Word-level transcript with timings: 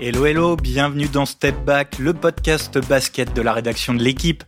Hello 0.00 0.24
hello, 0.24 0.56
bienvenue 0.56 1.08
dans 1.08 1.26
Step 1.26 1.54
Back, 1.64 1.98
le 1.98 2.14
podcast 2.14 2.78
basket 2.88 3.34
de 3.34 3.42
la 3.42 3.52
rédaction 3.52 3.92
de 3.92 4.02
l'équipe. 4.02 4.44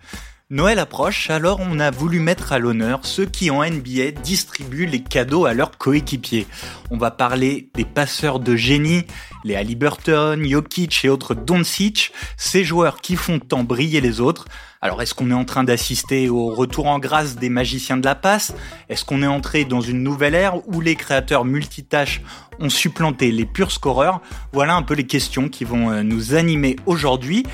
Noël 0.51 0.79
approche, 0.79 1.31
alors 1.31 1.61
on 1.61 1.79
a 1.79 1.91
voulu 1.91 2.21
mettre 2.21 2.53
à 2.53 2.59
l'honneur 2.59 3.01
ceux 3.03 3.27
qui 3.27 3.51
en 3.51 3.65
NBA 3.65 4.13
distribuent 4.23 4.87
les 4.87 5.03
cadeaux 5.03 5.47
à 5.47 5.53
leurs 5.53 5.77
coéquipiers. 5.77 6.47
On 6.91 6.97
va 6.97 7.11
parler 7.11 7.71
des 7.75 7.85
passeurs 7.85 8.41
de 8.41 8.57
génie, 8.57 9.05
les 9.45 9.57
Halliburton, 9.57 10.43
Jokic 10.43 11.05
et 11.05 11.09
autres 11.09 11.35
Doncic, 11.35 12.13
ces 12.37 12.65
joueurs 12.65 13.01
qui 13.01 13.17
font 13.17 13.41
tant 13.41 13.65
briller 13.65 14.01
les 14.01 14.21
autres. 14.21 14.47
Alors 14.85 15.01
est-ce 15.01 15.15
qu'on 15.15 15.31
est 15.31 15.35
en 15.35 15.47
train 15.47 15.65
d'assister 15.65 16.29
au 16.29 16.49
retour 16.49 16.89
en 16.89 16.99
grâce 16.99 17.37
des 17.37 17.49
magiciens 17.49 17.97
de 17.97 18.05
la 18.05 18.15
passe? 18.15 18.55
Est-ce 18.91 19.03
qu'on 19.07 19.23
est 19.23 19.27
entré 19.27 19.65
dans 19.65 19.81
une 19.81 20.03
nouvelle 20.03 20.35
ère 20.35 20.57
où 20.69 20.83
les 20.83 20.95
créateurs 20.95 21.47
multitâches 21.47 22.21
ont 22.61 22.69
supplanté 22.69 23.33
les 23.33 23.47
purs 23.47 23.71
scoreurs? 23.71 24.21
Voilà 24.53 24.75
un 24.75 24.83
peu 24.83 24.93
les 24.93 25.07
questions 25.07 25.49
qui 25.49 25.65
vont 25.65 25.91
euh, 25.91 26.03
nous 26.03 26.35
animer 26.35 26.77
aujourd'hui. 26.85 27.45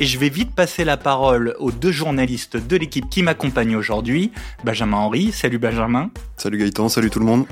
Et 0.00 0.04
je 0.04 0.18
vais 0.18 0.30
vite 0.30 0.52
passer 0.52 0.84
la 0.84 0.96
parole 0.96 1.54
aux 1.60 1.70
deux 1.70 1.92
journalistes 1.92 2.56
de 2.56 2.76
l'équipe 2.76 3.08
qui 3.08 3.22
m'accompagnent 3.22 3.76
aujourd'hui. 3.76 4.32
Benjamin 4.64 4.96
Henry, 4.96 5.30
salut 5.30 5.58
Benjamin. 5.58 6.10
Salut 6.38 6.58
Gaëtan, 6.58 6.88
salut 6.88 7.10
tout 7.10 7.20
le 7.20 7.26
monde. 7.26 7.46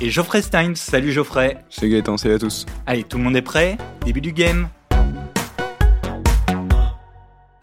Et 0.00 0.08
Geoffrey 0.08 0.40
Stein, 0.40 0.76
salut 0.76 1.10
Geoffrey. 1.10 1.56
Salut 1.68 1.90
Gaëtan, 1.90 2.16
salut 2.16 2.34
à 2.34 2.38
tous. 2.38 2.64
Allez, 2.86 3.02
tout 3.02 3.18
le 3.18 3.24
monde 3.24 3.34
est 3.34 3.42
prêt? 3.42 3.76
Début 4.04 4.20
du 4.20 4.30
game 4.30 4.68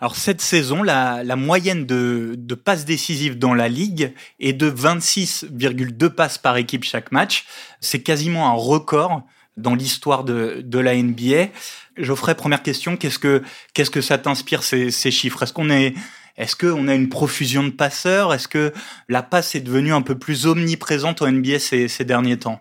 alors 0.02 0.16
cette 0.16 0.42
saison, 0.42 0.82
la, 0.82 1.24
la 1.24 1.36
moyenne 1.36 1.86
de, 1.86 2.34
de, 2.36 2.56
passes 2.56 2.86
décisives 2.86 3.38
dans 3.38 3.54
la 3.54 3.70
ligue 3.70 4.14
est 4.40 4.54
de 4.54 4.70
26,2 4.70 6.10
passes 6.10 6.40
par 6.40 6.58
équipe 6.58 6.84
chaque 6.84 7.12
match. 7.12 7.46
C'est 7.82 8.02
quasiment 8.02 8.50
un 8.50 8.54
record 8.54 9.22
dans 9.58 9.76
l'histoire 9.76 10.24
de, 10.24 10.62
de 10.66 10.80
la 10.80 10.96
NBA. 10.96 11.50
Geoffrey, 11.98 12.34
première 12.34 12.64
question, 12.64 12.98
qu'est-ce 12.98 13.20
que 13.20 13.44
qu'est-ce 13.76 13.92
que 13.92 14.02
ça 14.02 14.18
t'inspire 14.18 14.64
ces, 14.64 14.90
ces 14.90 15.12
chiffres? 15.12 15.44
Est-ce 15.44 15.54
qu'on 15.54 15.70
est 15.70 15.94
est-ce 16.36 16.56
qu'on 16.56 16.88
a 16.88 16.96
une 16.96 17.10
profusion 17.10 17.64
de 17.64 17.70
passeurs? 17.70 18.34
Est-ce 18.34 18.48
que 18.48 18.74
la 19.08 19.22
passe 19.22 19.54
est 19.54 19.60
devenue 19.60 19.94
un 19.94 20.02
peu 20.02 20.18
plus 20.18 20.48
omniprésente 20.48 21.22
au 21.22 21.30
NBA 21.30 21.60
ces, 21.60 21.88
ces 21.88 22.06
derniers 22.06 22.38
temps? 22.38 22.60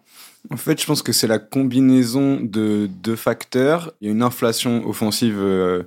En 0.48 0.56
fait, 0.56 0.80
je 0.80 0.86
pense 0.86 1.02
que 1.02 1.12
c'est 1.12 1.26
la 1.26 1.38
combinaison 1.38 2.40
de 2.40 2.88
deux 3.02 3.16
facteurs. 3.16 3.92
Il 4.00 4.06
y 4.06 4.10
a 4.10 4.12
une 4.12 4.22
inflation 4.22 4.88
offensive 4.88 5.36
euh, 5.38 5.82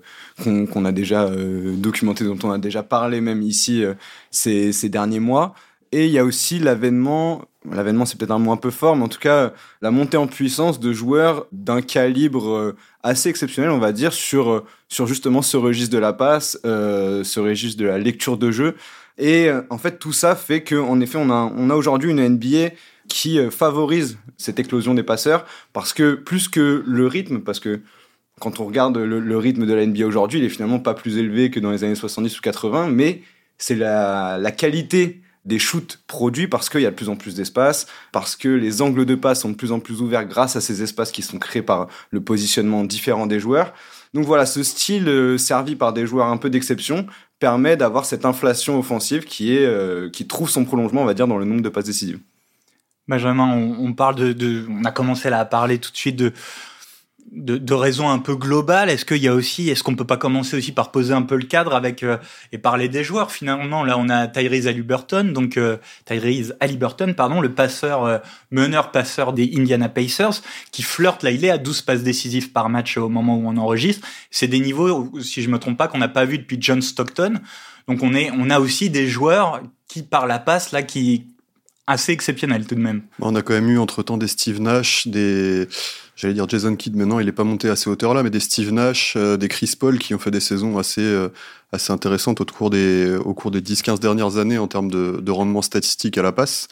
qu'on 0.46 0.86
a 0.86 0.92
déjà 0.92 1.24
euh, 1.24 1.76
documentée, 1.76 2.24
dont 2.24 2.38
on 2.44 2.52
a 2.52 2.60
déjà 2.60 2.84
parlé 2.84 3.20
même 3.20 3.42
ici 3.42 3.84
euh, 3.84 3.96
ces, 4.30 4.90
derniers 4.90 5.20
mois. 5.20 5.56
Et 5.92 6.06
il 6.06 6.12
y 6.12 6.20
a 6.20 6.24
aussi 6.24 6.60
l'avènement, 6.60 7.44
l'avènement 7.70 8.06
c'est 8.06 8.18
peut-être 8.18 8.32
un 8.32 8.40
mot 8.40 8.52
un 8.52 8.58
peu 8.58 8.72
fort, 8.72 8.96
mais 8.96 9.04
en 9.04 9.08
tout 9.08 9.20
cas 9.20 9.54
la 9.82 9.92
montée 9.92 10.18
en 10.18 10.28
puissance 10.28 10.80
de 10.80 10.92
joueurs 10.92 11.46
d'un 11.52 11.82
calibre 11.82 12.74
assez 13.04 13.30
exceptionnel, 13.30 13.70
on 13.70 13.78
va 13.78 13.92
dire, 13.92 14.12
sur, 14.12 14.64
sur 14.88 15.06
justement 15.06 15.44
ce 15.44 15.56
registre 15.56 15.94
de 15.94 16.00
la 16.00 16.14
passe, 16.14 16.58
ce 16.64 17.40
registre 17.40 17.80
de 17.80 17.86
la 17.86 18.00
lecture 18.00 18.40
de 18.40 18.50
jeu. 18.50 18.76
Et 19.20 19.52
en 19.70 19.78
fait, 19.78 20.00
tout 20.00 20.14
ça 20.14 20.36
fait 20.36 20.64
qu'en 20.64 21.00
effet, 21.00 21.20
on 21.22 21.30
a 21.30 21.76
aujourd'hui 21.76 22.10
une 22.10 22.28
NBA 22.28 22.72
qui 23.14 23.38
euh, 23.38 23.52
favorise 23.52 24.18
cette 24.38 24.60
éclosion 24.60 24.96
des 24.96 25.04
passeurs 25.04 25.46
parce 25.72 25.94
que 25.94 26.16
plus 26.16 26.48
que 26.48 26.84
le 26.86 27.06
rythme, 27.06 27.42
parce 27.42 27.60
que 27.60 27.82
quand 28.40 28.60
on 28.60 28.66
regarde 28.66 28.98
le, 28.98 29.38
rythme 29.38 29.68
de 29.68 29.74
la 29.74 29.86
NBA 29.86 30.08
aujourd'hui, 30.08 30.40
il 30.40 30.46
est 30.46 30.50
finalement 30.50 30.80
pas 30.80 30.96
plus 30.96 31.20
élevé 31.20 31.52
que 31.52 31.60
dans 31.60 31.70
les 31.70 31.84
années 31.84 31.94
70 31.94 32.40
ou 32.40 32.42
80, 32.42 32.88
mais 32.90 33.22
c'est 33.60 33.76
la, 33.76 34.52
qualité 34.58 35.22
des 35.46 35.60
shoots 35.60 36.02
produits 36.08 36.48
parce 36.48 36.70
qu'il 36.70 36.82
y 36.82 36.88
a 36.88 36.90
de 36.90 36.96
plus 36.96 37.10
en 37.10 37.16
plus 37.16 37.36
d'espace, 37.36 37.86
parce 38.12 38.36
que 38.36 38.50
les 38.50 38.82
angles 38.82 39.06
de 39.06 39.14
passe 39.14 39.42
sont 39.42 39.50
de 39.50 39.56
plus 39.56 39.72
en 39.72 39.80
plus 39.80 40.02
ouverts 40.02 40.26
grâce 40.26 40.56
à 40.56 40.62
ces 40.62 40.82
espaces 40.82 41.12
qui 41.12 41.22
sont 41.22 41.38
créés 41.38 41.62
par 41.62 41.90
le 42.10 42.20
positionnement 42.20 42.84
différent 42.84 43.28
des 43.28 43.40
joueurs. 43.40 43.74
Donc 44.16 44.26
voilà, 44.26 44.48
ce 44.48 44.64
style 44.64 45.08
euh, 45.08 45.38
servi 45.38 45.76
par 45.76 45.94
des 45.94 46.08
joueurs 46.08 46.28
un 46.28 46.38
peu 46.38 46.50
d'exception 46.50 47.06
permet 47.38 47.78
d'avoir 47.78 48.06
cette 48.06 48.26
inflation 48.26 48.80
offensive 48.80 49.26
qui 49.26 49.56
est 49.56 49.66
euh, 49.66 50.10
qui 50.10 50.26
trouve 50.26 50.50
son 50.50 50.66
prolongement, 50.66 51.04
on 51.04 51.06
va 51.06 51.14
dire, 51.14 51.28
dans 51.28 51.38
le 51.38 51.46
nombre 51.46 51.62
de 51.62 51.70
passes 51.70 51.86
décisives. 51.86 52.20
Benjamin, 53.08 53.48
on, 53.54 53.88
on 53.88 53.94
parle 53.94 54.16
de, 54.16 54.34
de, 54.34 54.66
on 54.70 54.86
a 54.86 54.92
commencé 54.92 55.30
là 55.30 55.40
à 55.40 55.46
parler 55.46 55.80
tout 55.80 55.92
de 55.92 55.98
suite 55.98 56.16
de, 56.16 56.34
de, 57.34 57.58
de 57.58 57.74
raisons 57.74 58.10
un 58.10 58.20
peu 58.20 58.36
globales. 58.36 58.90
Est-ce 58.90 59.06
qu'il 59.06 59.18
y 59.18 59.28
a 59.28 59.34
aussi, 59.34 59.70
est-ce 59.70 59.84
qu'on 59.84 59.96
peut 59.96 60.06
pas 60.06 60.18
commencer 60.18 60.56
aussi 60.56 60.72
par 60.72 60.92
poser 60.92 61.14
un 61.14 61.24
peu 61.24 61.36
le 61.36 61.46
cadre 61.46 61.76
avec 61.76 62.04
euh, 62.04 62.18
et 62.52 62.58
parler 62.58 62.90
des 62.90 63.04
joueurs 63.04 63.32
finalement? 63.32 63.84
Là, 63.84 63.98
on 63.98 64.10
a 64.10 64.28
Tyrese 64.28 64.68
Halliburton, 64.68 65.34
donc 65.34 65.58
euh, 65.58 65.78
Tyrese 66.06 66.56
Halliburton, 66.60 67.14
pardon, 67.16 67.42
le 67.42 67.54
passeur 67.54 68.06
euh, 68.06 68.18
meneur 68.52 68.92
passeur 68.92 69.34
des 69.34 69.52
Indiana 69.58 69.90
Pacers, 69.90 70.42
qui 70.72 70.84
flirte 70.84 71.24
là, 71.24 71.32
il 71.32 71.44
est 71.44 71.50
à 71.50 71.58
12 71.58 71.82
passes 71.82 72.04
décisives 72.04 72.52
par 72.52 72.70
match 72.70 72.98
au 72.98 73.10
moment 73.10 73.36
où 73.38 73.48
on 73.48 73.58
enregistre. 73.58 74.08
C'est 74.32 74.48
des 74.48 74.60
niveaux, 74.60 75.12
si 75.22 75.42
je 75.42 75.50
me 75.50 75.60
trompe 75.60 75.78
pas, 75.78 75.88
qu'on 75.88 75.98
n'a 75.98 76.08
pas 76.08 76.26
vu 76.26 76.38
depuis 76.38 76.58
John 76.60 76.82
Stockton. 76.82 77.42
Donc 77.88 78.02
on 78.02 78.14
est, 78.14 78.32
on 78.32 78.50
a 78.50 78.60
aussi 78.60 78.90
des 78.90 79.08
joueurs 79.08 79.62
qui 79.88 80.04
par 80.04 80.28
la 80.28 80.40
passe 80.40 80.72
là, 80.72 80.84
qui 80.84 81.33
assez 81.88 82.12
exceptionnel 82.12 82.66
tout 82.66 82.76
de 82.76 82.80
même. 82.80 83.02
On 83.20 83.36
a 83.36 83.42
quand 83.42 83.54
même 83.54 83.70
eu 83.70 83.78
entre-temps 83.78 84.18
des 84.18 84.28
Steve 84.28 84.62
Nash, 84.62 85.08
des... 85.08 85.68
J'allais 86.16 86.36
dire 86.36 86.48
Jason 86.48 86.76
Kidd, 86.76 86.96
maintenant 86.96 87.20
il 87.20 87.26
n'est 87.26 87.32
pas 87.32 87.44
monté 87.44 87.70
à 87.70 87.76
ces 87.76 87.90
hauteurs-là, 87.90 88.22
mais 88.24 88.30
des 88.30 88.40
Steve 88.40 88.72
Nash, 88.72 89.16
euh, 89.18 89.36
des 89.36 89.48
Chris 89.48 89.74
Paul 89.78 89.98
qui 89.98 90.14
ont 90.14 90.20
fait 90.20 90.32
des 90.32 90.40
saisons 90.40 90.78
assez, 90.78 91.02
euh, 91.02 91.30
assez 91.72 91.92
intéressantes 91.92 92.40
au 92.40 92.46
cours 92.46 92.70
des, 92.70 93.16
au 93.26 93.34
cours 93.34 93.50
des 93.50 93.62
10-15 93.62 94.00
dernières 94.00 94.38
années 94.38 94.60
en 94.60 94.68
termes 94.68 94.92
de, 94.92 95.20
de, 95.22 95.32
rendement 95.32 95.64
statistique 95.64 96.18
à 96.18 96.22
la 96.22 96.32
passe. 96.32 96.68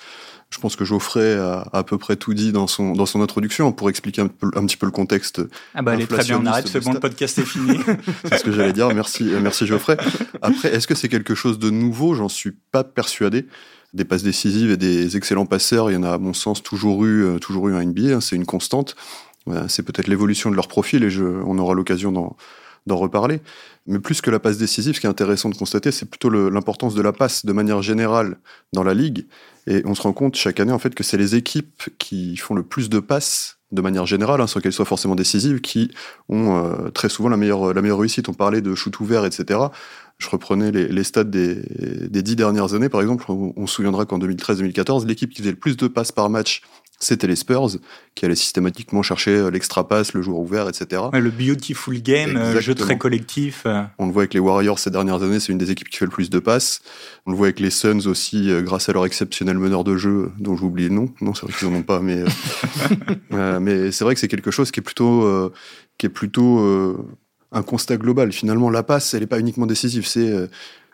Je 0.51 0.59
pense 0.59 0.75
que 0.75 0.85
Geoffrey 0.85 1.35
a 1.37 1.67
à 1.73 1.83
peu 1.83 1.97
près 1.97 2.17
tout 2.17 2.33
dit 2.33 2.51
dans 2.51 2.67
son, 2.67 2.91
dans 2.91 3.05
son 3.05 3.21
introduction 3.21 3.71
pour 3.71 3.89
expliquer 3.89 4.21
un, 4.21 4.27
peu, 4.27 4.51
un 4.55 4.65
petit 4.65 4.77
peu 4.77 4.85
le 4.85 4.91
contexte. 4.91 5.41
Ah 5.73 5.81
bah 5.81 5.93
elle 5.95 6.01
est 6.01 6.07
très 6.07 6.23
bien, 6.25 6.39
on 6.39 6.45
arrête, 6.45 6.67
ce 6.67 6.77
bon 6.77 6.93
podcast 6.95 7.39
est 7.39 7.45
fini. 7.45 7.79
c'est 8.25 8.37
ce 8.37 8.43
que 8.43 8.51
j'allais 8.51 8.73
dire, 8.73 8.93
merci, 8.93 9.23
merci 9.41 9.65
Geoffrey. 9.65 9.97
Après, 10.41 10.73
est-ce 10.73 10.87
que 10.87 10.95
c'est 10.95 11.09
quelque 11.09 11.35
chose 11.35 11.57
de 11.57 11.69
nouveau? 11.69 12.13
J'en 12.15 12.29
suis 12.29 12.51
pas 12.71 12.83
persuadé 12.83 13.47
des 13.93 14.05
passes 14.05 14.23
décisives 14.23 14.71
et 14.71 14.77
des 14.77 15.17
excellents 15.17 15.45
passeurs, 15.45 15.91
il 15.91 15.95
y 15.95 15.97
en 15.97 16.03
a 16.03 16.13
à 16.13 16.17
mon 16.17 16.33
sens 16.33 16.63
toujours 16.63 17.05
eu, 17.05 17.23
euh, 17.25 17.39
toujours 17.39 17.67
eu 17.69 17.75
en 17.75 17.83
NBA, 17.83 18.15
hein, 18.15 18.21
c'est 18.21 18.35
une 18.35 18.45
constante. 18.45 18.95
C'est 19.67 19.81
peut-être 19.81 20.07
l'évolution 20.07 20.51
de 20.51 20.55
leur 20.55 20.67
profil 20.67 21.03
et 21.03 21.09
je, 21.09 21.23
on 21.23 21.57
aura 21.57 21.73
l'occasion 21.73 22.11
d'en, 22.11 22.37
d'en 22.85 22.97
reparler. 22.97 23.41
Mais 23.87 23.99
plus 23.99 24.21
que 24.21 24.29
la 24.29 24.39
passe 24.39 24.57
décisive, 24.57 24.95
ce 24.95 24.99
qui 24.99 25.07
est 25.07 25.09
intéressant 25.09 25.49
de 25.49 25.55
constater, 25.55 25.91
c'est 25.91 26.05
plutôt 26.05 26.29
l'importance 26.29 26.93
de 26.93 27.01
la 27.01 27.11
passe 27.11 27.45
de 27.45 27.51
manière 27.51 27.81
générale 27.81 28.37
dans 28.73 28.83
la 28.83 28.93
ligue. 28.93 29.25
Et 29.65 29.81
on 29.85 29.95
se 29.95 30.03
rend 30.03 30.13
compte 30.13 30.35
chaque 30.35 30.59
année 30.59 30.71
en 30.71 30.79
fait 30.79 30.93
que 30.93 31.03
c'est 31.03 31.17
les 31.17 31.35
équipes 31.35 31.89
qui 31.97 32.37
font 32.37 32.53
le 32.53 32.63
plus 32.63 32.89
de 32.89 32.99
passes 32.99 33.57
de 33.71 33.81
manière 33.81 34.05
générale, 34.05 34.41
hein, 34.41 34.47
sans 34.47 34.59
qu'elles 34.59 34.73
soient 34.73 34.85
forcément 34.85 35.15
décisives, 35.15 35.61
qui 35.61 35.91
ont 36.29 36.57
euh, 36.57 36.89
très 36.89 37.09
souvent 37.09 37.29
la 37.29 37.37
meilleure, 37.37 37.73
la 37.73 37.81
meilleure 37.81 37.99
réussite. 37.99 38.27
On 38.29 38.33
parlait 38.33 38.61
de 38.61 38.75
shoot 38.75 38.99
ouvert, 38.99 39.25
etc 39.25 39.59
je 40.21 40.29
reprenais 40.29 40.71
les, 40.71 40.87
les 40.87 41.03
stats 41.03 41.23
des, 41.23 41.55
des, 41.55 42.21
dix 42.21 42.35
dernières 42.35 42.73
années, 42.73 42.89
par 42.89 43.01
exemple, 43.01 43.25
on, 43.29 43.53
on 43.55 43.67
se 43.67 43.75
souviendra 43.75 44.05
qu'en 44.05 44.19
2013-2014, 44.19 45.05
l'équipe 45.07 45.31
qui 45.31 45.41
faisait 45.41 45.51
le 45.51 45.57
plus 45.57 45.77
de 45.77 45.87
passes 45.87 46.11
par 46.11 46.29
match, 46.29 46.61
c'était 46.99 47.25
les 47.25 47.35
Spurs, 47.35 47.79
qui 48.13 48.25
allaient 48.25 48.35
systématiquement 48.35 49.01
chercher 49.01 49.31
euh, 49.31 49.49
l'extra 49.49 49.87
passe, 49.87 50.13
le 50.13 50.21
joueur 50.21 50.37
ouvert, 50.37 50.69
etc. 50.69 51.01
le 51.11 51.31
beautiful 51.31 51.99
game, 51.99 52.33
le 52.33 52.39
euh, 52.39 52.61
jeu 52.61 52.75
très 52.75 52.99
collectif. 52.99 53.63
Euh. 53.65 53.81
On 53.97 54.05
le 54.05 54.11
voit 54.11 54.21
avec 54.21 54.35
les 54.35 54.39
Warriors 54.39 54.77
ces 54.77 54.91
dernières 54.91 55.23
années, 55.23 55.39
c'est 55.39 55.51
une 55.51 55.57
des 55.57 55.71
équipes 55.71 55.89
qui 55.89 55.97
fait 55.97 56.05
le 56.05 56.11
plus 56.11 56.29
de 56.29 56.37
passes. 56.37 56.81
On 57.25 57.31
le 57.31 57.37
voit 57.37 57.47
avec 57.47 57.59
les 57.59 57.71
Suns 57.71 58.05
aussi, 58.05 58.51
grâce 58.61 58.87
à 58.87 58.93
leur 58.93 59.07
exceptionnel 59.07 59.57
meneur 59.57 59.83
de 59.83 59.97
jeu, 59.97 60.31
dont 60.37 60.55
j'oublie 60.55 60.89
le 60.89 60.93
nom. 60.93 61.09
Non, 61.21 61.33
c'est 61.33 61.47
vrai 61.47 61.53
qu'ils 61.57 61.67
en 61.67 61.73
ont 61.73 61.81
pas, 61.81 62.01
mais 62.01 62.23
euh, 63.33 63.59
mais 63.59 63.91
c'est 63.91 64.03
vrai 64.03 64.13
que 64.13 64.19
c'est 64.19 64.27
quelque 64.27 64.51
chose 64.51 64.69
qui 64.69 64.79
est 64.79 64.83
plutôt 64.83 65.23
euh, 65.23 65.51
qui 65.97 66.05
est 66.05 66.09
plutôt 66.09 67.17
un 67.51 67.63
constat 67.63 67.97
global. 67.97 68.31
Finalement, 68.31 68.69
la 68.69 68.83
passe, 68.83 69.13
elle 69.13 69.21
n'est 69.21 69.27
pas 69.27 69.39
uniquement 69.39 69.65
décisive, 69.65 70.05
c'est 70.07 70.31
euh, 70.31 70.47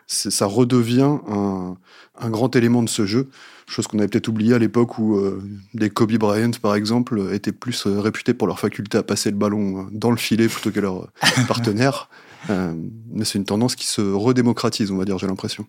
ça 0.06 0.46
redevient 0.46 1.18
un, 1.28 1.76
un, 2.18 2.30
grand 2.30 2.54
élément 2.56 2.82
de 2.82 2.88
ce 2.88 3.04
jeu, 3.04 3.28
chose 3.66 3.86
qu'on 3.86 3.98
avait 3.98 4.08
peut-être 4.08 4.28
oublié 4.28 4.54
à 4.54 4.58
l'époque 4.58 4.98
où 4.98 5.16
euh, 5.16 5.42
les 5.74 5.90
Kobe 5.90 6.12
Bryant, 6.14 6.52
par 6.62 6.74
exemple, 6.74 7.28
étaient 7.32 7.52
plus 7.52 7.86
euh, 7.86 8.00
réputés 8.00 8.34
pour 8.34 8.46
leur 8.46 8.58
faculté 8.58 8.98
à 8.98 9.02
passer 9.02 9.30
le 9.30 9.36
ballon 9.36 9.88
dans 9.92 10.10
le 10.10 10.16
filet 10.16 10.48
plutôt 10.48 10.70
que 10.70 10.80
leur 10.80 11.08
partenaire. 11.48 12.08
mais 12.48 13.24
c'est 13.24 13.38
une 13.38 13.44
tendance 13.44 13.76
qui 13.76 13.86
se 13.86 14.00
redémocratise, 14.00 14.90
on 14.90 14.96
va 14.96 15.04
dire, 15.04 15.18
j'ai 15.18 15.26
l'impression. 15.26 15.66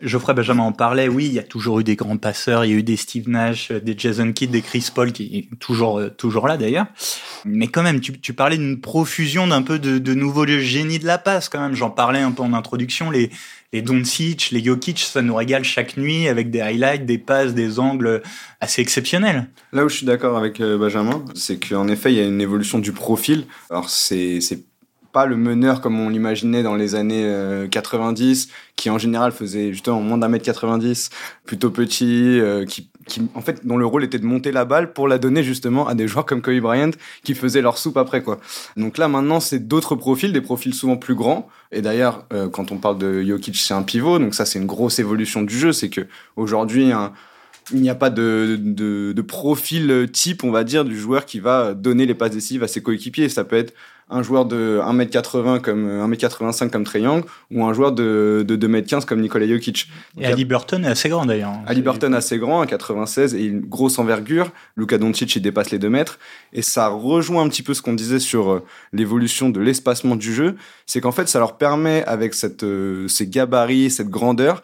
Geoffrey 0.00 0.32
Benjamin 0.32 0.62
en 0.62 0.72
parlait, 0.72 1.08
oui, 1.08 1.26
il 1.26 1.32
y 1.32 1.40
a 1.40 1.42
toujours 1.42 1.80
eu 1.80 1.84
des 1.84 1.96
grands 1.96 2.18
passeurs, 2.18 2.64
il 2.64 2.70
y 2.70 2.74
a 2.74 2.76
eu 2.76 2.82
des 2.84 2.96
Steve 2.96 3.28
Nash, 3.28 3.72
des 3.72 3.96
Jason 3.98 4.32
Kidd, 4.32 4.52
des 4.52 4.62
Chris 4.62 4.86
Paul, 4.94 5.10
qui 5.10 5.36
est 5.36 5.58
toujours, 5.58 5.98
euh, 5.98 6.08
toujours 6.08 6.46
là 6.46 6.56
d'ailleurs. 6.56 6.86
Mais 7.44 7.66
quand 7.66 7.82
même, 7.82 8.00
tu, 8.00 8.12
tu 8.20 8.32
parlais 8.32 8.56
d'une 8.56 8.80
profusion 8.80 9.48
d'un 9.48 9.62
peu 9.62 9.80
de, 9.80 9.98
de 9.98 10.14
nouveaux 10.14 10.46
génies 10.46 11.00
de 11.00 11.06
la 11.06 11.18
passe 11.18 11.48
quand 11.48 11.60
même. 11.60 11.74
J'en 11.74 11.90
parlais 11.90 12.20
un 12.20 12.30
peu 12.30 12.42
en 12.42 12.52
introduction, 12.52 13.10
les, 13.10 13.30
les 13.72 13.82
Doncic, 13.82 14.50
les 14.52 14.62
Jokic, 14.62 15.00
ça 15.00 15.20
nous 15.20 15.34
régale 15.34 15.64
chaque 15.64 15.96
nuit 15.96 16.28
avec 16.28 16.50
des 16.50 16.60
highlights, 16.60 17.04
des 17.04 17.18
passes, 17.18 17.52
des 17.54 17.80
angles 17.80 18.22
assez 18.60 18.80
exceptionnels. 18.80 19.48
Là 19.72 19.84
où 19.84 19.88
je 19.88 19.96
suis 19.96 20.06
d'accord 20.06 20.38
avec 20.38 20.60
euh, 20.60 20.78
Benjamin, 20.78 21.24
c'est 21.34 21.58
qu'en 21.58 21.88
effet, 21.88 22.12
il 22.12 22.18
y 22.18 22.20
a 22.20 22.24
une 22.26 22.40
évolution 22.40 22.78
du 22.78 22.92
profil. 22.92 23.46
Alors 23.68 23.90
c'est 23.90 24.38
pas 25.12 25.26
le 25.26 25.36
meneur 25.36 25.80
comme 25.80 25.98
on 25.98 26.08
l'imaginait 26.08 26.62
dans 26.62 26.74
les 26.74 26.94
années 26.94 27.66
90, 27.70 28.48
euh, 28.48 28.52
qui 28.76 28.90
en 28.90 28.98
général 28.98 29.32
faisait 29.32 29.72
justement 29.72 30.00
moins 30.00 30.18
d'un 30.18 30.28
mètre 30.28 30.44
90, 30.44 31.10
plutôt 31.44 31.70
petit, 31.70 32.40
euh, 32.40 32.64
qui 32.64 32.90
qui, 33.08 33.22
en 33.34 33.40
fait, 33.40 33.66
dont 33.66 33.76
le 33.76 33.86
rôle 33.86 34.04
était 34.04 34.18
de 34.18 34.26
monter 34.26 34.52
la 34.52 34.64
balle 34.64 34.92
pour 34.92 35.08
la 35.08 35.18
donner 35.18 35.42
justement 35.42 35.88
à 35.88 35.94
des 35.94 36.06
joueurs 36.06 36.26
comme 36.26 36.42
Kobe 36.42 36.60
Bryant 36.60 36.90
qui 37.24 37.34
faisaient 37.34 37.62
leur 37.62 37.78
soupe 37.78 37.96
après, 37.96 38.22
quoi. 38.22 38.38
Donc 38.76 38.98
là, 38.98 39.08
maintenant, 39.08 39.40
c'est 39.40 39.66
d'autres 39.66 39.96
profils, 39.96 40.32
des 40.32 40.42
profils 40.42 40.74
souvent 40.74 40.96
plus 40.96 41.14
grands. 41.14 41.48
Et 41.72 41.80
d'ailleurs, 41.80 42.26
euh, 42.32 42.48
quand 42.48 42.70
on 42.70 42.76
parle 42.76 42.98
de 42.98 43.22
Jokic, 43.22 43.56
c'est 43.56 43.74
un 43.74 43.82
pivot, 43.82 44.18
donc 44.18 44.34
ça, 44.34 44.44
c'est 44.44 44.58
une 44.58 44.66
grosse 44.66 44.98
évolution 44.98 45.42
du 45.42 45.58
jeu. 45.58 45.72
C'est 45.72 45.88
que 45.88 46.02
aujourd'hui, 46.36 46.92
il 47.72 47.80
n'y 47.80 47.90
a 47.90 47.94
pas 47.94 48.10
de, 48.10 48.58
de, 48.60 49.12
de, 49.16 49.22
profil 49.22 50.08
type, 50.12 50.44
on 50.44 50.50
va 50.50 50.64
dire, 50.64 50.84
du 50.84 50.98
joueur 50.98 51.24
qui 51.24 51.40
va 51.40 51.74
donner 51.74 52.06
les 52.06 52.14
passes 52.14 52.32
décisives 52.32 52.62
à 52.62 52.68
ses 52.68 52.82
coéquipiers. 52.82 53.28
Ça 53.28 53.44
peut 53.44 53.56
être 53.56 53.72
un 54.10 54.22
joueur 54.22 54.44
de 54.46 54.80
1m80 54.82 55.60
comme 55.60 55.88
1m85 55.88 56.70
comme 56.70 56.84
Trey 56.84 57.02
Young 57.02 57.24
ou 57.50 57.64
un 57.64 57.72
joueur 57.72 57.92
de, 57.92 58.44
de 58.46 58.56
2m15 58.56 59.04
comme 59.04 59.20
Nikola 59.20 59.46
Jokic. 59.46 59.88
et 60.18 60.26
Ali 60.26 60.44
Burton 60.44 60.84
est 60.84 60.88
assez 60.88 61.08
grand 61.08 61.26
d'ailleurs. 61.26 61.54
Ali 61.66 61.82
Burton 61.82 62.14
est 62.14 62.16
assez 62.16 62.38
grand, 62.38 62.64
96 62.64 63.34
et 63.34 63.44
une 63.44 63.60
grosse 63.60 63.98
envergure. 63.98 64.50
Luka 64.76 64.98
Doncic 64.98 65.36
il 65.36 65.42
dépasse 65.42 65.70
les 65.70 65.78
2 65.78 65.88
mètres 65.90 66.18
et 66.52 66.62
ça 66.62 66.88
rejoint 66.88 67.42
un 67.42 67.48
petit 67.48 67.62
peu 67.62 67.74
ce 67.74 67.82
qu'on 67.82 67.94
disait 67.94 68.18
sur 68.18 68.50
euh, 68.50 68.64
l'évolution 68.92 69.50
de 69.50 69.60
l'espacement 69.60 70.16
du 70.16 70.32
jeu, 70.32 70.56
c'est 70.86 71.00
qu'en 71.00 71.12
fait 71.12 71.28
ça 71.28 71.38
leur 71.38 71.56
permet 71.56 72.04
avec 72.04 72.34
cette 72.34 72.64
euh, 72.64 73.08
ces 73.08 73.26
gabarits, 73.26 73.90
cette 73.90 74.08
grandeur 74.08 74.62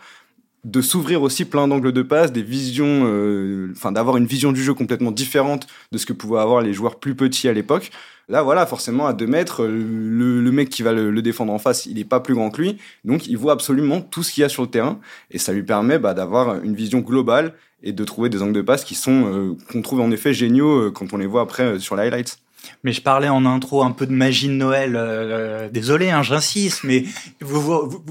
de 0.64 0.80
s'ouvrir 0.80 1.22
aussi 1.22 1.44
plein 1.44 1.68
d'angles 1.68 1.92
de 1.92 2.02
passe, 2.02 2.32
des 2.32 2.42
visions, 2.42 3.04
euh, 3.06 3.72
enfin 3.72 3.92
d'avoir 3.92 4.16
une 4.16 4.26
vision 4.26 4.52
du 4.52 4.62
jeu 4.62 4.74
complètement 4.74 5.10
différente 5.10 5.66
de 5.92 5.98
ce 5.98 6.06
que 6.06 6.12
pouvaient 6.12 6.40
avoir 6.40 6.62
les 6.62 6.72
joueurs 6.72 6.98
plus 6.98 7.14
petits 7.14 7.48
à 7.48 7.52
l'époque. 7.52 7.90
Là, 8.28 8.42
voilà, 8.42 8.64
forcément, 8.64 9.06
à 9.06 9.12
deux 9.12 9.26
mètres, 9.26 9.66
le, 9.66 10.40
le 10.40 10.52
mec 10.52 10.70
qui 10.70 10.82
va 10.82 10.92
le, 10.92 11.10
le, 11.10 11.22
défendre 11.22 11.52
en 11.52 11.58
face, 11.58 11.84
il 11.84 11.96
n'est 11.96 12.04
pas 12.04 12.20
plus 12.20 12.34
grand 12.34 12.50
que 12.50 12.62
lui. 12.62 12.78
Donc, 13.04 13.26
il 13.26 13.36
voit 13.36 13.52
absolument 13.52 14.00
tout 14.00 14.22
ce 14.22 14.32
qu'il 14.32 14.40
y 14.40 14.44
a 14.44 14.48
sur 14.48 14.62
le 14.62 14.68
terrain. 14.68 14.98
Et 15.30 15.38
ça 15.38 15.52
lui 15.52 15.62
permet 15.62 15.98
bah, 15.98 16.14
d'avoir 16.14 16.62
une 16.62 16.74
vision 16.74 17.00
globale 17.00 17.52
et 17.82 17.92
de 17.92 18.04
trouver 18.04 18.30
des 18.30 18.42
angles 18.42 18.54
de 18.54 18.62
passe 18.62 18.82
qui 18.82 18.94
sont, 18.94 19.26
euh, 19.26 19.56
qu'on 19.70 19.82
trouve 19.82 20.00
en 20.00 20.10
effet 20.10 20.32
géniaux 20.32 20.86
euh, 20.86 20.90
quand 20.90 21.12
on 21.12 21.18
les 21.18 21.26
voit 21.26 21.42
après 21.42 21.64
euh, 21.64 21.78
sur 21.78 21.96
les 21.96 22.04
highlights. 22.04 22.38
Mais 22.82 22.92
je 22.92 23.00
parlais 23.00 23.28
en 23.28 23.46
intro 23.46 23.82
un 23.82 23.90
peu 23.90 24.06
de 24.06 24.12
magie 24.12 24.48
de 24.48 24.52
Noël. 24.52 24.94
Euh, 24.96 25.68
désolé, 25.70 26.10
hein, 26.10 26.22
j'insiste, 26.22 26.84
mais 26.84 27.04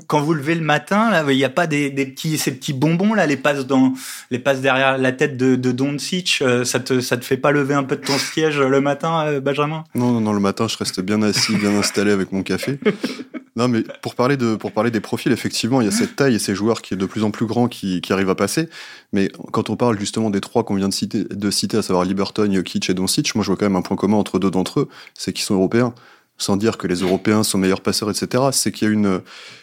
quand 0.07 0.21
vous 0.21 0.33
levez 0.33 0.55
le 0.55 0.61
matin, 0.61 1.11
il 1.29 1.35
n'y 1.35 1.43
a 1.43 1.49
pas 1.49 1.67
ces 1.69 2.51
petits 2.51 2.73
bonbons 2.73 3.13
là, 3.13 3.25
les 3.25 3.37
passes 3.37 3.65
dans, 3.65 3.93
les 4.31 4.39
passes 4.39 4.61
derrière 4.61 4.97
la 4.97 5.11
tête 5.11 5.37
de, 5.37 5.55
de 5.55 5.71
Doncic. 5.71 6.39
Euh, 6.41 6.63
ça 6.65 6.79
te, 6.79 7.01
ça 7.01 7.17
te 7.17 7.25
fait 7.25 7.37
pas 7.37 7.51
lever 7.51 7.73
un 7.73 7.83
peu 7.83 7.95
de 7.95 8.01
ton 8.01 8.17
siège 8.17 8.59
le 8.59 8.81
matin, 8.81 9.25
euh, 9.25 9.39
Benjamin? 9.39 9.83
Non, 9.95 10.11
non, 10.11 10.21
non, 10.21 10.33
le 10.33 10.39
matin, 10.39 10.67
je 10.67 10.77
reste 10.77 11.01
bien 11.01 11.21
assis, 11.21 11.55
bien 11.55 11.75
installé 11.75 12.11
avec 12.11 12.31
mon 12.31 12.43
café. 12.43 12.79
Non, 13.55 13.67
mais 13.67 13.83
pour 14.01 14.15
parler, 14.15 14.35
de, 14.35 14.55
pour 14.55 14.71
parler 14.71 14.89
des 14.89 14.99
profils, 14.99 15.31
effectivement, 15.31 15.79
il 15.79 15.85
y 15.85 15.87
a 15.87 15.91
cette 15.91 16.15
taille 16.15 16.33
et 16.33 16.39
ces 16.39 16.55
joueurs 16.55 16.81
qui 16.81 16.95
est 16.95 16.97
de 16.97 17.05
plus 17.05 17.23
en 17.23 17.29
plus 17.29 17.45
grand 17.45 17.67
qui, 17.67 18.01
arrivent 18.09 18.31
à 18.31 18.35
passer. 18.35 18.67
Mais 19.11 19.31
quand 19.51 19.69
on 19.69 19.75
parle 19.75 19.99
justement 19.99 20.31
des 20.31 20.41
trois 20.41 20.63
qu'on 20.63 20.75
vient 20.75 20.89
de 20.89 21.51
citer, 21.51 21.77
à 21.77 21.81
savoir 21.83 22.03
Liberton, 22.03 22.51
Jokic 22.51 22.89
et 22.89 22.93
Doncic, 22.95 23.35
moi 23.35 23.43
je 23.43 23.49
vois 23.49 23.57
quand 23.57 23.65
même 23.65 23.75
un 23.75 23.83
point 23.83 23.95
commun 23.95 24.17
entre 24.17 24.39
deux 24.43 24.51
d'entre 24.51 24.81
eux, 24.81 24.89
c'est 25.13 25.33
qu'ils 25.33 25.45
sont 25.45 25.55
européens. 25.55 25.93
Sans 26.37 26.57
dire 26.57 26.77
que 26.77 26.87
les 26.87 27.01
Européens 27.01 27.43
sont 27.43 27.57
meilleurs 27.57 27.81
passeurs, 27.81 28.09
etc. 28.09 28.45
C'est 28.51 28.71
qu'il 28.71 28.87
y 28.87 28.91
a 28.91 28.93
une, 28.93 29.21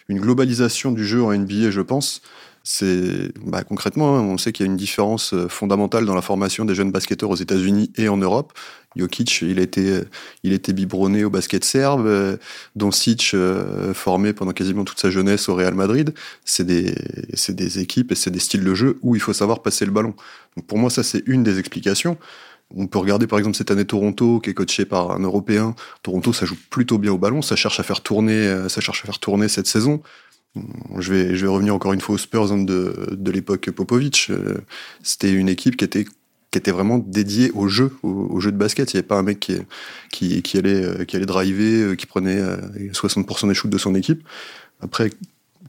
globalisation 0.08 0.92
du 0.92 1.04
jeu 1.04 1.22
en 1.22 1.32
NBA, 1.32 1.70
je 1.70 1.80
pense. 1.80 2.22
C'est 2.62 3.32
bah, 3.44 3.64
concrètement, 3.64 4.16
hein, 4.16 4.20
on 4.20 4.38
sait 4.38 4.52
qu'il 4.52 4.66
y 4.66 4.68
a 4.68 4.70
une 4.70 4.76
différence 4.76 5.34
fondamentale 5.48 6.04
dans 6.04 6.14
la 6.14 6.22
formation 6.22 6.64
des 6.64 6.74
jeunes 6.74 6.92
basketteurs 6.92 7.30
aux 7.30 7.36
États-Unis 7.36 7.90
et 7.96 8.08
en 8.08 8.18
Europe. 8.18 8.52
Jokic, 8.96 9.42
il 9.42 9.60
été, 9.60 10.00
il 10.42 10.52
était 10.52 10.72
biberonné 10.72 11.24
au 11.24 11.30
basket 11.30 11.64
serbe. 11.64 12.38
Doncic, 12.74 13.32
euh, 13.34 13.94
formé 13.94 14.32
pendant 14.32 14.52
quasiment 14.52 14.84
toute 14.84 14.98
sa 14.98 15.10
jeunesse 15.10 15.48
au 15.48 15.54
Real 15.54 15.74
Madrid. 15.74 16.12
C'est 16.44 16.64
des, 16.64 16.94
c'est 17.34 17.54
des 17.54 17.78
équipes 17.78 18.12
et 18.12 18.14
c'est 18.16 18.30
des 18.30 18.40
styles 18.40 18.64
de 18.64 18.74
jeu 18.74 18.98
où 19.02 19.14
il 19.14 19.20
faut 19.20 19.32
savoir 19.32 19.62
passer 19.62 19.84
le 19.84 19.92
ballon. 19.92 20.14
Donc 20.56 20.66
pour 20.66 20.78
moi, 20.78 20.90
ça 20.90 21.02
c'est 21.02 21.22
une 21.26 21.42
des 21.42 21.58
explications. 21.58 22.18
On 22.74 22.86
peut 22.86 22.98
regarder 22.98 23.26
par 23.26 23.38
exemple 23.38 23.56
cette 23.56 23.70
année 23.70 23.84
Toronto 23.84 24.40
qui 24.40 24.50
est 24.50 24.54
coaché 24.54 24.84
par 24.84 25.12
un 25.12 25.20
Européen. 25.20 25.74
Toronto, 26.02 26.32
ça 26.32 26.46
joue 26.46 26.56
plutôt 26.70 26.98
bien 26.98 27.12
au 27.12 27.18
ballon, 27.18 27.42
ça 27.42 27.56
cherche 27.56 27.80
à 27.80 27.82
faire 27.82 28.00
tourner, 28.00 28.68
ça 28.68 28.80
cherche 28.80 29.02
à 29.02 29.06
faire 29.06 29.18
tourner 29.18 29.48
cette 29.48 29.66
saison. 29.66 30.02
Je 30.98 31.12
vais, 31.12 31.36
je 31.36 31.46
vais 31.46 31.52
revenir 31.52 31.74
encore 31.74 31.92
une 31.92 32.00
fois 32.00 32.16
aux 32.16 32.18
Spurs 32.18 32.48
de, 32.48 33.08
de 33.10 33.30
l'époque 33.30 33.70
Popovic. 33.70 34.30
C'était 35.02 35.32
une 35.32 35.48
équipe 35.48 35.76
qui 35.76 35.84
était 35.84 36.04
qui 36.50 36.58
était 36.58 36.72
vraiment 36.72 36.98
dédiée 36.98 37.52
au 37.54 37.68
jeu, 37.68 37.92
au, 38.02 38.40
jeu 38.40 38.50
de 38.50 38.56
basket. 38.56 38.92
Il 38.92 38.96
n'y 38.96 38.98
avait 38.98 39.06
pas 39.06 39.18
un 39.18 39.22
mec 39.22 39.38
qui, 40.10 40.42
qui, 40.42 40.58
allait, 40.58 41.06
qui 41.06 41.16
allait 41.16 41.26
driver, 41.26 41.96
qui 41.96 42.06
prenait 42.06 42.40
60% 42.40 43.48
des 43.48 43.54
shoots 43.54 43.70
de 43.70 43.78
son 43.78 43.94
équipe. 43.94 44.26
Après, 44.80 45.10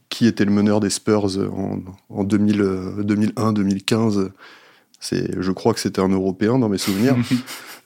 qui 0.10 0.26
était 0.26 0.46
le 0.46 0.52
meneur 0.52 0.80
des 0.80 0.90
Spurs 0.90 1.38
en, 1.38 1.82
en 2.10 2.24
2000, 2.24 3.04
2001, 3.04 3.54
2015 3.54 4.32
c'est, 5.02 5.42
je 5.42 5.52
crois 5.52 5.74
que 5.74 5.80
c'était 5.80 6.00
un 6.00 6.10
Européen 6.10 6.58
dans 6.60 6.70
mes 6.70 6.78
souvenirs. 6.78 7.16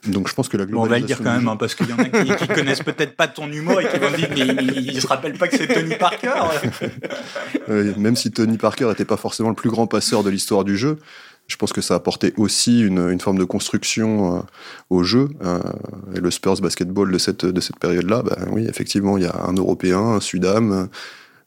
Donc 0.08 0.28
je 0.28 0.36
pense 0.36 0.50
que 0.50 0.58
la 0.58 0.66
globalisation. 0.66 0.78
Bon, 0.78 0.86
on 0.86 0.90
va 0.90 1.00
le 1.00 1.06
dire 1.06 1.18
quand 1.18 1.40
même, 1.40 1.48
hein, 1.48 1.58
parce 1.58 1.74
qu'il 1.74 1.90
y 1.90 1.94
en 1.94 1.98
a 1.98 2.06
qui, 2.06 2.36
qui 2.36 2.48
connaissent 2.48 2.84
peut-être 2.84 3.16
pas 3.16 3.28
ton 3.28 3.52
humour 3.52 3.82
et 3.82 3.88
qui 3.88 3.98
vont 3.98 4.12
dire, 4.12 4.30
mais 4.36 4.42
ils 4.42 4.92
il 4.92 5.02
se 5.02 5.08
rappellent 5.08 5.38
pas 5.38 5.48
que 5.48 5.58
c'est 5.58 5.68
Tony 5.68 5.96
Parker. 5.96 6.34
euh, 7.70 7.94
même 7.98 8.16
si 8.16 8.30
Tony 8.32 8.58
Parker 8.58 8.88
n'était 8.88 9.06
pas 9.06 9.18
forcément 9.18 9.50
le 9.50 9.56
plus 9.56 9.72
grand 9.72 9.88
passeur 9.88 10.24
de 10.24 10.30
l'histoire 10.30 10.64
du 10.64 10.78
jeu, 10.78 11.00
je 11.48 11.56
pense 11.56 11.74
que 11.74 11.82
ça 11.82 11.96
a 11.96 11.98
apporté 11.98 12.34
aussi 12.38 12.82
une, 12.82 13.10
une 13.10 13.20
forme 13.20 13.40
de 13.40 13.46
construction 13.46 14.38
euh, 14.38 14.42
au 14.92 15.04
jeu. 15.04 15.30
Euh, 15.44 15.60
et 16.16 16.20
le 16.20 16.30
Spurs 16.30 16.62
basketball 16.62 17.12
de 17.12 17.18
cette, 17.18 17.46
de 17.46 17.62
cette 17.62 17.80
période-là, 17.80 18.22
bah, 18.22 18.38
oui, 18.52 18.68
effectivement, 18.68 19.18
il 19.18 19.24
y 19.24 19.28
a 19.28 19.46
un 19.48 19.54
Européen, 19.54 20.00
un 20.00 20.20
Sudam, 20.20 20.90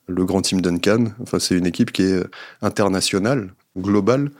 le 0.08 0.24
grand 0.24 0.42
team 0.42 0.62
Duncan. 0.62 1.12
Enfin, 1.22 1.38
c'est 1.38 1.56
une 1.56 1.66
équipe 1.66 1.92
qui 1.92 2.02
est 2.02 2.24
internationale, 2.60 3.52
globale, 3.76 4.30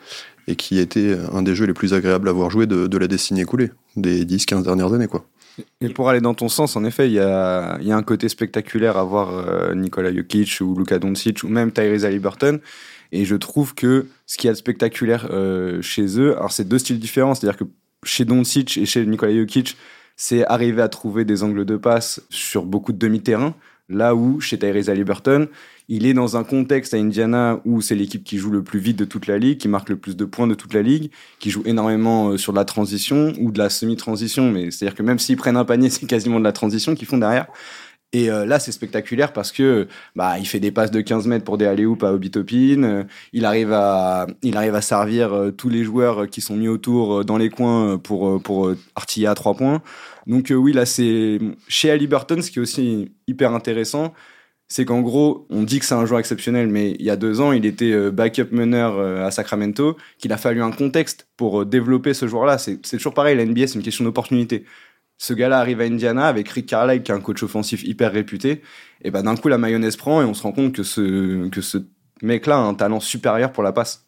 et 0.49 0.57
qui 0.57 0.79
était 0.79 1.17
un 1.33 1.43
des 1.43 1.55
jeux 1.55 1.67
les 1.67 1.75
plus 1.75 1.93
agréables 1.93 2.29
à 2.29 2.33
voir 2.33 2.51
jouer 2.51 2.67
de, 2.67 2.99
la 2.99 3.07
décennie 3.07 3.43
écoulée, 3.43 3.71
des 3.97 4.25
10-15 4.25 4.65
dernières 4.65 4.93
années. 4.95 5.07
Quoi. 5.07 5.25
Et 5.83 5.91
pour 5.91 6.09
aller 6.09 6.23
dans 6.23 6.35
ton 6.35 6.49
sens, 6.49 6.75
en 6.75 6.85
effet, 6.85 7.07
il 7.07 7.13
y 7.13 7.21
a, 7.21 7.79
y 7.83 7.93
a 7.93 7.97
un 7.97 8.03
côté 8.03 8.31
spectaculaire 8.31 8.97
à 8.97 9.05
voir 9.05 9.31
euh, 9.31 9.75
Nikola 9.75 10.13
Jokic 10.13 10.61
ou 10.63 10.75
Luka 10.75 10.99
Doncic 10.99 11.43
ou 11.43 11.49
même 11.49 11.71
Tyrese 11.71 12.07
Haliburton. 12.07 12.61
Et 13.13 13.27
je 13.27 13.37
trouve 13.37 13.75
que 13.75 14.07
ce 14.27 14.39
qu'il 14.39 14.49
y 14.49 14.51
a 14.51 14.53
de 14.55 14.59
spectaculaire 14.59 15.29
euh, 15.31 15.83
chez 15.83 16.19
eux, 16.19 16.37
alors 16.37 16.51
c'est 16.51 16.67
deux 16.67 16.79
styles 16.79 16.99
différents, 16.99 17.35
c'est-à-dire 17.35 17.59
que 17.59 17.65
chez 18.03 18.25
Doncic 18.25 18.79
et 18.79 18.87
chez 18.87 19.05
Nikola 19.05 19.35
Jokic, 19.35 19.77
c'est 20.17 20.47
arriver 20.47 20.81
à 20.81 20.89
trouver 20.89 21.27
des 21.27 21.43
angles 21.43 21.67
de 21.67 21.77
passe 21.77 22.23
sur 22.31 22.65
beaucoup 22.65 22.93
de 22.93 22.99
demi-terrain, 22.99 23.55
là 23.91 24.15
où 24.15 24.41
chez 24.41 24.59
Tyrese 24.59 24.89
Haliburton, 24.89 25.49
il 25.89 26.07
est 26.07 26.15
dans 26.15 26.37
un 26.37 26.45
contexte 26.45 26.95
à 26.95 26.99
Indiana 26.99 27.61
où 27.65 27.81
c'est 27.81 27.95
l'équipe 27.95 28.25
qui 28.25 28.39
joue 28.39 28.51
le 28.51 28.63
plus 28.63 28.79
vite 28.79 28.99
de 28.99 29.05
toute 29.05 29.27
la 29.27 29.39
ligue, 29.39 29.59
qui 29.59 29.69
marque 29.69 29.89
le 29.89 29.97
plus 29.97 30.17
de 30.17 30.25
points 30.25 30.47
de 30.47 30.55
toute 30.55 30.75
la 30.75 30.83
ligue, 30.83 31.11
qui 31.39 31.51
joue 31.51 31.63
énormément 31.65 32.37
sur 32.37 32.53
de 32.53 32.59
la 32.59 32.65
transition 32.65 33.33
ou 33.41 33.51
de 33.51 33.59
la 33.59 33.71
semi-transition, 33.71 34.51
mais 34.51 34.71
c'est-à-dire 34.71 34.97
que 34.97 35.03
même 35.03 35.19
s'ils 35.19 35.37
prennent 35.37 35.57
un 35.57 35.65
panier, 35.65 35.91
c'est 35.91 36.07
quasiment 36.07 36.39
de 36.39 36.45
la 36.45 36.53
transition 36.53 36.95
qu'ils 36.95 37.09
font 37.09 37.19
derrière. 37.19 37.47
Et 38.15 38.31
euh, 38.31 38.47
là, 38.47 38.59
c'est 38.59 38.73
spectaculaire 38.73 39.35
parce 39.35 39.53
que 39.53 39.87
bah, 40.17 40.39
il 40.39 40.47
fait 40.47 40.61
des 40.61 40.71
passes 40.71 40.91
de 40.91 41.03
15 41.03 41.27
mètres 41.27 41.45
pour 41.45 41.59
des 41.59 41.67
alley 41.67 41.85
à 41.85 42.13
Obi 42.13 42.31
Topin. 42.31 42.83
Euh, 42.83 43.05
il 43.35 43.45
arrive 43.45 43.73
à, 43.73 44.27
il 44.43 44.57
arrive 44.57 44.75
à 44.75 44.81
servir 44.81 45.35
euh, 45.35 45.51
tous 45.51 45.69
les 45.69 45.85
joueurs 45.85 46.29
qui 46.29 46.41
sont 46.41 46.57
mis 46.57 46.69
autour 46.69 47.25
dans 47.25 47.37
les 47.37 47.51
coins 47.51 47.99
pour 47.99 48.43
pour 48.43 48.73
artiller 48.97 49.27
à 49.27 49.35
trois 49.35 49.55
points. 49.55 49.83
Donc 50.27 50.53
oui, 50.57 50.73
là, 50.73 50.87
c'est 50.87 51.39
chez 51.69 51.91
Ali 51.91 52.07
Burton, 52.07 52.41
ce 52.41 52.51
qui 52.51 52.59
est 52.59 52.63
aussi 52.63 53.13
hyper 53.27 53.53
intéressant, 53.55 54.15
c'est 54.69 54.85
qu'en 54.85 55.01
gros, 55.01 55.47
on 55.51 55.63
dit 55.63 55.79
que 55.79 55.87
c'est 55.87 55.95
un 55.95 56.05
joueur 56.05 56.21
exceptionnel, 56.21 56.69
mais 56.69 56.93
il 56.93 57.03
y 57.03 57.11
a 57.11 57.17
deux 57.17 57.41
ans, 57.41 57.53
il 57.53 57.65
était 57.65 58.11
backup 58.11 58.49
meneur 58.53 58.99
à 59.25 59.31
Sacramento, 59.31 59.97
qu'il 60.19 60.33
a 60.33 60.37
fallu 60.37 60.63
un 60.63 60.71
contexte 60.71 61.27
pour 61.37 61.65
développer 61.65 62.13
ce 62.13 62.29
joueur-là. 62.29 62.59
C'est 62.59 62.79
toujours 62.79 63.15
pareil, 63.15 63.37
la 63.37 63.47
NBA, 63.47 63.67
c'est 63.67 63.75
une 63.75 63.83
question 63.83 64.05
d'opportunité 64.05 64.65
ce 65.19 65.35
gars-là 65.35 65.59
arrive 65.59 65.81
à 65.81 65.85
Indiana 65.85 66.27
avec 66.27 66.49
Rick 66.49 66.67
Carlisle, 66.67 67.03
qui 67.03 67.13
est 67.13 67.15
un 67.15 67.21
coach 67.21 67.43
offensif 67.43 67.83
hyper 67.85 68.13
réputé. 68.13 68.63
Et 69.03 69.11
ben 69.11 69.25
d'un 69.25 69.37
coup, 69.37 69.49
la 69.49 69.59
mayonnaise 69.59 69.97
prend 69.97 70.23
et 70.23 70.25
on 70.25 70.35
se 70.35 70.43
rend 70.43 70.53
compte 70.53 70.73
que 70.73 70.85
ce, 70.85 71.49
que 71.49 71.61
ce 71.61 71.79
mec-là 72.23 72.57
a 72.57 72.61
un 72.61 72.75
talent 72.75 73.01
supérieur 73.01 73.53
pour 73.53 73.65
la 73.65 73.73
passe. 73.73 74.08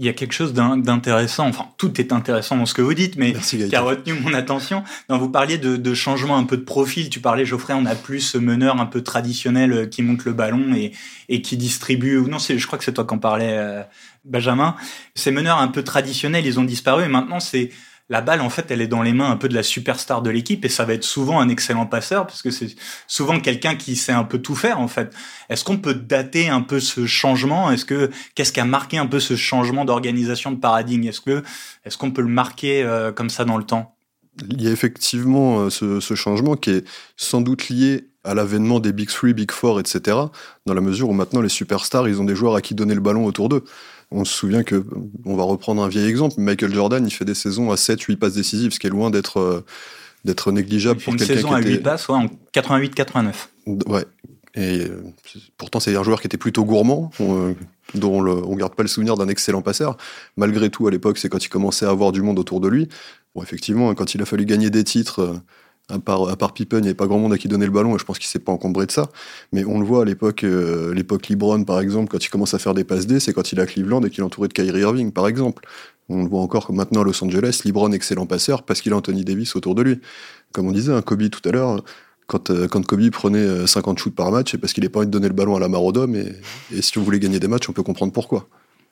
Il 0.00 0.06
y 0.06 0.08
a 0.08 0.14
quelque 0.14 0.32
chose 0.32 0.54
d'intéressant, 0.54 1.46
enfin 1.46 1.66
tout 1.76 2.00
est 2.00 2.12
intéressant 2.12 2.56
dans 2.56 2.64
ce 2.64 2.72
que 2.72 2.80
vous 2.80 2.94
dites, 2.94 3.16
mais 3.16 3.32
Merci, 3.32 3.68
qui 3.68 3.76
a 3.76 3.82
retenu 3.82 4.14
mon 4.14 4.32
attention. 4.32 4.82
Quand 5.08 5.18
vous 5.18 5.28
parliez 5.28 5.58
de, 5.58 5.76
de, 5.76 5.94
changement 5.94 6.38
un 6.38 6.44
peu 6.44 6.56
de 6.56 6.62
profil, 6.62 7.10
tu 7.10 7.20
parlais 7.20 7.44
Geoffrey, 7.44 7.74
on 7.74 7.84
a 7.84 7.94
plus 7.94 8.20
ce 8.20 8.38
meneur 8.38 8.80
un 8.80 8.86
peu 8.86 9.02
traditionnel 9.02 9.72
euh, 9.72 9.86
qui 9.86 10.02
monte 10.02 10.24
le 10.24 10.32
ballon 10.32 10.74
et, 10.74 10.92
et 11.28 11.42
qui 11.42 11.58
distribue. 11.58 12.18
Non, 12.22 12.38
je 12.38 12.66
crois 12.66 12.78
que 12.78 12.84
c'est 12.84 12.94
toi 12.94 13.04
qui 13.04 13.12
en 13.12 13.18
parlais, 13.18 13.58
euh, 13.58 13.82
Benjamin. 14.24 14.74
Ces 15.14 15.32
meneurs 15.32 15.58
un 15.58 15.68
peu 15.68 15.82
traditionnels, 15.82 16.46
ils 16.46 16.58
ont 16.58 16.64
disparu 16.64 17.04
et 17.04 17.08
maintenant 17.08 17.38
c'est 17.38 17.70
la 18.10 18.20
balle, 18.20 18.40
en 18.40 18.50
fait, 18.50 18.70
elle 18.70 18.80
est 18.80 18.88
dans 18.88 19.02
les 19.02 19.12
mains 19.12 19.30
un 19.30 19.36
peu 19.36 19.48
de 19.48 19.54
la 19.54 19.62
superstar 19.62 20.20
de 20.20 20.30
l'équipe 20.30 20.64
et 20.64 20.68
ça 20.68 20.84
va 20.84 20.94
être 20.94 21.04
souvent 21.04 21.40
un 21.40 21.48
excellent 21.48 21.86
passeur 21.86 22.26
parce 22.26 22.42
que 22.42 22.50
c'est 22.50 22.74
souvent 23.06 23.38
quelqu'un 23.38 23.76
qui 23.76 23.94
sait 23.94 24.12
un 24.12 24.24
peu 24.24 24.38
tout 24.38 24.56
faire, 24.56 24.80
en 24.80 24.88
fait. 24.88 25.14
Est-ce 25.48 25.64
qu'on 25.64 25.78
peut 25.78 25.94
dater 25.94 26.48
un 26.48 26.60
peu 26.60 26.80
ce 26.80 27.06
changement? 27.06 27.70
Est-ce 27.70 27.84
que, 27.84 28.10
qu'est-ce 28.34 28.52
qui 28.52 28.58
a 28.58 28.64
marqué 28.64 28.98
un 28.98 29.06
peu 29.06 29.20
ce 29.20 29.36
changement 29.36 29.84
d'organisation 29.84 30.50
de 30.50 30.56
paradigme? 30.56 31.04
Est-ce 31.04 31.20
que, 31.20 31.44
est-ce 31.84 31.96
qu'on 31.96 32.10
peut 32.10 32.22
le 32.22 32.28
marquer 32.28 32.82
euh, 32.82 33.12
comme 33.12 33.30
ça 33.30 33.44
dans 33.44 33.56
le 33.56 33.64
temps? 33.64 33.94
Il 34.48 34.60
y 34.60 34.66
a 34.66 34.72
effectivement 34.72 35.60
euh, 35.60 35.70
ce, 35.70 36.00
ce 36.00 36.14
changement 36.14 36.56
qui 36.56 36.70
est 36.70 36.84
sans 37.16 37.40
doute 37.40 37.68
lié 37.68 38.08
à 38.24 38.34
l'avènement 38.34 38.80
des 38.80 38.92
Big 38.92 39.08
Three, 39.08 39.34
Big 39.34 39.52
Four, 39.52 39.78
etc., 39.78 40.16
dans 40.66 40.74
la 40.74 40.80
mesure 40.80 41.08
où 41.08 41.12
maintenant 41.12 41.40
les 41.40 41.48
superstars, 41.48 42.08
ils 42.08 42.20
ont 42.20 42.24
des 42.24 42.34
joueurs 42.34 42.56
à 42.56 42.60
qui 42.60 42.74
donner 42.74 42.94
le 42.94 43.00
ballon 43.00 43.24
autour 43.24 43.48
d'eux. 43.48 43.64
On 44.10 44.24
se 44.24 44.34
souvient 44.34 44.64
que, 44.64 44.84
on 45.24 45.36
va 45.36 45.44
reprendre 45.44 45.82
un 45.82 45.88
vieil 45.88 46.06
exemple, 46.06 46.34
Michael 46.38 46.74
Jordan, 46.74 47.06
il 47.06 47.10
fait 47.10 47.24
des 47.24 47.34
saisons 47.34 47.70
à 47.70 47.76
7, 47.76 48.00
8 48.00 48.16
passes 48.16 48.34
décisives, 48.34 48.72
ce 48.72 48.80
qui 48.80 48.86
est 48.88 48.90
loin 48.90 49.10
d'être 49.10 49.38
euh, 49.38 49.64
d'être 50.24 50.52
négligeable 50.52 51.00
pour 51.00 51.16
quelqu'un 51.16 51.26
qui 51.26 51.32
était... 51.32 51.42
Une 51.42 51.48
saison 51.48 51.54
à 51.54 51.60
8 51.60 51.78
passes, 51.78 52.08
ouais, 52.08 52.16
en 52.16 52.26
88-89. 52.52 53.32
Ouais. 53.86 54.04
Et 54.54 54.80
euh, 54.80 55.02
pourtant, 55.56 55.78
c'est 55.80 55.94
un 55.94 56.02
joueur 56.02 56.20
qui 56.20 56.26
était 56.26 56.36
plutôt 56.36 56.64
gourmand, 56.64 57.10
euh, 57.20 57.54
dont 57.94 58.18
on 58.18 58.52
ne 58.52 58.58
garde 58.58 58.74
pas 58.74 58.82
le 58.82 58.88
souvenir 58.88 59.16
d'un 59.16 59.28
excellent 59.28 59.62
passeur. 59.62 59.96
Malgré 60.36 60.70
tout, 60.70 60.86
à 60.88 60.90
l'époque, 60.90 61.18
c'est 61.18 61.28
quand 61.28 61.44
il 61.44 61.48
commençait 61.48 61.86
à 61.86 61.90
avoir 61.90 62.10
du 62.12 62.20
monde 62.20 62.38
autour 62.38 62.60
de 62.60 62.68
lui. 62.68 62.88
Bon, 63.34 63.42
effectivement, 63.42 63.94
quand 63.94 64.14
il 64.14 64.22
a 64.22 64.24
fallu 64.24 64.44
gagner 64.44 64.70
des 64.70 64.82
titres, 64.82 65.40
à 65.90 66.36
part, 66.36 66.54
Pippen, 66.54 66.78
il 66.78 66.82
n'y 66.82 66.88
avait 66.88 66.94
pas 66.94 67.06
grand 67.06 67.18
monde 67.18 67.32
à 67.32 67.38
qui 67.38 67.48
donner 67.48 67.66
le 67.66 67.72
ballon, 67.72 67.94
et 67.94 67.98
je 67.98 68.04
pense 68.04 68.18
qu'il 68.18 68.28
s'est 68.28 68.38
pas 68.38 68.52
encombré 68.52 68.86
de 68.86 68.90
ça. 68.90 69.08
Mais 69.52 69.64
on 69.64 69.78
le 69.78 69.86
voit 69.86 70.02
à 70.02 70.04
l'époque, 70.04 70.44
euh, 70.44 70.94
l'époque 70.94 71.28
LeBron, 71.28 71.64
par 71.64 71.80
exemple, 71.80 72.08
quand 72.10 72.24
il 72.24 72.28
commence 72.28 72.54
à 72.54 72.58
faire 72.58 72.74
des 72.74 72.84
passes 72.84 73.06
D, 73.06 73.20
c'est 73.20 73.32
quand 73.32 73.52
il 73.52 73.58
est 73.58 73.62
à 73.62 73.66
Cleveland 73.66 74.02
et 74.02 74.10
qu'il 74.10 74.20
est 74.20 74.26
entouré 74.26 74.48
de 74.48 74.52
Kyrie 74.52 74.80
Irving, 74.80 75.12
par 75.12 75.28
exemple. 75.28 75.64
On 76.08 76.22
le 76.22 76.28
voit 76.28 76.40
encore 76.40 76.72
maintenant 76.72 77.02
à 77.02 77.04
Los 77.04 77.22
Angeles, 77.22 77.62
LeBron, 77.64 77.92
excellent 77.92 78.26
passeur, 78.26 78.62
parce 78.64 78.80
qu'il 78.80 78.92
a 78.92 78.96
Anthony 78.96 79.24
Davis 79.24 79.54
autour 79.56 79.74
de 79.74 79.82
lui. 79.82 80.00
Comme 80.52 80.66
on 80.66 80.72
disait, 80.72 80.92
un 80.92 80.96
hein, 80.96 81.02
Kobe 81.02 81.28
tout 81.30 81.48
à 81.48 81.52
l'heure, 81.52 81.84
quand, 82.26 82.50
euh, 82.50 82.66
quand 82.66 82.84
Kobe 82.84 83.08
prenait 83.10 83.66
50 83.66 83.98
euh, 83.98 84.02
shoots 84.02 84.14
par 84.14 84.32
match, 84.32 84.52
c'est 84.52 84.58
parce 84.58 84.72
qu'il 84.72 84.82
n'est 84.82 84.88
pas 84.88 85.00
envie 85.00 85.06
de 85.06 85.12
donner 85.12 85.28
le 85.28 85.34
ballon 85.34 85.56
à 85.56 85.60
la 85.60 85.68
Marodome, 85.68 86.16
et, 86.16 86.32
et 86.72 86.82
si 86.82 86.98
on 86.98 87.02
voulait 87.02 87.20
gagner 87.20 87.38
des 87.38 87.48
matchs, 87.48 87.68
on 87.68 87.72
peut 87.72 87.82
comprendre 87.82 88.12
pourquoi. 88.12 88.48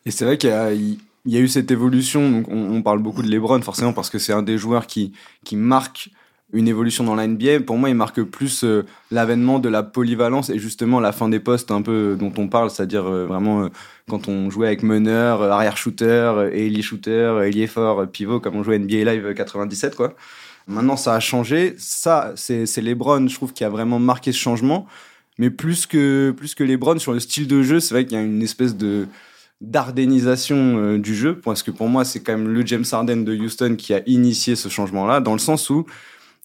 Et 0.07 0.11
c'est 0.11 0.25
vrai 0.25 0.39
qu'il 0.39 0.51
y 0.51 1.37
a, 1.37 1.41
eu 1.41 1.49
cette 1.49 1.71
évolution. 1.71 2.31
Donc 2.31 2.49
on, 2.49 2.83
parle 2.83 3.01
beaucoup 3.01 3.23
de 3.23 3.29
LeBron, 3.29 3.61
forcément, 3.63 3.93
parce 3.93 4.11
que 4.11 4.19
c'est 4.19 4.33
un 4.33 4.43
des 4.43 4.57
joueurs 4.57 4.87
qui 4.87 5.13
marque 5.53 6.11
une 6.53 6.69
évolution 6.69 7.05
dans 7.05 7.15
la 7.15 7.27
NBA. 7.27 7.61
Pour 7.67 7.77
moi, 7.77 7.91
il 7.91 7.95
marque 7.95 8.23
plus 8.23 8.65
euh, 8.65 8.85
l'avènement 9.11 9.59
de 9.59 9.69
la 9.69 9.83
polyvalence 9.83 10.49
et 10.49 10.59
justement 10.59 10.99
la 10.99 11.13
fin 11.13 11.29
des 11.29 11.41
postes 11.41 11.71
un 11.71 11.83
peu 11.83 12.17
dont 12.19 12.33
on 12.39 12.49
parle, 12.49 12.71
c'est-à-dire 12.71 13.07
euh, 13.07 13.27
vraiment 13.27 13.65
euh, 13.65 13.69
quand 14.09 14.29
on 14.29 14.49
jouait 14.49 14.69
avec 14.69 14.83
meneur, 14.83 15.43
arrière 15.43 15.77
shooter, 15.77 16.49
ailier 16.53 16.83
shooter, 16.83 17.41
ailier 17.45 17.67
fort, 17.67 18.07
pivot, 18.09 18.41
comme 18.41 18.57
on 18.57 18.63
jouait 18.63 18.79
NBA 18.79 19.05
Live 19.05 19.35
97, 19.35 19.95
quoi. 19.95 20.15
Maintenant, 20.67 20.97
ça 20.97 21.15
a 21.15 21.21
changé. 21.21 21.75
Ça, 21.79 22.33
c'est 22.37 22.83
LeBron, 22.83 23.27
je 23.27 23.35
trouve, 23.35 23.55
qui 23.55 23.65
a 23.65 23.71
vraiment 23.71 23.99
marqué 23.99 24.33
ce 24.33 24.39
changement. 24.39 24.87
Mais 25.39 25.49
plus 25.49 25.87
que, 25.87 26.35
plus 26.37 26.55
que 26.55 26.63
LeBron, 26.63 26.99
sur 26.99 27.15
le 27.15 27.21
style 27.21 27.47
de 27.47 27.63
jeu, 27.63 27.81
c'est 27.81 27.95
vrai 27.95 28.05
qu'il 28.05 28.19
y 28.19 28.21
a 28.21 28.25
une 28.25 28.43
espèce 28.43 28.77
de, 28.77 29.07
d'ardénisation 29.63 30.99
du 30.99 31.15
jeu, 31.15 31.39
parce 31.39 31.63
que 31.63 31.71
pour 31.71 31.89
moi, 31.89 32.05
c'est 32.05 32.21
quand 32.21 32.37
même 32.37 32.49
le 32.49 32.67
James 32.67 32.85
Harden 32.91 33.25
de 33.25 33.35
Houston 33.35 33.77
qui 33.79 33.95
a 33.95 34.03
initié 34.07 34.57
ce 34.57 34.69
changement-là, 34.69 35.21
dans 35.21 35.33
le 35.33 35.39
sens 35.39 35.71
où 35.71 35.87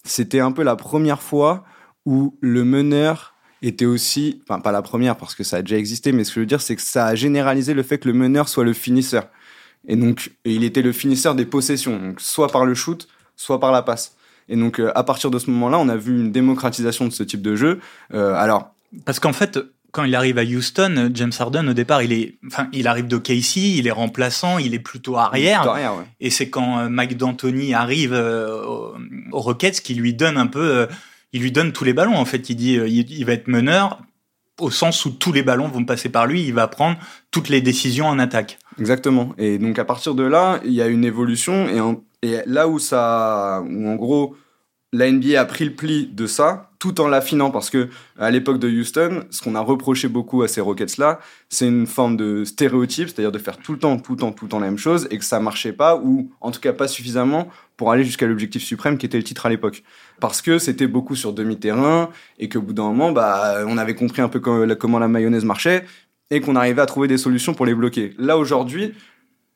c'était 0.04 0.40
un 0.40 0.52
peu 0.52 0.62
la 0.62 0.76
première 0.76 1.22
fois 1.22 1.64
où 2.06 2.36
le 2.40 2.64
meneur 2.64 3.34
était 3.62 3.86
aussi, 3.86 4.42
enfin 4.42 4.60
pas 4.60 4.72
la 4.72 4.82
première 4.82 5.16
parce 5.16 5.34
que 5.34 5.42
ça 5.42 5.58
a 5.58 5.62
déjà 5.62 5.78
existé, 5.78 6.12
mais 6.12 6.24
ce 6.24 6.30
que 6.30 6.34
je 6.34 6.40
veux 6.40 6.46
dire 6.46 6.60
c'est 6.60 6.76
que 6.76 6.82
ça 6.82 7.06
a 7.06 7.14
généralisé 7.14 7.74
le 7.74 7.82
fait 7.82 7.98
que 7.98 8.08
le 8.08 8.14
meneur 8.14 8.48
soit 8.48 8.64
le 8.64 8.72
finisseur. 8.72 9.28
Et 9.86 9.96
donc 9.96 10.32
il 10.44 10.64
était 10.64 10.82
le 10.82 10.92
finisseur 10.92 11.34
des 11.34 11.46
possessions, 11.46 11.98
donc 11.98 12.20
soit 12.20 12.48
par 12.48 12.66
le 12.66 12.74
shoot, 12.74 13.08
soit 13.36 13.60
par 13.60 13.72
la 13.72 13.82
passe. 13.82 14.16
Et 14.48 14.56
donc 14.56 14.78
euh, 14.78 14.92
à 14.94 15.02
partir 15.04 15.30
de 15.30 15.38
ce 15.38 15.50
moment-là, 15.50 15.78
on 15.78 15.88
a 15.88 15.96
vu 15.96 16.14
une 16.14 16.32
démocratisation 16.32 17.06
de 17.06 17.10
ce 17.10 17.22
type 17.22 17.42
de 17.42 17.56
jeu. 17.56 17.80
Euh, 18.12 18.34
alors 18.34 18.74
parce 19.04 19.18
qu'en 19.18 19.32
fait, 19.32 19.58
quand 19.94 20.02
il 20.02 20.16
arrive 20.16 20.38
à 20.38 20.42
Houston, 20.42 21.12
James 21.14 21.30
Harden, 21.38 21.68
au 21.68 21.72
départ, 21.72 22.02
il 22.02 22.12
est, 22.12 22.34
enfin, 22.48 22.66
il 22.72 22.88
arrive 22.88 23.06
de 23.06 23.16
Casey, 23.16 23.74
il 23.76 23.86
est 23.86 23.92
remplaçant, 23.92 24.58
il 24.58 24.74
est 24.74 24.80
plutôt 24.80 25.16
arrière. 25.16 25.72
Et 26.18 26.30
c'est 26.30 26.50
quand 26.50 26.80
euh, 26.80 26.88
Mike 26.88 27.16
D'Antoni 27.16 27.74
arrive 27.74 28.12
euh, 28.12 28.60
aux 29.30 29.40
Rockets 29.40 29.80
qui 29.80 29.94
lui 29.94 30.12
donne 30.12 30.36
un 30.36 30.48
peu, 30.48 30.78
euh, 30.78 30.86
il 31.32 31.42
lui 31.42 31.52
donne 31.52 31.72
tous 31.72 31.84
les 31.84 31.92
ballons. 31.92 32.16
En 32.16 32.24
fait, 32.24 32.50
il 32.50 32.56
dit, 32.56 32.72
il, 32.74 33.24
va 33.24 33.34
être 33.34 33.46
meneur 33.46 34.00
au 34.60 34.72
sens 34.72 35.04
où 35.04 35.10
tous 35.10 35.32
les 35.32 35.44
ballons 35.44 35.68
vont 35.68 35.84
passer 35.84 36.08
par 36.08 36.26
lui. 36.26 36.42
Il 36.42 36.54
va 36.54 36.66
prendre 36.66 36.98
toutes 37.30 37.48
les 37.48 37.60
décisions 37.60 38.08
en 38.08 38.18
attaque. 38.18 38.58
Exactement. 38.80 39.32
Et 39.38 39.58
donc 39.58 39.78
à 39.78 39.84
partir 39.84 40.16
de 40.16 40.24
là, 40.24 40.58
il 40.64 40.72
y 40.72 40.82
a 40.82 40.88
une 40.88 41.04
évolution 41.04 41.68
et, 42.22 42.28
et 42.28 42.40
là 42.46 42.66
où 42.66 42.80
ça, 42.80 43.62
où 43.64 43.88
en 43.88 43.94
gros, 43.94 44.34
la 44.94 45.10
NBA 45.10 45.40
a 45.40 45.44
pris 45.44 45.64
le 45.64 45.72
pli 45.72 46.06
de 46.06 46.26
ça 46.26 46.70
tout 46.78 47.00
en 47.00 47.08
l'affinant 47.08 47.50
parce 47.50 47.68
que 47.68 47.88
à 48.16 48.30
l'époque 48.30 48.60
de 48.60 48.68
Houston, 48.68 49.24
ce 49.30 49.42
qu'on 49.42 49.56
a 49.56 49.60
reproché 49.60 50.06
beaucoup 50.06 50.42
à 50.42 50.48
ces 50.48 50.60
Rockets 50.60 50.98
là, 50.98 51.18
c'est 51.48 51.66
une 51.66 51.86
forme 51.86 52.16
de 52.16 52.44
stéréotype, 52.44 53.08
c'est-à-dire 53.08 53.32
de 53.32 53.38
faire 53.38 53.58
tout 53.58 53.72
le 53.72 53.78
temps, 53.78 53.98
tout 53.98 54.12
le 54.12 54.18
temps, 54.18 54.30
tout 54.30 54.44
le 54.44 54.50
temps 54.50 54.60
la 54.60 54.66
même 54.66 54.78
chose 54.78 55.08
et 55.10 55.18
que 55.18 55.24
ça 55.24 55.40
marchait 55.40 55.72
pas 55.72 55.96
ou 55.96 56.30
en 56.40 56.52
tout 56.52 56.60
cas 56.60 56.72
pas 56.72 56.86
suffisamment 56.86 57.48
pour 57.76 57.90
aller 57.90 58.04
jusqu'à 58.04 58.26
l'objectif 58.26 58.62
suprême 58.62 58.96
qui 58.96 59.06
était 59.06 59.16
le 59.16 59.24
titre 59.24 59.46
à 59.46 59.48
l'époque. 59.48 59.82
Parce 60.20 60.40
que 60.40 60.58
c'était 60.58 60.86
beaucoup 60.86 61.16
sur 61.16 61.32
demi-terrain 61.32 62.10
et 62.38 62.48
qu'au 62.48 62.62
bout 62.62 62.72
d'un 62.72 62.84
moment, 62.84 63.10
bah, 63.10 63.64
on 63.66 63.76
avait 63.78 63.96
compris 63.96 64.22
un 64.22 64.28
peu 64.28 64.38
comment 64.38 64.98
la 65.00 65.08
mayonnaise 65.08 65.44
marchait 65.44 65.84
et 66.30 66.40
qu'on 66.40 66.54
arrivait 66.54 66.82
à 66.82 66.86
trouver 66.86 67.08
des 67.08 67.18
solutions 67.18 67.52
pour 67.54 67.66
les 67.66 67.74
bloquer. 67.74 68.14
Là 68.16 68.38
aujourd'hui, 68.38 68.94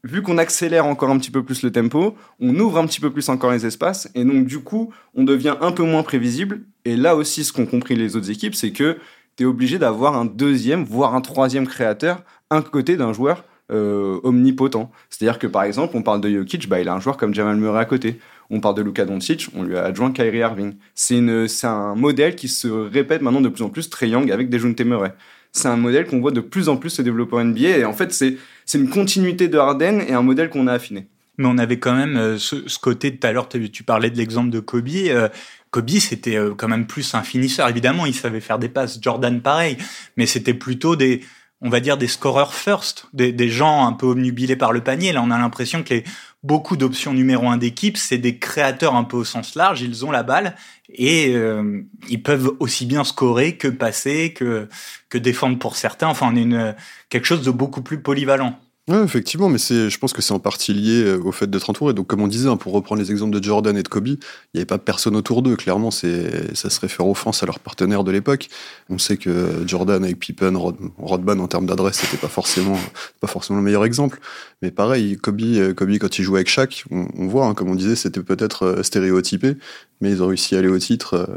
vu 0.04 0.22
qu'on 0.22 0.38
accélère 0.38 0.86
encore 0.86 1.10
un 1.10 1.18
petit 1.18 1.30
peu 1.30 1.42
plus 1.42 1.62
le 1.62 1.72
tempo, 1.72 2.16
on 2.40 2.54
ouvre 2.58 2.78
un 2.78 2.86
petit 2.86 3.00
peu 3.00 3.10
plus 3.10 3.28
encore 3.28 3.50
les 3.50 3.66
espaces, 3.66 4.10
et 4.14 4.24
donc 4.24 4.46
du 4.46 4.60
coup, 4.60 4.92
on 5.14 5.24
devient 5.24 5.56
un 5.60 5.72
peu 5.72 5.82
moins 5.82 6.02
prévisible. 6.02 6.62
Et 6.84 6.96
là 6.96 7.16
aussi, 7.16 7.44
ce 7.44 7.52
qu'ont 7.52 7.66
compris 7.66 7.96
les 7.96 8.16
autres 8.16 8.30
équipes, 8.30 8.54
c'est 8.54 8.72
que 8.72 8.98
tu 9.36 9.42
es 9.42 9.46
obligé 9.46 9.78
d'avoir 9.78 10.16
un 10.16 10.24
deuxième, 10.24 10.84
voire 10.84 11.14
un 11.14 11.20
troisième 11.20 11.66
créateur, 11.66 12.22
un 12.50 12.62
côté 12.62 12.96
d'un 12.96 13.12
joueur 13.12 13.44
euh, 13.70 14.20
omnipotent. 14.22 14.90
C'est-à-dire 15.10 15.38
que 15.38 15.46
par 15.46 15.64
exemple, 15.64 15.96
on 15.96 16.02
parle 16.02 16.20
de 16.20 16.30
Jokic, 16.30 16.68
bah, 16.68 16.80
il 16.80 16.88
a 16.88 16.94
un 16.94 17.00
joueur 17.00 17.16
comme 17.16 17.34
Jamal 17.34 17.56
Murray 17.56 17.80
à 17.80 17.84
côté. 17.84 18.18
On 18.50 18.60
parle 18.60 18.76
de 18.76 18.82
Luka 18.82 19.04
Doncic, 19.04 19.48
on 19.54 19.62
lui 19.62 19.76
a 19.76 19.84
adjoint 19.84 20.10
Kyrie 20.10 20.38
Irving. 20.38 20.74
C'est 20.94 21.18
un 21.64 21.94
modèle 21.94 22.34
qui 22.34 22.48
se 22.48 22.66
répète 22.68 23.20
maintenant 23.20 23.42
de 23.42 23.50
plus 23.50 23.62
en 23.62 23.68
plus, 23.68 23.90
Young 24.00 24.30
avec 24.30 24.48
des 24.48 24.58
Murray 24.84 25.12
c'est 25.52 25.68
un 25.68 25.76
modèle 25.76 26.06
qu'on 26.06 26.20
voit 26.20 26.30
de 26.30 26.40
plus 26.40 26.68
en 26.68 26.76
plus 26.76 26.90
se 26.90 27.02
développer 27.02 27.36
en 27.36 27.44
NBA. 27.44 27.78
Et 27.78 27.84
en 27.84 27.92
fait, 27.92 28.12
c'est 28.12 28.36
une 28.76 28.90
continuité 28.90 29.48
de 29.48 29.56
Harden 29.56 30.02
et 30.06 30.12
un 30.12 30.22
modèle 30.22 30.50
qu'on 30.50 30.66
a 30.66 30.74
affiné. 30.74 31.06
Mais 31.38 31.46
on 31.46 31.56
avait 31.56 31.78
quand 31.78 31.94
même 31.94 32.16
euh, 32.16 32.36
ce, 32.36 32.78
côté, 32.78 33.16
tout 33.16 33.26
à 33.26 33.32
l'heure, 33.32 33.48
tu 33.48 33.84
parlais 33.84 34.10
de 34.10 34.16
l'exemple 34.16 34.50
de 34.50 34.60
Kobe. 34.60 34.88
Euh, 34.88 35.28
Kobe, 35.70 35.90
c'était 35.90 36.36
euh, 36.36 36.54
quand 36.54 36.68
même 36.68 36.86
plus 36.86 37.14
un 37.14 37.22
finisseur. 37.22 37.68
Évidemment, 37.68 38.06
il 38.06 38.14
savait 38.14 38.40
faire 38.40 38.58
des 38.58 38.68
passes. 38.68 38.98
Jordan, 39.00 39.40
pareil. 39.40 39.78
Mais 40.16 40.26
c'était 40.26 40.54
plutôt 40.54 40.96
des, 40.96 41.22
on 41.60 41.70
va 41.70 41.78
dire, 41.78 41.96
des 41.96 42.08
scoreurs 42.08 42.54
first, 42.54 43.06
des, 43.12 43.32
des 43.32 43.48
gens 43.48 43.86
un 43.86 43.92
peu 43.92 44.06
obnubilés 44.06 44.56
par 44.56 44.72
le 44.72 44.80
panier. 44.80 45.12
Là, 45.12 45.22
on 45.24 45.30
a 45.30 45.38
l'impression 45.38 45.84
que 45.84 45.94
les, 45.94 46.04
beaucoup 46.42 46.76
d'options 46.76 47.12
numéro 47.12 47.48
un 47.48 47.56
d'équipe, 47.56 47.96
c'est 47.96 48.18
des 48.18 48.38
créateurs 48.38 48.94
un 48.94 49.04
peu 49.04 49.16
au 49.16 49.24
sens 49.24 49.54
large. 49.54 49.82
Ils 49.82 50.04
ont 50.04 50.10
la 50.10 50.22
balle 50.22 50.54
et 50.88 51.34
euh, 51.34 51.82
ils 52.08 52.22
peuvent 52.22 52.52
aussi 52.60 52.86
bien 52.86 53.04
scorer 53.04 53.56
que 53.56 53.68
passer, 53.68 54.32
que, 54.32 54.68
que 55.08 55.18
défendre 55.18 55.58
pour 55.58 55.76
certains. 55.76 56.08
Enfin, 56.08 56.30
on 56.32 56.36
est 56.36 56.42
une, 56.42 56.74
quelque 57.08 57.26
chose 57.26 57.44
de 57.44 57.50
beaucoup 57.50 57.82
plus 57.82 58.00
polyvalent. 58.00 58.58
Ouais, 58.88 59.04
effectivement, 59.04 59.50
mais 59.50 59.58
c'est, 59.58 59.90
je 59.90 59.98
pense 59.98 60.14
que 60.14 60.22
c'est 60.22 60.32
en 60.32 60.38
partie 60.38 60.72
lié 60.72 61.04
euh, 61.04 61.20
au 61.22 61.30
fait 61.30 61.46
d'être 61.50 61.68
entouré. 61.68 61.92
Donc, 61.92 62.06
comme 62.06 62.22
on 62.22 62.26
disait, 62.26 62.48
hein, 62.48 62.56
pour 62.56 62.72
reprendre 62.72 63.02
les 63.02 63.10
exemples 63.10 63.38
de 63.38 63.44
Jordan 63.44 63.76
et 63.76 63.82
de 63.82 63.88
Kobe, 63.88 64.06
il 64.06 64.18
n'y 64.54 64.60
avait 64.60 64.64
pas 64.64 64.78
personne 64.78 65.14
autour 65.14 65.42
d'eux. 65.42 65.56
Clairement, 65.56 65.90
c'est, 65.90 66.56
ça 66.56 66.70
serait 66.70 66.88
faire 66.88 67.06
offense 67.06 67.42
à 67.42 67.46
leurs 67.46 67.60
partenaires 67.60 68.02
de 68.02 68.10
l'époque. 68.10 68.48
On 68.88 68.96
sait 68.96 69.18
que 69.18 69.62
Jordan 69.66 70.02
avec 70.02 70.18
Pippen, 70.18 70.54
Rodman 70.96 71.38
en 71.38 71.48
termes 71.48 71.66
d'adresse, 71.66 71.98
c'était 71.98 72.16
pas 72.16 72.28
forcément, 72.28 72.78
pas 73.20 73.26
forcément 73.26 73.58
le 73.58 73.64
meilleur 73.66 73.84
exemple. 73.84 74.20
Mais 74.62 74.70
pareil, 74.70 75.18
Kobe, 75.18 75.42
euh, 75.42 75.74
Kobe 75.74 75.90
quand 75.98 76.18
il 76.18 76.22
jouait 76.22 76.38
avec 76.38 76.48
Shaq, 76.48 76.86
on, 76.90 77.26
voit, 77.26 77.44
hein, 77.44 77.52
comme 77.52 77.68
on 77.68 77.74
disait, 77.74 77.94
c'était 77.94 78.22
peut-être 78.22 78.62
euh, 78.62 78.82
stéréotypé, 78.82 79.56
mais 80.00 80.10
ils 80.12 80.22
ont 80.22 80.28
réussi 80.28 80.56
à 80.56 80.60
aller 80.60 80.68
au 80.68 80.78
titre. 80.78 81.28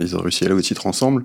Ils 0.00 0.16
ont 0.16 0.20
réussi 0.20 0.44
à 0.44 0.48
aller 0.48 0.56
au 0.56 0.60
titre 0.60 0.86
ensemble. 0.86 1.24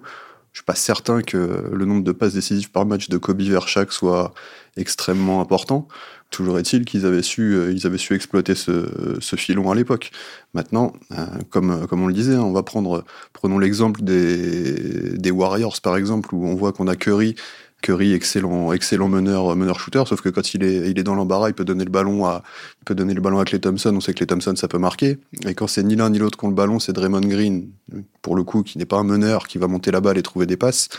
Je 0.54 0.60
suis 0.60 0.66
pas 0.66 0.76
certain 0.76 1.22
que 1.22 1.70
le 1.72 1.86
nombre 1.86 2.04
de 2.04 2.12
passes 2.12 2.34
décisives 2.34 2.72
par 2.72 2.86
match 2.86 3.10
de 3.10 3.18
Kobe 3.18 3.42
vers 3.42 3.68
Shaq 3.68 3.92
soit 3.92 4.34
extrêmement 4.80 5.42
important. 5.42 5.88
Toujours 6.30 6.60
est-il 6.60 6.86
qu'ils 6.86 7.06
avaient 7.06 7.24
su, 7.24 7.54
euh, 7.56 7.76
avaient 7.84 7.98
su 7.98 8.14
exploiter 8.14 8.56
ce, 8.56 9.36
filon 9.36 9.72
à 9.72 9.76
l'époque. 9.76 10.12
Maintenant, 10.54 10.94
euh, 11.12 11.26
comme, 11.50 11.88
comme 11.88 12.04
on 12.04 12.08
le 12.08 12.14
disait, 12.14 12.36
hein, 12.36 12.42
on 12.42 12.52
va 12.52 12.64
prendre, 12.64 13.04
prenons 13.34 13.60
l'exemple 13.60 14.02
des, 14.04 15.18
des 15.18 15.32
Warriors 15.32 15.82
par 15.82 15.98
exemple, 15.98 16.34
où 16.34 16.46
on 16.46 16.56
voit 16.56 16.72
qu'on 16.72 16.88
a 16.88 16.96
Curry 16.96 17.36
Curry, 17.82 18.14
excellent, 18.14 18.74
excellent 18.74 19.08
meneur, 19.08 19.56
meneur 19.56 19.80
shooter, 19.80 20.04
sauf 20.06 20.22
que 20.22 20.30
quand 20.30 20.54
il 20.54 20.64
est, 20.64 20.90
il 20.90 21.00
est 21.00 21.04
dans 21.04 21.16
l'embarras, 21.16 21.50
il 21.50 21.54
peut 21.54 21.64
donner 21.64 21.86
le 21.86 21.90
ballon 21.90 22.26
à, 22.26 22.44
il 22.82 22.86
peut 22.86 22.96
donner 22.96 23.14
le 23.14 23.22
ballon 23.22 23.40
à 23.40 23.46
Clay 23.46 23.60
Thompson. 23.60 23.94
On 23.96 24.02
sait 24.02 24.12
que 24.14 24.18
Clay 24.18 24.28
Thompson, 24.28 24.56
ça 24.56 24.68
peut 24.68 24.78
marquer. 24.78 25.18
Et 25.46 25.54
quand 25.54 25.68
c'est 25.68 25.84
ni 25.84 25.96
l'un 25.96 26.10
ni 26.10 26.20
l'autre 26.20 26.38
qui 26.38 26.46
ont 26.46 26.50
le 26.50 26.56
ballon, 26.56 26.80
c'est 26.80 26.92
Draymond 26.94 27.22
Green, 27.22 27.70
pour 28.22 28.36
le 28.36 28.44
coup, 28.44 28.64
qui 28.64 28.78
n'est 28.78 28.86
pas 28.86 28.98
un 28.98 29.04
meneur, 29.04 29.48
qui 29.48 29.58
va 29.58 29.68
monter 29.68 29.92
la 29.92 30.02
balle 30.02 30.18
et 30.18 30.24
trouver 30.24 30.46
des 30.46 30.58
passes. 30.58 30.90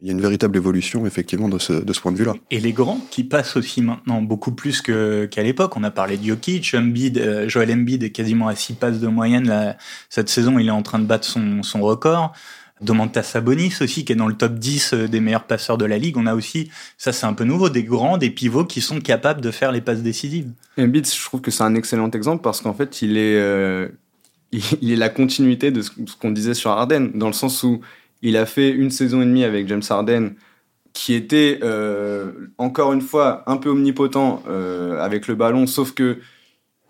Il 0.00 0.06
y 0.06 0.10
a 0.10 0.12
une 0.14 0.22
véritable 0.22 0.56
évolution, 0.56 1.04
effectivement, 1.04 1.50
de 1.50 1.58
ce, 1.58 1.74
de 1.74 1.92
ce 1.92 2.00
point 2.00 2.10
de 2.10 2.16
vue-là. 2.16 2.32
Et 2.50 2.58
les 2.58 2.72
grands 2.72 3.00
qui 3.10 3.22
passent 3.22 3.56
aussi 3.56 3.82
maintenant 3.82 4.22
beaucoup 4.22 4.52
plus 4.52 4.80
qu'à 4.80 5.42
l'époque. 5.42 5.76
On 5.76 5.84
a 5.84 5.90
parlé 5.90 6.16
de 6.16 6.24
Jokic, 6.24 6.74
Embiid, 6.74 7.18
euh, 7.18 7.48
Joel 7.50 7.70
Embiid 7.70 8.02
est 8.02 8.10
quasiment 8.10 8.48
à 8.48 8.54
6 8.54 8.74
passes 8.74 8.98
de 8.98 9.08
moyenne. 9.08 9.76
cette 10.08 10.30
saison, 10.30 10.58
il 10.58 10.68
est 10.68 10.70
en 10.70 10.82
train 10.82 11.00
de 11.00 11.04
battre 11.04 11.26
son, 11.26 11.62
son 11.62 11.82
record. 11.82 12.32
Domantas 12.80 13.24
Sabonis 13.24 13.74
aussi, 13.80 14.04
qui 14.04 14.12
est 14.12 14.16
dans 14.16 14.26
le 14.26 14.34
top 14.34 14.54
10 14.54 14.94
euh, 14.94 15.08
des 15.08 15.20
meilleurs 15.20 15.44
passeurs 15.44 15.78
de 15.78 15.84
la 15.84 15.98
ligue. 15.98 16.16
On 16.16 16.26
a 16.26 16.34
aussi, 16.34 16.70
ça 16.96 17.12
c'est 17.12 17.26
un 17.26 17.34
peu 17.34 17.44
nouveau, 17.44 17.68
des 17.68 17.84
grands, 17.84 18.16
des 18.16 18.30
pivots 18.30 18.64
qui 18.64 18.80
sont 18.80 19.00
capables 19.00 19.40
de 19.40 19.50
faire 19.50 19.72
les 19.72 19.80
passes 19.80 20.02
décisives. 20.02 20.50
Embiid, 20.78 21.06
je 21.06 21.24
trouve 21.24 21.40
que 21.40 21.50
c'est 21.50 21.62
un 21.62 21.74
excellent 21.74 22.10
exemple 22.10 22.42
parce 22.42 22.60
qu'en 22.60 22.74
fait, 22.74 23.02
il 23.02 23.16
est, 23.18 23.36
euh, 23.36 23.88
il 24.52 24.92
est 24.92 24.96
la 24.96 25.10
continuité 25.10 25.70
de 25.70 25.82
ce 25.82 25.90
qu'on 26.20 26.30
disait 26.30 26.54
sur 26.54 26.70
Harden, 26.70 27.10
dans 27.14 27.26
le 27.26 27.34
sens 27.34 27.62
où 27.62 27.80
il 28.22 28.36
a 28.36 28.46
fait 28.46 28.70
une 28.70 28.90
saison 28.90 29.22
et 29.22 29.26
demie 29.26 29.44
avec 29.44 29.68
James 29.68 29.82
Harden 29.88 30.30
qui 30.92 31.14
était 31.14 31.60
euh, 31.62 32.32
encore 32.58 32.92
une 32.92 33.00
fois 33.00 33.44
un 33.46 33.58
peu 33.58 33.68
omnipotent 33.68 34.42
avec 34.98 35.28
le 35.28 35.36
ballon, 35.36 35.66
sauf 35.68 35.92
que 35.92 36.18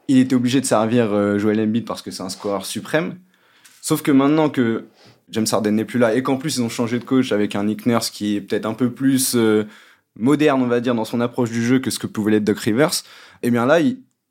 il 0.08 0.18
était 0.18 0.34
obligé 0.34 0.60
de 0.60 0.66
servir 0.66 1.38
Joel 1.38 1.60
Embiid 1.60 1.84
parce 1.84 2.02
que 2.02 2.10
c'est 2.10 2.22
un 2.22 2.30
scoreur 2.30 2.64
suprême. 2.64 3.16
Sauf 3.82 4.02
que 4.02 4.10
maintenant 4.10 4.50
que 4.50 4.86
James 5.30 5.46
Harden 5.50 5.72
n'est 5.72 5.84
plus 5.84 5.98
là 5.98 6.14
et 6.14 6.22
qu'en 6.22 6.36
plus 6.36 6.56
ils 6.56 6.62
ont 6.62 6.68
changé 6.68 6.98
de 6.98 7.04
coach 7.04 7.32
avec 7.32 7.54
un 7.54 7.64
Nick 7.64 7.86
Nurse 7.86 8.10
qui 8.10 8.36
est 8.36 8.40
peut-être 8.40 8.66
un 8.66 8.74
peu 8.74 8.90
plus 8.90 9.36
moderne, 10.18 10.62
on 10.62 10.66
va 10.66 10.80
dire, 10.80 10.94
dans 10.94 11.04
son 11.04 11.20
approche 11.20 11.50
du 11.50 11.64
jeu 11.64 11.78
que 11.78 11.90
ce 11.90 11.98
que 11.98 12.06
pouvait 12.06 12.32
l'être 12.32 12.44
Doc 12.44 12.58
Rivers, 12.58 12.92
et 13.42 13.48
eh 13.48 13.50
bien 13.50 13.64
là, 13.64 13.78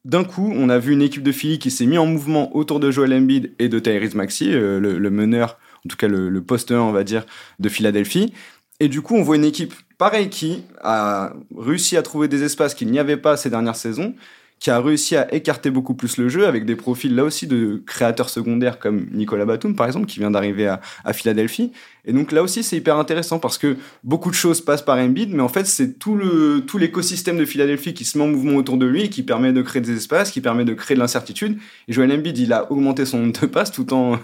d'un 0.05 0.23
coup, 0.23 0.51
on 0.53 0.69
a 0.69 0.77
vu 0.77 0.93
une 0.93 1.01
équipe 1.01 1.23
de 1.23 1.31
Philly 1.31 1.59
qui 1.59 1.71
s'est 1.71 1.85
mis 1.85 1.97
en 1.97 2.05
mouvement 2.05 2.55
autour 2.55 2.79
de 2.79 2.91
Joel 2.91 3.13
Embiid 3.13 3.53
et 3.59 3.69
de 3.69 3.79
Tyrese 3.79 4.15
Maxey, 4.15 4.45
le, 4.51 5.09
meneur, 5.09 5.57
en 5.85 5.89
tout 5.89 5.97
cas 5.97 6.07
le, 6.07 6.29
le 6.29 6.41
poste 6.41 6.71
1, 6.71 6.79
on 6.79 6.91
va 6.91 7.03
dire, 7.03 7.25
de 7.59 7.69
Philadelphie. 7.69 8.33
Et 8.79 8.87
du 8.87 9.01
coup, 9.01 9.15
on 9.15 9.23
voit 9.23 9.35
une 9.35 9.45
équipe 9.45 9.73
pareille 9.97 10.29
qui 10.29 10.63
a 10.81 11.33
réussi 11.57 11.97
à 11.97 12.01
trouver 12.01 12.27
des 12.27 12.43
espaces 12.43 12.73
qu'il 12.73 12.89
n'y 12.89 12.99
avait 12.99 13.17
pas 13.17 13.35
ces 13.35 13.49
dernières 13.49 13.75
saisons, 13.75 14.15
qui 14.59 14.69
a 14.69 14.79
réussi 14.81 15.15
à 15.15 15.33
écarter 15.33 15.69
beaucoup 15.69 15.93
plus 15.93 16.17
le 16.17 16.27
jeu 16.27 16.45
avec 16.45 16.65
des 16.65 16.75
profils 16.75 17.13
là 17.15 17.23
aussi 17.23 17.47
de 17.47 17.81
créateurs 17.85 18.29
secondaires 18.29 18.77
comme 18.77 19.07
Nicolas 19.11 19.45
Batum 19.45 19.75
par 19.75 19.87
exemple 19.87 20.05
qui 20.05 20.19
vient 20.19 20.31
d'arriver 20.31 20.67
à, 20.67 21.13
Philadelphie. 21.13 21.71
Et 22.05 22.13
donc 22.13 22.31
là 22.31 22.43
aussi 22.43 22.63
c'est 22.63 22.77
hyper 22.77 22.97
intéressant 22.97 23.39
parce 23.39 23.57
que 23.57 23.77
beaucoup 24.03 24.29
de 24.29 24.35
choses 24.35 24.61
passent 24.61 24.81
par 24.81 24.97
Embiid 24.97 25.33
mais 25.33 25.41
en 25.41 25.47
fait 25.47 25.65
c'est 25.65 25.97
tout 25.97 26.15
le 26.15 26.63
tout 26.65 26.77
l'écosystème 26.77 27.37
de 27.37 27.45
Philadelphie 27.45 27.93
qui 27.93 28.05
se 28.05 28.17
met 28.17 28.23
en 28.23 28.27
mouvement 28.27 28.55
autour 28.55 28.77
de 28.77 28.85
lui 28.85 29.09
qui 29.09 29.23
permet 29.23 29.53
de 29.53 29.61
créer 29.61 29.81
des 29.81 29.95
espaces 29.95 30.31
qui 30.31 30.41
permet 30.41 30.65
de 30.65 30.73
créer 30.73 30.95
de 30.95 30.99
l'incertitude. 30.99 31.57
Et 31.87 31.93
Joel 31.93 32.11
Embiid 32.11 32.37
il 32.37 32.53
a 32.53 32.71
augmenté 32.71 33.05
son 33.05 33.19
nombre 33.19 33.39
de 33.39 33.45
passes 33.45 33.71
tout 33.71 33.93
en 33.93 34.19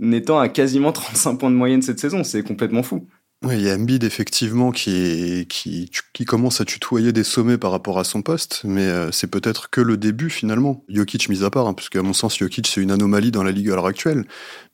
étant 0.12 0.38
à 0.38 0.48
quasiment 0.48 0.92
35 0.92 1.36
points 1.36 1.50
de 1.50 1.56
moyenne 1.56 1.82
cette 1.82 2.00
saison. 2.00 2.24
C'est 2.24 2.42
complètement 2.42 2.82
fou 2.82 3.06
oui, 3.44 3.54
il 3.54 3.62
y 3.62 3.70
a 3.70 3.74
Embiid 3.76 4.02
effectivement 4.02 4.72
qui, 4.72 5.46
qui, 5.48 6.24
commence 6.24 6.60
à 6.60 6.64
tutoyer 6.64 7.12
des 7.12 7.22
sommets 7.22 7.56
par 7.56 7.70
rapport 7.70 8.00
à 8.00 8.02
son 8.02 8.20
poste, 8.20 8.62
mais 8.64 8.82
euh, 8.82 9.12
c'est 9.12 9.28
peut-être 9.28 9.70
que 9.70 9.80
le 9.80 9.96
début 9.96 10.28
finalement. 10.28 10.82
Jokic 10.88 11.28
mis 11.28 11.44
à 11.44 11.50
part, 11.50 11.68
hein, 11.68 11.72
parce 11.72 11.88
qu'à 11.88 12.02
mon 12.02 12.12
sens, 12.12 12.36
Jokic 12.36 12.66
c'est 12.66 12.80
une 12.80 12.90
anomalie 12.90 13.30
dans 13.30 13.44
la 13.44 13.52
ligue 13.52 13.70
à 13.70 13.76
l'heure 13.76 13.86
actuelle. 13.86 14.24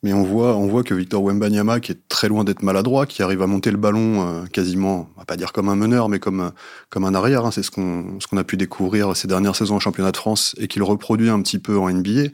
Mais 0.03 0.15
on 0.15 0.23
voit, 0.23 0.57
on 0.57 0.67
voit 0.67 0.83
que 0.83 0.95
Victor 0.95 1.23
Wembanyama, 1.23 1.79
qui 1.81 1.93
est 1.93 2.09
très 2.09 2.29
loin 2.29 2.43
d'être 2.43 2.63
maladroit, 2.63 3.05
qui 3.05 3.23
arrive 3.23 3.43
à 3.43 3.47
monter 3.47 3.71
le 3.71 3.77
ballon 3.77 4.27
euh, 4.27 4.47
quasiment, 4.47 5.11
on 5.15 5.21
va 5.21 5.27
pas 5.27 5.37
dire 5.37 5.53
comme 5.53 5.69
un 5.69 5.77
meneur, 5.77 6.09
mais 6.09 6.19
comme, 6.19 6.51
comme 6.89 7.05
un 7.05 7.15
arrière. 7.15 7.45
Hein, 7.45 7.51
c'est 7.51 7.63
ce 7.63 7.71
qu'on 7.71 8.19
ce 8.19 8.35
a 8.35 8.45
pu 8.45 8.57
découvrir 8.57 9.15
ces 9.15 9.29
dernières 9.29 9.57
saisons 9.57 9.77
en 9.77 9.81
championnat 9.81 10.11
de 10.11 10.17
France 10.17 10.55
et 10.59 10.69
qu'il 10.69 10.83
reproduit 10.83 11.29
un 11.29 11.43
petit 11.43 11.59
peu 11.59 11.77
en 11.77 11.91
NBA. 11.91 12.31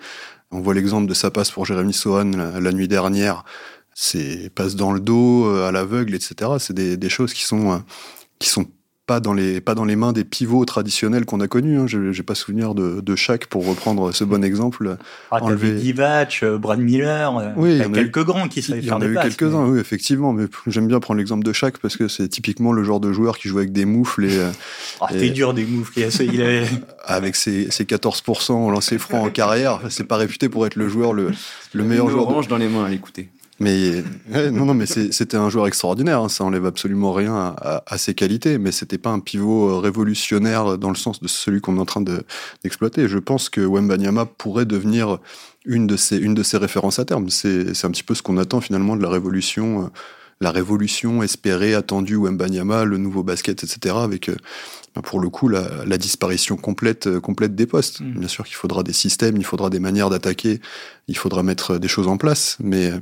On 0.52 0.60
voit 0.60 0.74
l'exemple 0.74 1.08
de 1.08 1.14
sa 1.14 1.32
passe 1.32 1.50
pour 1.50 1.66
Jérémy 1.66 1.92
Sohan 1.92 2.30
la 2.60 2.72
nuit 2.72 2.88
dernière 2.88 3.44
c'est 3.94 4.50
passe 4.54 4.76
dans 4.76 4.92
le 4.92 5.00
dos, 5.00 5.46
euh, 5.46 5.68
à 5.68 5.72
l'aveugle, 5.72 6.14
etc. 6.14 6.52
C'est 6.58 6.74
des, 6.74 6.96
des, 6.96 7.08
choses 7.08 7.32
qui 7.32 7.44
sont, 7.44 7.72
euh, 7.72 7.78
qui 8.38 8.48
sont 8.48 8.66
pas 9.10 9.18
dans 9.18 9.34
les 9.34 9.60
pas 9.60 9.74
dans 9.74 9.84
les 9.84 9.96
mains 9.96 10.12
des 10.12 10.22
pivots 10.22 10.64
traditionnels 10.64 11.24
qu'on 11.24 11.40
a 11.40 11.48
connus. 11.48 11.80
Hein. 11.80 11.86
J'ai 11.88 12.22
pas 12.22 12.36
souvenir 12.36 12.76
de, 12.76 13.00
de 13.00 13.16
Shaq 13.16 13.46
pour 13.46 13.66
reprendre 13.66 14.12
ce 14.12 14.22
bon 14.22 14.44
exemple. 14.44 14.96
Ah, 15.32 15.42
enlever... 15.42 15.72
Divac, 15.72 16.40
euh, 16.44 16.58
Brad 16.58 16.78
Miller, 16.78 17.52
oui, 17.56 17.72
il 17.72 17.78
y 17.78 17.82
a 17.82 17.88
quelques 17.88 18.24
grands 18.24 18.46
qui 18.46 18.62
savaient 18.62 18.80
faire 18.82 19.00
des 19.00 19.06
Il 19.06 19.14
y 19.14 19.18
en 19.18 19.20
a 19.20 19.26
eu 19.26 19.28
quelques-uns, 19.28 19.66
oui, 19.66 19.80
effectivement. 19.80 20.32
Mais 20.32 20.44
j'aime 20.68 20.86
bien 20.86 21.00
prendre 21.00 21.18
l'exemple 21.18 21.44
de 21.44 21.52
Shaq 21.52 21.78
parce 21.78 21.96
que 21.96 22.06
c'est 22.06 22.28
typiquement 22.28 22.70
le 22.70 22.84
genre 22.84 23.00
de 23.00 23.12
joueur 23.12 23.36
qui 23.36 23.48
joue 23.48 23.58
avec 23.58 23.72
des 23.72 23.84
moufles 23.84 24.26
et. 24.26 24.38
Ah, 25.00 25.08
t'es 25.10 25.30
dur 25.30 25.54
des 25.54 25.64
moufles. 25.64 25.98
Il 25.98 26.40
avait... 26.40 26.68
avec 27.04 27.34
ses, 27.34 27.70
ses 27.72 27.84
14% 27.84 28.52
en 28.52 28.70
lancer 28.70 28.98
franc 28.98 29.24
en 29.24 29.30
carrière, 29.30 29.80
c'est 29.88 30.04
pas 30.04 30.18
réputé 30.18 30.48
pour 30.48 30.66
être 30.66 30.76
le 30.76 30.88
joueur 30.88 31.12
le, 31.12 31.32
le 31.72 31.84
meilleur 31.84 32.08
joueur. 32.08 32.28
Orange 32.28 32.46
dans 32.46 32.58
les 32.58 32.68
mains 32.68 32.84
à 32.84 32.88
l'écouter. 32.88 33.28
Mais 33.60 34.02
non, 34.30 34.64
non, 34.64 34.74
mais 34.74 34.86
c'était 34.86 35.36
un 35.36 35.50
joueur 35.50 35.66
extraordinaire. 35.66 36.20
Hein, 36.20 36.28
ça 36.30 36.44
enlève 36.44 36.64
absolument 36.64 37.12
rien 37.12 37.54
à, 37.60 37.98
ses 37.98 38.14
qualités, 38.14 38.58
mais 38.58 38.72
c'était 38.72 38.98
pas 38.98 39.10
un 39.10 39.20
pivot 39.20 39.68
euh, 39.68 39.78
révolutionnaire 39.78 40.78
dans 40.78 40.88
le 40.88 40.96
sens 40.96 41.20
de 41.20 41.28
celui 41.28 41.60
qu'on 41.60 41.76
est 41.76 41.80
en 41.80 41.84
train 41.84 42.00
d'exploiter. 42.00 43.06
Je 43.06 43.18
pense 43.18 43.50
que 43.50 43.60
Wembanyama 43.60 44.24
pourrait 44.24 44.64
devenir 44.64 45.18
une 45.66 45.86
de 45.86 45.96
ses 45.96 46.16
une 46.16 46.32
de 46.32 46.42
ses 46.42 46.56
références 46.56 46.98
à 46.98 47.04
terme. 47.04 47.28
C'est 47.28 47.84
un 47.84 47.90
petit 47.90 48.02
peu 48.02 48.14
ce 48.14 48.22
qu'on 48.22 48.38
attend 48.38 48.62
finalement 48.62 48.96
de 48.96 49.02
la 49.02 49.10
révolution. 49.10 49.84
Euh, 49.84 49.88
la 50.42 50.52
révolution 50.52 51.22
espérée, 51.22 51.74
attendue, 51.74 52.16
Wembanyama, 52.16 52.84
le 52.84 52.96
nouveau 52.96 53.22
basket, 53.22 53.62
etc., 53.62 53.94
avec 53.98 54.30
euh, 54.30 54.36
pour 55.02 55.20
le 55.20 55.28
coup 55.28 55.48
la, 55.48 55.84
la 55.84 55.98
disparition 55.98 56.56
complète, 56.56 57.18
complète 57.20 57.54
des 57.54 57.66
postes. 57.66 58.00
Mm. 58.00 58.20
Bien 58.20 58.28
sûr 58.28 58.44
qu'il 58.44 58.56
faudra 58.56 58.82
des 58.82 58.92
systèmes, 58.92 59.36
il 59.36 59.44
faudra 59.44 59.70
des 59.70 59.80
manières 59.80 60.10
d'attaquer, 60.10 60.60
il 61.08 61.16
faudra 61.16 61.42
mettre 61.42 61.78
des 61.78 61.88
choses 61.88 62.08
en 62.08 62.16
place, 62.16 62.56
mais 62.60 62.92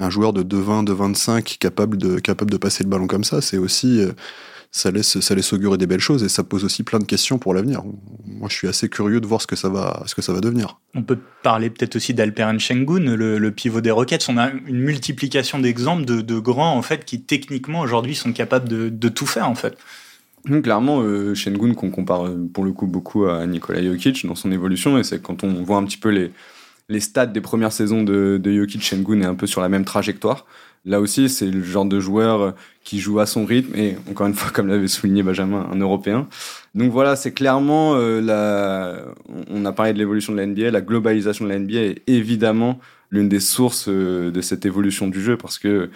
un 0.00 0.10
joueur 0.10 0.32
de 0.32 0.42
2,20, 0.42 0.86
2,25 0.86 1.58
capable 1.58 1.96
de, 1.96 2.18
capable 2.18 2.50
de 2.50 2.56
passer 2.56 2.84
le 2.84 2.90
ballon 2.90 3.06
comme 3.06 3.24
ça, 3.24 3.40
c'est 3.40 3.56
aussi, 3.56 4.00
euh, 4.00 4.12
ça 4.70 4.90
laisse, 4.90 5.18
ça 5.18 5.34
laisse 5.34 5.52
augurer 5.52 5.76
des 5.76 5.86
belles 5.86 6.00
choses 6.00 6.22
et 6.22 6.28
ça 6.28 6.44
pose 6.44 6.64
aussi 6.64 6.84
plein 6.84 6.98
de 6.98 7.04
questions 7.04 7.38
pour 7.38 7.52
l'avenir. 7.52 7.82
Moi, 8.24 8.48
je 8.48 8.54
suis 8.54 8.68
assez 8.68 8.88
curieux 8.88 9.20
de 9.20 9.26
voir 9.26 9.42
ce 9.42 9.46
que 9.46 9.56
ça 9.56 9.68
va, 9.68 10.04
ce 10.06 10.14
que 10.14 10.22
ça 10.22 10.32
va 10.32 10.40
devenir. 10.40 10.78
On 10.94 11.02
peut 11.02 11.18
parler 11.42 11.70
peut-être 11.70 11.96
aussi 11.96 12.14
d'Alperen 12.14 12.60
Shengun, 12.60 13.16
le, 13.16 13.38
le, 13.38 13.50
pivot 13.50 13.80
des 13.80 13.90
Rockets. 13.90 14.26
On 14.28 14.38
a 14.38 14.50
une 14.50 14.78
multiplication 14.78 15.58
d'exemples 15.58 16.04
de, 16.04 16.20
de, 16.20 16.38
grands, 16.38 16.76
en 16.76 16.82
fait, 16.82 17.04
qui 17.04 17.22
techniquement 17.22 17.80
aujourd'hui 17.80 18.14
sont 18.14 18.32
capables 18.32 18.68
de, 18.68 18.88
de, 18.88 19.08
tout 19.08 19.26
faire, 19.26 19.48
en 19.48 19.56
fait. 19.56 19.76
Clairement, 20.62 21.00
euh, 21.02 21.34
Shengun 21.34 21.74
qu'on 21.74 21.90
compare 21.90 22.26
euh, 22.26 22.48
pour 22.52 22.64
le 22.64 22.72
coup 22.72 22.86
beaucoup 22.86 23.26
à 23.26 23.46
Nikola 23.46 23.82
Jokic 23.82 24.26
dans 24.26 24.34
son 24.34 24.52
évolution, 24.52 24.98
et 24.98 25.04
c'est 25.04 25.22
quand 25.22 25.44
on 25.44 25.62
voit 25.62 25.76
un 25.76 25.84
petit 25.84 25.98
peu 25.98 26.10
les, 26.10 26.32
les 26.88 27.00
stats 27.00 27.26
des 27.26 27.40
premières 27.40 27.72
saisons 27.72 28.02
de, 28.02 28.38
de 28.42 28.52
Jokic 28.52 28.82
Shengun 28.82 29.20
est 29.20 29.26
un 29.26 29.34
peu 29.34 29.46
sur 29.46 29.60
la 29.60 29.68
même 29.68 29.84
trajectoire. 29.84 30.46
Là 30.84 31.00
aussi, 31.00 31.28
c'est 31.28 31.46
le 31.46 31.62
genre 31.62 31.84
de 31.84 32.00
joueur 32.00 32.54
qui 32.82 33.00
joue 33.00 33.20
à 33.20 33.26
son 33.26 33.44
rythme 33.44 33.78
et 33.78 33.96
encore 34.08 34.26
une 34.26 34.34
fois, 34.34 34.50
comme 34.50 34.68
l'avait 34.68 34.88
souligné 34.88 35.22
Benjamin, 35.22 35.68
un 35.70 35.78
Européen. 35.78 36.28
Donc 36.74 36.90
voilà, 36.92 37.16
c'est 37.16 37.32
clairement 37.32 37.94
euh, 37.96 38.20
la. 38.20 39.04
On 39.50 39.64
a 39.64 39.72
parlé 39.72 39.92
de 39.92 39.98
l'évolution 39.98 40.32
de 40.32 40.38
la 40.38 40.46
NBA, 40.46 40.70
la 40.70 40.80
globalisation 40.80 41.44
de 41.44 41.50
la 41.50 41.58
NBA 41.58 41.78
est 41.78 42.02
évidemment 42.06 42.78
l'une 43.10 43.28
des 43.28 43.40
sources 43.40 43.88
euh, 43.88 44.30
de 44.30 44.40
cette 44.40 44.64
évolution 44.64 45.08
du 45.08 45.20
jeu 45.20 45.36
parce 45.36 45.58
que 45.58 45.90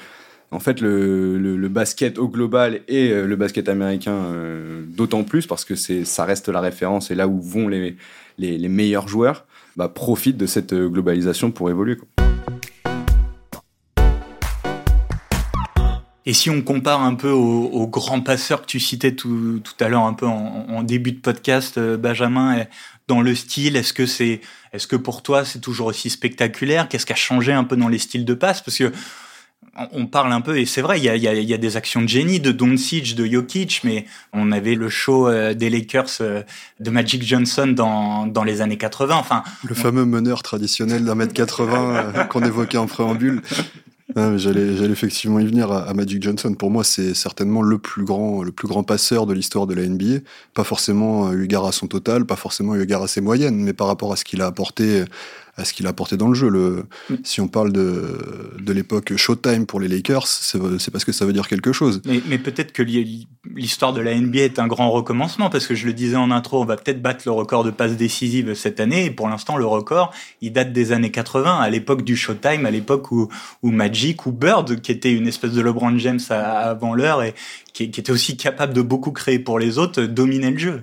en 0.53 0.61
fait 0.61 0.81
le, 0.81 1.69
basket 1.69 2.19
au 2.19 2.29
global 2.29 2.83
et 2.87 3.11
euh, 3.11 3.27
le 3.27 3.37
basket 3.37 3.69
américain 3.69 4.15
d'autant 4.87 5.25
plus 5.25 5.47
parce 5.47 5.65
que 5.65 5.75
ça 5.75 6.25
reste 6.25 6.49
la 6.49 6.61
référence 6.61 7.11
et 7.11 7.15
là 7.15 7.27
où 7.27 7.41
vont 7.41 7.69
les, 7.69 8.69
meilleurs 8.69 9.09
joueurs 9.09 9.47
bah, 9.77 9.88
profitent 9.88 10.37
de 10.37 10.47
cette 10.47 10.75
euh, 10.75 10.88
globalisation 10.88 11.51
pour 11.51 11.71
évoluer. 11.71 11.97
Et 16.25 16.35
si 16.35 16.51
on 16.51 16.62
compare 16.62 17.03
un 17.03 17.15
peu 17.15 17.31
aux, 17.31 17.88
grands 17.88 18.21
passeurs 18.21 18.62
que 18.62 18.67
tu 18.67 18.79
citais 18.79 19.12
tout, 19.12 19.61
à 19.81 19.88
l'heure, 19.88 20.05
un 20.05 20.12
peu 20.12 20.27
en, 20.27 20.83
début 20.85 21.11
de 21.12 21.19
podcast, 21.19 21.79
euh, 21.79 21.97
Benjamin, 21.97 22.65
dans 23.09 23.23
le 23.23 23.35
style, 23.35 23.77
est-ce 23.77 23.93
que 23.93 24.03
est-ce 24.03 24.87
que 24.87 24.95
pour 24.95 25.23
toi 25.23 25.45
c'est 25.45 25.59
toujours 25.59 25.88
aussi 25.88 26.11
spectaculaire? 26.11 26.88
Qu'est-ce 26.88 27.07
qui 27.07 27.12
a 27.12 27.17
changé 27.17 27.53
un 27.53 27.65
peu 27.65 27.77
dans 27.77 27.88
les 27.88 27.99
styles 27.99 28.25
de 28.25 28.35
passe? 28.35 28.61
Parce 28.61 28.79
que 28.79 28.93
on 29.92 30.07
parle 30.07 30.33
un 30.33 30.42
peu, 30.42 30.59
et 30.59 30.66
c'est 30.66 30.83
vrai, 30.83 30.98
il 30.98 31.05
y 31.05 31.09
a, 31.09 31.16
y 31.16 31.55
a, 31.55 31.59
des 31.59 31.77
actions 31.77 32.03
de 32.03 32.09
génie 32.09 32.40
de 32.40 32.53
Doncic, 32.53 33.14
de 33.14 33.25
Jokic, 33.25 33.81
mais 33.85 34.05
on 34.33 34.53
avait 34.53 34.75
le 34.75 34.88
show 34.90 35.29
euh, 35.29 35.55
des 35.55 35.70
Lakers 35.70 36.18
euh, 36.20 36.42
de 36.81 36.90
Magic 36.90 37.22
Johnson 37.22 37.68
dans, 37.68 38.27
dans 38.27 38.44
les 38.44 38.61
années 38.61 38.77
80. 38.77 39.14
Enfin, 39.16 39.42
le 39.64 39.75
fameux 39.75 40.05
meneur 40.05 40.42
traditionnel 40.42 41.05
d'un 41.05 41.14
mètre 41.14 41.33
80 41.33 41.94
euh, 41.94 42.25
qu'on 42.29 42.42
évoquait 42.42 42.79
en 42.79 42.87
préambule. 42.87 43.40
J'allais, 44.14 44.90
effectivement 44.90 45.38
y 45.38 45.46
venir 45.46 45.72
à, 45.72 45.94
Magic 45.94 46.22
Johnson. 46.22 46.53
Pour 46.53 46.70
moi, 46.70 46.85
c'est 46.85 47.14
certainement 47.14 47.62
le 47.62 47.79
plus 47.79 48.05
grand, 48.05 48.42
le 48.42 48.53
plus 48.53 48.68
grand 48.68 48.83
passeur 48.83 49.25
de 49.25 49.33
l'histoire 49.33 49.66
de 49.66 49.72
la 49.72 49.87
NBA. 49.87 50.20
Pas 50.53 50.64
forcément 50.64 51.33
eu 51.33 51.44
égard 51.44 51.64
à 51.64 51.72
son 51.72 51.87
total, 51.87 52.27
pas 52.27 52.37
forcément 52.37 52.75
eu 52.75 52.83
égard 52.83 53.03
à 53.03 53.09
ses 53.09 53.22
moyennes, 53.22 53.57
mais 53.57 53.72
par 53.72 53.87
rapport 53.87 54.12
à 54.12 54.16
ce 54.16 54.25
qu'il 54.25 54.42
a 54.42 54.46
apporté 54.46 55.05
à 55.57 55.65
ce 55.65 55.75
qu'il 55.75 55.87
a 55.87 55.91
apporté 55.91 56.17
dans 56.17 56.29
le 56.29 56.35
jeu. 56.35 56.49
Le, 56.49 56.87
mm. 57.11 57.17
Si 57.25 57.41
on 57.41 57.49
parle 57.49 57.73
de, 57.73 58.57
de 58.59 58.73
l'époque 58.73 59.15
Showtime 59.17 59.67
pour 59.67 59.81
les 59.81 59.88
Lakers, 59.88 60.27
c'est 60.27 60.91
parce 60.91 61.05
que 61.05 61.12
ça 61.12 61.27
veut 61.27 61.33
dire 61.33 61.47
quelque 61.47 61.73
chose. 61.73 62.01
Mais, 62.07 62.23
mais 62.27 62.38
peut-être 62.38 62.73
que 62.73 62.83
l'histoire 62.83 63.93
de 63.93 64.01
la 64.01 64.15
NBA 64.15 64.41
est 64.41 64.59
un 64.59 64.67
grand 64.67 64.91
recommencement, 64.91 65.51
parce 65.51 65.67
que 65.67 65.75
je 65.75 65.87
le 65.87 65.93
disais 65.93 66.17
en 66.17 66.31
intro, 66.31 66.62
on 66.62 66.65
va 66.65 66.77
peut-être 66.77 67.03
battre 67.03 67.23
le 67.27 67.33
record 67.33 67.65
de 67.65 67.71
passes 67.71 67.97
décisives 67.97 68.55
cette 68.55 68.81
année, 68.81 69.07
et 69.07 69.11
pour 69.11 69.29
l'instant, 69.29 69.57
le 69.57 69.67
record, 69.67 70.12
il 70.41 70.53
date 70.53 70.73
des 70.73 70.93
années 70.93 71.11
80, 71.11 71.59
à 71.59 71.71
l'époque 71.71 72.03
du 72.03 72.17
Showtime, 72.17 72.65
à 72.65 72.71
l'époque 72.71 73.12
où, 73.12 73.29
où 73.62 73.71
Magic 73.71 74.27
ou 74.27 74.33
Bird, 74.33 74.81
qui 74.81 74.93
était 74.93 75.12
une 75.12 75.27
espèce 75.27 75.53
de 75.53 75.61
LeBron 75.61 75.99
James 75.99 76.21
avant 76.31 76.95
l'heure, 76.95 77.23
et 77.23 77.35
qui, 77.75 77.91
qui 77.91 78.01
était 78.01 78.12
aussi 78.12 78.37
capable 78.37 78.73
de 78.73 78.83
beaucoup 78.83 79.12
créer 79.12 79.38
pour 79.38 79.59
les 79.59 79.79
autres, 79.79 80.03
dominait 80.03 80.51
le 80.51 80.59
jeu. 80.59 80.83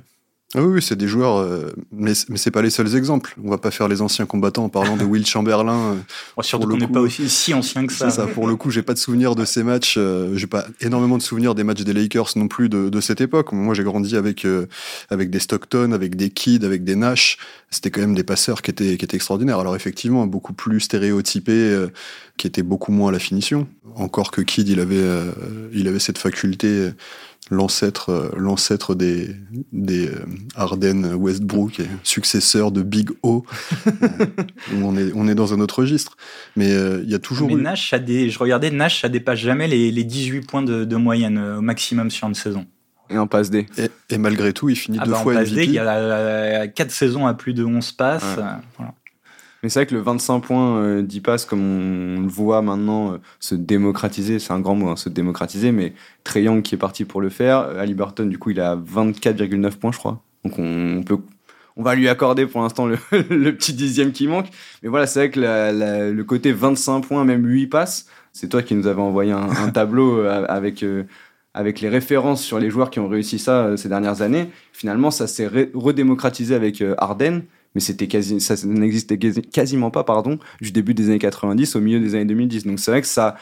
Ah 0.56 0.64
oui, 0.64 0.82
c'est 0.82 0.96
des 0.96 1.08
joueurs, 1.08 1.38
euh, 1.38 1.72
mais, 1.92 2.14
mais 2.28 2.38
c'est 2.38 2.50
pas 2.50 2.64
les 2.64 2.72
seuls 2.72 2.96
exemples. 2.96 3.36
On 3.44 3.52
va 3.52 3.60
pas 3.60 3.70
faire 3.70 3.88
les 3.88 4.02
anciens 4.02 4.26
combattants 4.26 4.64
en 4.64 4.70
parlant 4.70 4.98
de 4.98 5.04
Will 5.04 5.24
Chamberlain. 5.24 5.94
Euh, 5.94 5.96
surtout 6.42 6.68
qu'on 6.68 6.78
n'est 6.78 6.88
pas 6.88 7.02
aussi 7.02 7.30
si 7.30 7.54
ancien 7.54 7.86
que 7.86 7.94
ça. 7.94 8.10
ça. 8.10 8.26
Pour 8.26 8.48
le 8.48 8.56
coup, 8.56 8.72
j'ai 8.72 8.82
pas 8.82 8.96
de 8.96 8.98
souvenir 8.98 9.36
de 9.36 9.46
ces 9.46 9.62
matchs. 9.62 9.94
Euh, 10.00 10.36
j'ai 10.36 10.48
pas 10.48 10.66
énormément 10.82 11.18
de 11.18 11.22
souvenirs 11.22 11.54
des 11.54 11.64
matchs 11.64 11.84
des 11.84 11.94
Lakers 11.94 12.32
non 12.36 12.48
plus 12.48 12.68
de, 12.68 12.90
de 12.90 13.00
cette 13.00 13.22
époque. 13.22 13.52
Moi, 13.52 13.76
j'ai 13.76 13.84
grandi 13.84 14.16
avec 14.16 14.44
euh, 14.44 14.66
avec 15.12 15.30
des 15.30 15.38
Stockton, 15.38 15.92
avec 15.92 16.16
des 16.16 16.32
Kidd, 16.32 16.66
avec 16.66 16.84
des 16.84 16.96
Nash. 16.96 17.38
C'était 17.70 17.92
quand 17.92 18.02
même 18.02 18.16
des 18.16 18.24
passeurs 18.24 18.64
qui 18.64 18.72
étaient 18.72 18.98
qui 18.98 19.06
étaient 19.06 19.18
extraordinaires. 19.18 19.60
Alors 19.60 19.76
effectivement, 19.76 20.26
beaucoup 20.26 20.54
plus 20.54 20.80
stéréotypés, 20.80 21.90
qui 22.38 22.48
étaient 22.48 22.64
beaucoup 22.64 22.92
moins 22.92 23.10
à 23.10 23.12
la 23.12 23.20
finition. 23.20 23.68
Encore 23.96 24.32
que 24.32 24.42
Kidd, 24.42 24.68
il 24.68 24.80
avait 24.80 25.06
il 25.74 25.88
avait 25.88 26.00
cette 26.00 26.18
faculté 26.18 26.90
l'ancêtre 27.52 28.10
euh, 28.10 28.30
l'ancêtre 28.38 28.96
des 28.96 29.36
des 29.72 30.08
euh, 30.08 30.26
Harden 30.56 31.16
Westbrook 31.16 31.80
et 31.80 31.88
successeur 32.04 32.72
de 32.72 32.82
Big 32.82 33.10
O 33.24 33.46
on 34.82 34.96
est 34.98 35.12
on 35.16 35.28
est 35.28 35.36
dans 35.36 35.54
un 35.54 35.60
autre 35.60 35.80
registre 35.80 36.16
mais 36.56 36.70
il 36.70 37.10
y 37.10 37.16
a 37.16 37.20
toujours 37.20 37.48
mais 37.48 37.56
Nash 37.56 37.94
a 37.94 38.00
des 38.00 38.30
je 38.30 38.40
regardais 38.40 38.72
Nash 38.72 39.02
ça 39.02 39.10
dépasse 39.10 39.40
jamais 39.40 39.68
les, 39.68 39.92
les 39.92 40.04
18 40.04 40.42
points 40.42 40.64
de, 40.64 40.86
de 40.86 40.96
moyenne 40.96 41.38
au 41.58 41.62
maximum 41.62 42.12
sur 42.12 42.28
une 42.28 42.36
saison 42.36 42.66
et 43.12 43.18
en 43.18 43.28
passe 43.28 43.50
D. 43.50 43.66
Et, 44.10 44.18
malgré 44.20 44.54
tout, 44.54 44.70
il 44.70 44.76
finit 44.76 45.00
ah 45.02 45.06
deux 45.06 45.12
bah 45.12 45.18
fois 45.18 45.34
en 45.34 45.38
passe 45.38 45.52
D, 45.52 45.64
il 45.64 45.72
y 45.72 45.80
a 45.80 46.68
4 46.68 46.92
saisons 46.92 47.26
à 47.26 47.34
plus 47.34 47.54
de 47.54 47.64
11 47.64 47.92
passes. 47.94 48.24
Voilà. 48.78 48.94
Mais 49.62 49.70
c'est 49.70 49.80
vrai 49.80 49.88
que 49.88 49.96
le 49.96 50.02
25 50.02 50.40
points 50.40 50.78
euh, 50.78 51.02
10 51.02 51.22
passes, 51.22 51.46
comme 51.46 51.60
on 51.62 52.22
le 52.22 52.28
voit 52.28 52.62
maintenant, 52.62 53.14
euh, 53.14 53.18
se 53.40 53.56
démocratiser, 53.56 54.40
c'est 54.40 54.54
un 54.54 54.60
grand 54.60 54.76
mot, 54.76 54.90
hein, 54.90 54.96
se 54.96 55.10
démocratiser, 55.10 55.72
mais 55.72 55.94
Trey 56.24 56.44
Young 56.44 56.62
qui 56.62 56.76
est 56.76 56.78
parti 56.78 57.04
pour 57.04 57.20
le 57.20 57.30
faire, 57.30 57.60
euh, 57.60 57.82
Ali 57.82 57.94
Burton, 57.94 58.30
du 58.30 58.38
coup, 58.38 58.52
il 58.52 58.62
a 58.62 58.76
24,9 58.78 59.78
points, 59.78 59.92
je 59.92 59.98
crois. 59.98 60.22
Donc 60.46 60.58
on, 60.58 61.04
peut, 61.06 61.18
on 61.76 61.84
va 61.84 61.96
lui 61.96 62.08
accorder 62.08 62.46
pour 62.46 62.62
l'instant 62.62 62.88
le, 63.12 63.52
petit 63.52 63.74
dixième 63.74 64.14
qui 64.14 64.28
manque. 64.28 64.48
Mais 64.82 64.90
voilà, 64.90 65.08
c'est 65.08 65.20
vrai 65.20 65.30
que 65.30 65.40
le 65.40 66.24
côté 66.24 66.54
25 66.54 67.02
points, 67.02 67.26
même 67.26 67.46
8 67.46 67.68
passes, 67.68 68.06
c'est 68.32 68.48
toi 68.48 68.62
qui 68.62 68.76
nous 68.76 68.88
avais 68.88 69.02
envoyé 69.02 69.34
un, 69.34 69.70
tableau 69.72 70.20
euh, 70.20 70.46
avec 70.48 70.86
avec 71.56 71.82
les 71.82 71.90
références 71.90 72.44
sur 72.44 72.60
les 72.60 72.70
joueurs 72.70 72.92
qui 72.92 73.00
ont 73.00 73.08
réussi 73.10 73.40
ça 73.40 73.76
ces 73.76 73.90
dernières 73.90 74.22
années, 74.22 74.50
finalement, 74.72 75.12
ça 75.12 75.28
s'est 75.28 75.50
redémocratisé 75.74 76.56
avec 76.56 76.82
Arden 77.00 77.42
mais 77.76 77.82
c'était 77.82 78.08
quasi, 78.08 78.40
ça 78.40 78.56
n'existait 78.66 79.18
quasiment 79.18 79.92
pas, 79.92 80.04
pardon, 80.04 80.40
du 80.62 80.72
début 80.72 80.94
des 80.94 81.06
années 81.10 81.20
90 81.20 81.76
au 81.76 81.82
milieu 81.82 82.00
des 82.00 82.16
années 82.16 82.26
2010. 82.26 82.66
Donc 82.66 82.80
c'est 82.80 82.92
vrai 82.92 83.02
que 83.02 83.08
ça, 83.08 83.36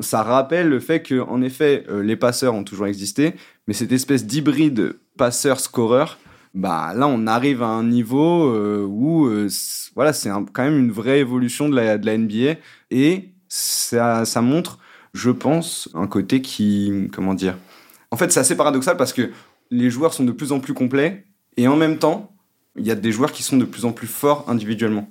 ça 0.00 0.22
rappelle 0.22 0.68
le 0.68 0.80
fait 0.80 1.02
que, 1.02 1.20
en 1.20 1.42
effet, 1.42 1.84
euh, 1.88 2.02
les 2.02 2.16
passeurs 2.16 2.54
ont 2.54 2.64
toujours 2.64 2.86
existé, 2.86 3.34
mais 3.66 3.74
cette 3.74 3.92
espèce 3.92 4.26
d'hybride 4.26 4.98
passeur-scoreur, 5.16 6.18
bah 6.54 6.92
là, 6.94 7.06
on 7.06 7.26
arrive 7.26 7.62
à 7.62 7.68
un 7.68 7.84
niveau 7.84 8.46
euh, 8.46 8.84
où, 8.86 9.26
euh, 9.26 9.48
voilà, 9.94 10.12
c'est 10.12 10.30
quand 10.52 10.64
même 10.64 10.78
une 10.78 10.92
vraie 10.92 11.20
évolution 11.20 11.68
de 11.68 11.76
la, 11.76 11.98
de 11.98 12.06
la 12.06 12.16
NBA 12.16 12.58
et 12.90 13.30
ça, 13.48 14.24
ça 14.24 14.40
montre, 14.40 14.78
je 15.12 15.30
pense, 15.30 15.88
un 15.94 16.06
côté 16.06 16.40
qui, 16.40 17.08
comment 17.12 17.34
dire, 17.34 17.56
en 18.10 18.16
fait, 18.16 18.32
c'est 18.32 18.40
assez 18.40 18.56
paradoxal 18.56 18.96
parce 18.96 19.12
que 19.12 19.30
les 19.70 19.90
joueurs 19.90 20.14
sont 20.14 20.24
de 20.24 20.32
plus 20.32 20.52
en 20.52 20.60
plus 20.60 20.74
complets 20.74 21.26
et 21.56 21.68
en 21.68 21.76
même 21.76 21.98
temps, 21.98 22.35
il 22.78 22.86
y 22.86 22.90
a 22.90 22.94
des 22.94 23.12
joueurs 23.12 23.32
qui 23.32 23.42
sont 23.42 23.56
de 23.56 23.64
plus 23.64 23.84
en 23.84 23.92
plus 23.92 24.06
forts 24.06 24.44
individuellement. 24.48 25.10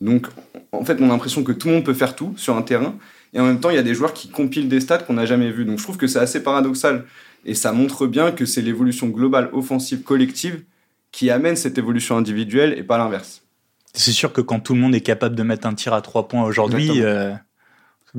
Donc, 0.00 0.26
en 0.72 0.84
fait, 0.84 0.98
on 1.00 1.04
a 1.04 1.08
l'impression 1.08 1.44
que 1.44 1.52
tout 1.52 1.68
le 1.68 1.74
monde 1.74 1.84
peut 1.84 1.94
faire 1.94 2.16
tout 2.16 2.34
sur 2.36 2.56
un 2.56 2.62
terrain, 2.62 2.94
et 3.34 3.40
en 3.40 3.44
même 3.44 3.60
temps, 3.60 3.70
il 3.70 3.76
y 3.76 3.78
a 3.78 3.82
des 3.82 3.94
joueurs 3.94 4.14
qui 4.14 4.28
compilent 4.28 4.68
des 4.68 4.80
stats 4.80 4.98
qu'on 4.98 5.14
n'a 5.14 5.26
jamais 5.26 5.50
vus. 5.50 5.64
Donc, 5.64 5.78
je 5.78 5.82
trouve 5.82 5.96
que 5.96 6.06
c'est 6.06 6.18
assez 6.18 6.42
paradoxal, 6.42 7.04
et 7.44 7.54
ça 7.54 7.72
montre 7.72 8.06
bien 8.06 8.32
que 8.32 8.46
c'est 8.46 8.62
l'évolution 8.62 9.08
globale 9.08 9.50
offensive 9.52 10.02
collective 10.02 10.62
qui 11.12 11.30
amène 11.30 11.56
cette 11.56 11.76
évolution 11.76 12.16
individuelle 12.16 12.78
et 12.78 12.82
pas 12.82 12.98
l'inverse. 12.98 13.42
C'est 13.92 14.12
sûr 14.12 14.32
que 14.32 14.40
quand 14.40 14.60
tout 14.60 14.74
le 14.74 14.80
monde 14.80 14.94
est 14.94 15.00
capable 15.00 15.34
de 15.34 15.42
mettre 15.42 15.66
un 15.66 15.74
tir 15.74 15.92
à 15.92 16.00
trois 16.00 16.28
points 16.28 16.44
aujourd'hui, 16.44 17.02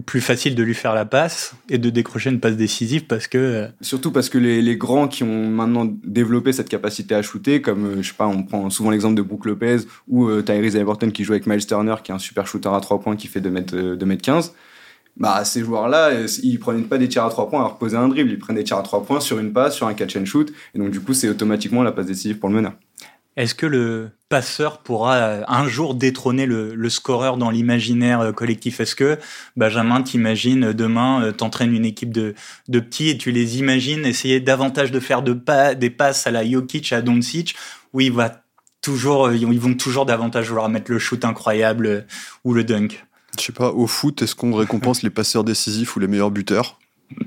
plus 0.05 0.21
facile 0.21 0.55
de 0.55 0.63
lui 0.63 0.73
faire 0.73 0.93
la 0.93 1.05
passe 1.05 1.53
et 1.69 1.77
de 1.77 1.89
décrocher 1.89 2.29
une 2.29 2.39
passe 2.39 2.55
décisive 2.55 3.05
parce 3.07 3.27
que 3.27 3.37
euh, 3.37 3.67
surtout 3.81 4.11
parce 4.11 4.29
que 4.29 4.37
les, 4.37 4.77
grands 4.77 5.07
qui 5.07 5.23
ont 5.23 5.47
maintenant 5.49 5.85
développé 6.03 6.53
cette 6.53 6.69
capacité 6.69 7.13
à 7.13 7.21
shooter 7.21 7.61
comme 7.61 7.85
euh, 7.85 8.01
je 8.01 8.07
sais 8.07 8.15
pas 8.15 8.27
on 8.27 8.43
prend 8.43 8.69
souvent 8.69 8.89
l'exemple 8.89 9.15
de 9.15 9.21
Brook 9.21 9.45
Lopez 9.45 9.79
ou 10.07 10.29
euh, 10.29 10.41
Tyrese 10.41 10.75
Halliburton 10.75 11.11
qui 11.11 11.25
joue 11.25 11.33
avec 11.33 11.45
Miles 11.45 11.65
Turner 11.65 11.95
qui 12.03 12.11
est 12.11 12.15
un 12.15 12.19
super 12.19 12.47
shooter 12.47 12.69
à 12.69 12.79
3 12.79 13.01
points 13.01 13.17
qui 13.17 13.27
fait 13.27 13.41
2 13.41 13.49
mètres 13.49 13.75
2 13.75 14.05
mètres 14.05 14.21
15 14.21 14.53
bah 15.17 15.43
ces 15.43 15.61
joueurs 15.61 15.89
là 15.89 16.11
ils 16.41 16.57
prennent 16.57 16.85
pas 16.85 16.97
des 16.97 17.09
tirs 17.09 17.25
à 17.25 17.29
3 17.29 17.49
points 17.49 17.61
à 17.61 17.67
reposer 17.67 17.97
un 17.97 18.07
dribble. 18.07 18.31
Ils 18.31 18.39
prennent 18.39 18.55
des 18.55 18.63
tirs 18.63 18.77
à 18.77 18.83
3 18.83 19.03
points 19.03 19.19
sur 19.19 19.39
une 19.39 19.51
passe 19.51 19.75
sur 19.75 19.87
un 19.87 19.93
catch 19.93 20.15
and 20.15 20.23
shoot. 20.23 20.53
Et 20.73 20.79
donc 20.79 20.89
du 20.91 21.01
coup 21.01 21.13
c'est 21.13 21.27
automatiquement 21.27 21.83
la 21.83 21.91
passe 21.91 22.05
décisive 22.05 22.39
pour 22.39 22.47
le 22.47 22.55
meneur 22.55 22.73
est-ce 23.37 23.55
que 23.55 23.65
le 23.65 24.11
passeur 24.27 24.79
pourra 24.79 25.15
euh, 25.15 25.43
un 25.47 25.67
jour 25.67 25.95
détrôner 25.95 26.45
le, 26.45 26.89
scoreur 26.89 27.37
dans 27.37 27.49
l'imaginaire 27.49 28.19
euh, 28.19 28.31
collectif? 28.31 28.79
Est-ce 28.79 28.95
que, 28.95 29.17
Benjamin, 29.55 30.01
t'imagines 30.01 30.73
demain, 30.73 31.23
euh, 31.23 31.31
t'entraînes 31.31 31.73
une 31.73 31.85
équipe 31.85 32.11
de, 32.11 32.35
petits 32.67 33.09
et 33.09 33.17
tu 33.17 33.31
les 33.31 33.59
imagines 33.59 34.05
essayer 34.05 34.39
davantage 34.39 34.91
de 34.91 34.99
faire 34.99 35.21
des 35.23 35.89
passes 35.89 36.27
à 36.27 36.31
la 36.31 36.49
Jokic, 36.49 36.91
à 36.91 37.01
Doncic, 37.01 37.55
où 37.93 38.01
il 38.01 38.11
va 38.11 38.43
toujours, 38.81 39.31
ils 39.31 39.59
vont 39.59 39.75
toujours 39.75 40.05
davantage 40.05 40.49
vouloir 40.49 40.67
mettre 40.67 40.91
le 40.91 40.99
shoot 40.99 41.23
incroyable 41.23 42.05
ou 42.43 42.53
le 42.53 42.63
dunk? 42.63 43.05
Je 43.39 43.45
sais 43.45 43.53
pas, 43.53 43.71
au 43.71 43.87
foot, 43.87 44.21
est-ce 44.21 44.35
qu'on 44.35 44.53
récompense 44.53 45.03
les 45.03 45.09
passeurs 45.09 45.45
décisifs 45.45 45.95
ou 45.95 45.99
les 45.99 46.07
meilleurs 46.07 46.31
buteurs? 46.31 46.79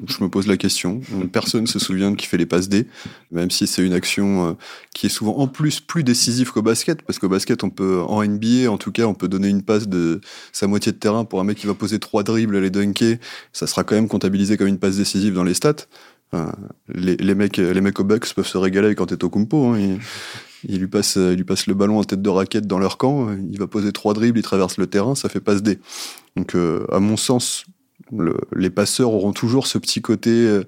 Je 0.07 0.23
me 0.23 0.29
pose 0.29 0.47
la 0.47 0.57
question. 0.57 1.01
Personne 1.33 1.67
se 1.67 1.79
souvient 1.79 2.11
de 2.11 2.17
qui 2.17 2.27
fait 2.27 2.37
les 2.37 2.47
passes 2.47 2.69
D, 2.69 2.87
même 3.31 3.51
si 3.51 3.67
c'est 3.67 3.85
une 3.85 3.93
action 3.93 4.49
euh, 4.49 4.53
qui 4.95 5.07
est 5.07 5.11
souvent 5.11 5.37
en 5.39 5.47
plus 5.47 5.81
plus 5.81 6.05
décisive 6.05 6.53
qu'au 6.53 6.63
basket, 6.63 7.03
parce 7.03 7.19
qu'au 7.19 7.29
basket, 7.29 7.65
on 7.65 7.71
peut, 7.71 8.01
en 8.01 8.25
NBA, 8.25 8.71
en 8.71 8.79
tout 8.79 8.93
cas, 8.93 9.05
on 9.05 9.15
peut 9.15 9.29
donner 9.29 9.49
une 9.49 9.63
passe 9.63 9.89
de 9.89 10.21
sa 10.53 10.67
moitié 10.67 10.93
de 10.93 10.97
terrain 10.97 11.25
pour 11.25 11.41
un 11.41 11.45
mec 11.45 11.59
qui 11.59 11.67
va 11.67 11.75
poser 11.75 11.99
trois 11.99 12.23
dribbles, 12.23 12.59
les 12.59 12.71
dunker. 12.71 13.19
Ça 13.53 13.67
sera 13.67 13.85
quand 13.85 13.95
même 13.95 14.09
comptabilisé 14.09 14.57
comme 14.57 14.69
une 14.69 14.79
passe 14.79 14.97
décisive 14.97 15.35
dans 15.35 15.45
les 15.45 15.55
stats. 15.55 15.87
les, 16.93 17.17
les, 17.17 17.35
mecs, 17.35 17.59
les 17.59 17.81
mecs 17.81 18.01
au 18.01 18.05
Bucks 18.05 18.35
peuvent 18.35 18.47
se 18.47 18.59
régaler 18.59 18.95
quand 18.95 19.07
t'es 19.07 19.23
au 19.23 19.31
Kumpo. 19.31 19.77
Il, 20.67 20.79
lui 20.81 20.89
passe, 20.89 21.17
il 21.17 21.35
lui 21.35 21.45
passe 21.45 21.67
le 21.67 21.75
ballon 21.75 21.99
en 21.99 22.05
tête 22.05 22.23
de 22.23 22.29
raquette 22.29 22.67
dans 22.67 22.79
leur 22.79 22.97
camp. 22.97 23.29
Il 23.51 23.59
va 23.59 23.67
poser 23.67 23.93
trois 23.93 24.15
dribbles, 24.15 24.39
il 24.39 24.43
traverse 24.43 24.79
le 24.79 24.87
terrain, 24.87 25.15
ça 25.15 25.29
fait 25.29 25.41
passe 25.41 25.63
D. 25.63 25.79
Donc, 26.37 26.55
euh, 26.55 26.85
à 26.91 27.01
mon 27.01 27.17
sens, 27.17 27.67
les 28.55 28.71
passeurs 28.71 29.13
auront 29.13 29.33
toujours 29.33 29.67
ce 29.67 29.79
petit 29.79 30.03
côté, 30.03 30.31
euh, 30.31 30.65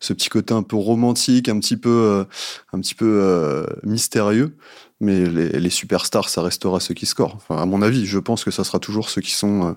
ce 0.00 0.12
petit 0.12 0.28
côté 0.28 0.54
un 0.54 0.62
peu 0.62 0.76
romantique, 0.76 1.48
un 1.48 1.58
petit 1.58 1.76
peu, 1.76 1.90
euh, 1.90 2.24
un 2.72 2.80
petit 2.80 2.94
peu 2.94 3.20
euh, 3.22 3.64
mystérieux. 3.84 4.56
Mais 5.02 5.24
les, 5.24 5.70
superstars, 5.70 6.28
ça 6.28 6.42
restera 6.42 6.78
ceux 6.78 6.92
qui 6.92 7.06
scorent. 7.06 7.36
Enfin, 7.36 7.56
à 7.56 7.64
mon 7.64 7.80
avis, 7.80 8.04
je 8.04 8.18
pense 8.18 8.44
que 8.44 8.50
ça 8.50 8.64
sera 8.64 8.78
toujours 8.78 9.08
ceux 9.08 9.22
qui 9.22 9.30
sont, 9.30 9.74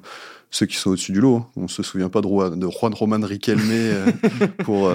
ceux 0.52 0.66
qui 0.66 0.76
sont 0.76 0.90
au-dessus 0.90 1.14
du 1.14 1.22
lot. 1.22 1.46
On 1.56 1.70
se 1.70 1.82
souvient 1.82 2.10
pas 2.10 2.20
de, 2.20 2.56
de 2.58 2.68
Juan 2.70 2.94
Roman 2.94 3.26
Riquelme 3.26 4.14
pour. 4.66 4.92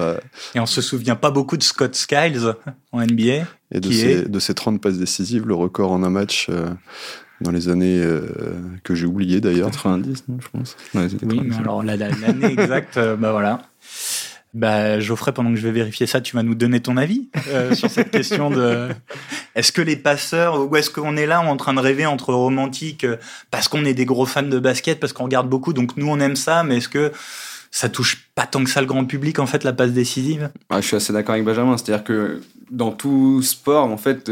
Et 0.55 0.61
on 0.61 0.67
se 0.67 0.83
souvient 0.83 1.17
pas 1.17 1.31
beaucoup 1.31 1.57
de 1.57 1.63
Scott 1.63 1.95
Skiles 1.95 2.55
en 2.93 3.01
NBA. 3.01 3.47
Et 3.71 3.81
de, 3.81 3.91
ses, 3.91 4.29
de 4.29 4.39
ses 4.39 4.53
30 4.53 4.83
passes 4.83 4.99
décisives, 4.99 5.47
le 5.47 5.55
record 5.55 5.93
en 5.93 6.03
un 6.03 6.11
match 6.11 6.51
dans 7.41 7.51
les 7.51 7.69
années 7.69 8.01
euh, 8.03 8.27
que 8.85 8.95
j'ai 8.95 9.07
oubliées 9.07 9.41
d'ailleurs. 9.41 9.71
90, 9.71 10.25
non, 10.29 10.39
je 10.41 10.49
pense. 10.49 10.77
oui, 10.95 11.41
mais 11.45 11.57
alors 11.57 11.83
l'année 11.83 12.53
exacte, 12.53 12.97
euh, 12.97 13.17
bah 13.17 13.33
voilà. 13.33 13.63
Bah, 14.55 14.99
Geoffrey, 14.99 15.33
pendant 15.33 15.51
que 15.51 15.57
je 15.57 15.63
vais 15.63 15.73
vérifier 15.73 16.07
ça, 16.07 16.21
tu 16.21 16.35
vas 16.35 16.43
nous 16.43 16.55
donner 16.55 16.81
ton 16.81 16.97
avis 16.97 17.29
euh, 17.49 17.75
sur 17.75 17.91
cette 17.91 18.11
question 18.11 18.51
de 18.51 18.89
est-ce 19.55 19.73
que 19.73 19.83
les 19.83 19.97
passeurs 19.97 20.69
ou 20.69 20.75
est-ce 20.77 20.91
qu'on 20.91 21.17
est 21.17 21.27
là 21.27 21.41
en 21.41 21.57
train 21.57 21.75
de 21.75 21.81
rêver 21.81 22.07
entre 22.07 22.33
romantiques 22.33 23.07
parce 23.51 23.69
qu'on 23.69 23.85
est 23.85 23.95
des 23.95 24.07
gros 24.07 24.27
fans 24.27 24.43
de 24.43 24.59
basket, 24.59 24.99
parce 24.99 25.13
qu'on 25.13 25.25
regarde 25.25 25.49
beaucoup, 25.49 25.73
donc 25.73 25.97
nous 25.97 26.09
on 26.09 26.19
aime 26.19 26.35
ça, 26.37 26.65
mais 26.65 26.79
est-ce 26.79 26.89
que 26.89 27.13
ça 27.71 27.91
touche 27.91 28.27
pas 28.35 28.47
tant 28.47 28.65
que 28.65 28.71
ça 28.71 28.81
le 28.81 28.87
grand 28.87 29.05
public 29.05 29.39
en 29.39 29.47
fait 29.47 29.65
la 29.65 29.75
passe 29.75 29.93
décisive? 29.93 30.51
Ah, 30.71 30.81
Je 30.81 30.87
suis 30.87 30.97
assez 30.97 31.13
d'accord 31.13 31.35
avec 31.35 31.45
Benjamin, 31.45 31.77
c'est-à-dire 31.77 32.03
que 32.05 32.41
dans 32.71 32.91
tout 32.91 33.43
sport 33.43 33.85
en 33.85 33.99
fait 33.99 34.31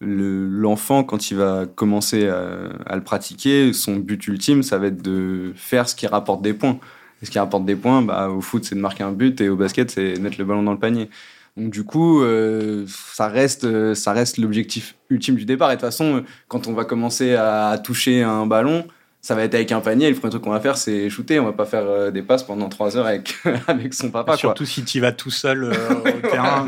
l'enfant, 0.00 1.04
quand 1.04 1.30
il 1.30 1.36
va 1.36 1.66
commencer 1.66 2.28
à, 2.28 2.96
le 2.96 3.02
pratiquer, 3.02 3.72
son 3.72 3.96
but 3.96 4.26
ultime, 4.26 4.62
ça 4.62 4.78
va 4.78 4.86
être 4.86 5.02
de 5.02 5.52
faire 5.56 5.88
ce 5.88 5.94
qui 5.94 6.06
rapporte 6.06 6.42
des 6.42 6.54
points. 6.54 6.78
Et 7.22 7.26
ce 7.26 7.30
qui 7.30 7.38
rapporte 7.38 7.64
des 7.66 7.76
points, 7.76 8.00
bah, 8.00 8.30
au 8.30 8.40
foot, 8.40 8.64
c'est 8.64 8.74
de 8.74 8.80
marquer 8.80 9.02
un 9.02 9.12
but, 9.12 9.40
et 9.40 9.48
au 9.48 9.56
basket, 9.56 9.90
c'est 9.90 10.18
mettre 10.18 10.38
le 10.38 10.44
ballon 10.44 10.62
dans 10.62 10.72
le 10.72 10.78
panier. 10.78 11.10
Donc 11.56 11.70
du 11.70 11.84
coup, 11.84 12.22
euh, 12.22 12.86
ça 12.86 13.28
reste, 13.28 13.94
ça 13.94 14.12
reste 14.12 14.38
l'objectif 14.38 14.94
ultime 15.10 15.34
du 15.34 15.44
départ. 15.44 15.70
Et 15.70 15.76
de 15.76 15.80
toute 15.80 15.88
façon, 15.88 16.24
quand 16.48 16.68
on 16.68 16.72
va 16.72 16.84
commencer 16.84 17.34
à 17.34 17.78
toucher 17.82 18.22
un 18.22 18.46
ballon, 18.46 18.86
ça 19.22 19.34
va 19.34 19.44
être 19.44 19.54
avec 19.54 19.70
un 19.72 19.80
panier. 19.80 20.08
le 20.08 20.16
premier 20.16 20.30
truc 20.30 20.42
qu'on 20.42 20.50
va 20.50 20.60
faire, 20.60 20.76
c'est 20.76 21.10
shooter. 21.10 21.40
On 21.40 21.44
va 21.44 21.52
pas 21.52 21.66
faire 21.66 21.86
euh, 21.86 22.10
des 22.10 22.22
passes 22.22 22.42
pendant 22.42 22.68
trois 22.68 22.96
heures 22.96 23.06
avec, 23.06 23.34
avec 23.66 23.92
son 23.92 24.10
papa. 24.10 24.36
Surtout 24.36 24.64
si 24.64 24.82
tu 24.84 25.00
vas 25.00 25.12
tout 25.12 25.30
seul 25.30 25.64
euh, 25.64 25.72
au 26.00 26.20
terrain. 26.30 26.66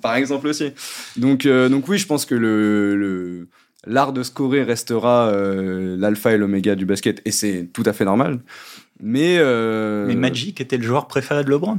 Par 0.00 0.14
exemple 0.14 0.48
aussi. 0.48 0.72
Donc, 1.16 1.44
euh, 1.44 1.68
donc 1.68 1.88
oui, 1.88 1.98
je 1.98 2.06
pense 2.06 2.24
que 2.24 2.34
le, 2.34 2.96
le 2.96 3.48
l'art 3.86 4.12
de 4.12 4.22
scorer 4.22 4.62
restera 4.62 5.32
l'alpha 5.32 6.32
et 6.32 6.38
l'oméga 6.38 6.74
du 6.74 6.84
basket. 6.84 7.22
Et 7.24 7.30
c'est 7.30 7.68
tout 7.72 7.82
à 7.86 7.92
fait 7.94 8.04
normal. 8.04 8.40
Mais, 9.02 9.38
mais 10.06 10.14
Magic 10.14 10.60
était 10.60 10.76
le 10.76 10.82
joueur 10.82 11.06
préféré 11.06 11.44
de 11.44 11.50
LeBron. 11.50 11.78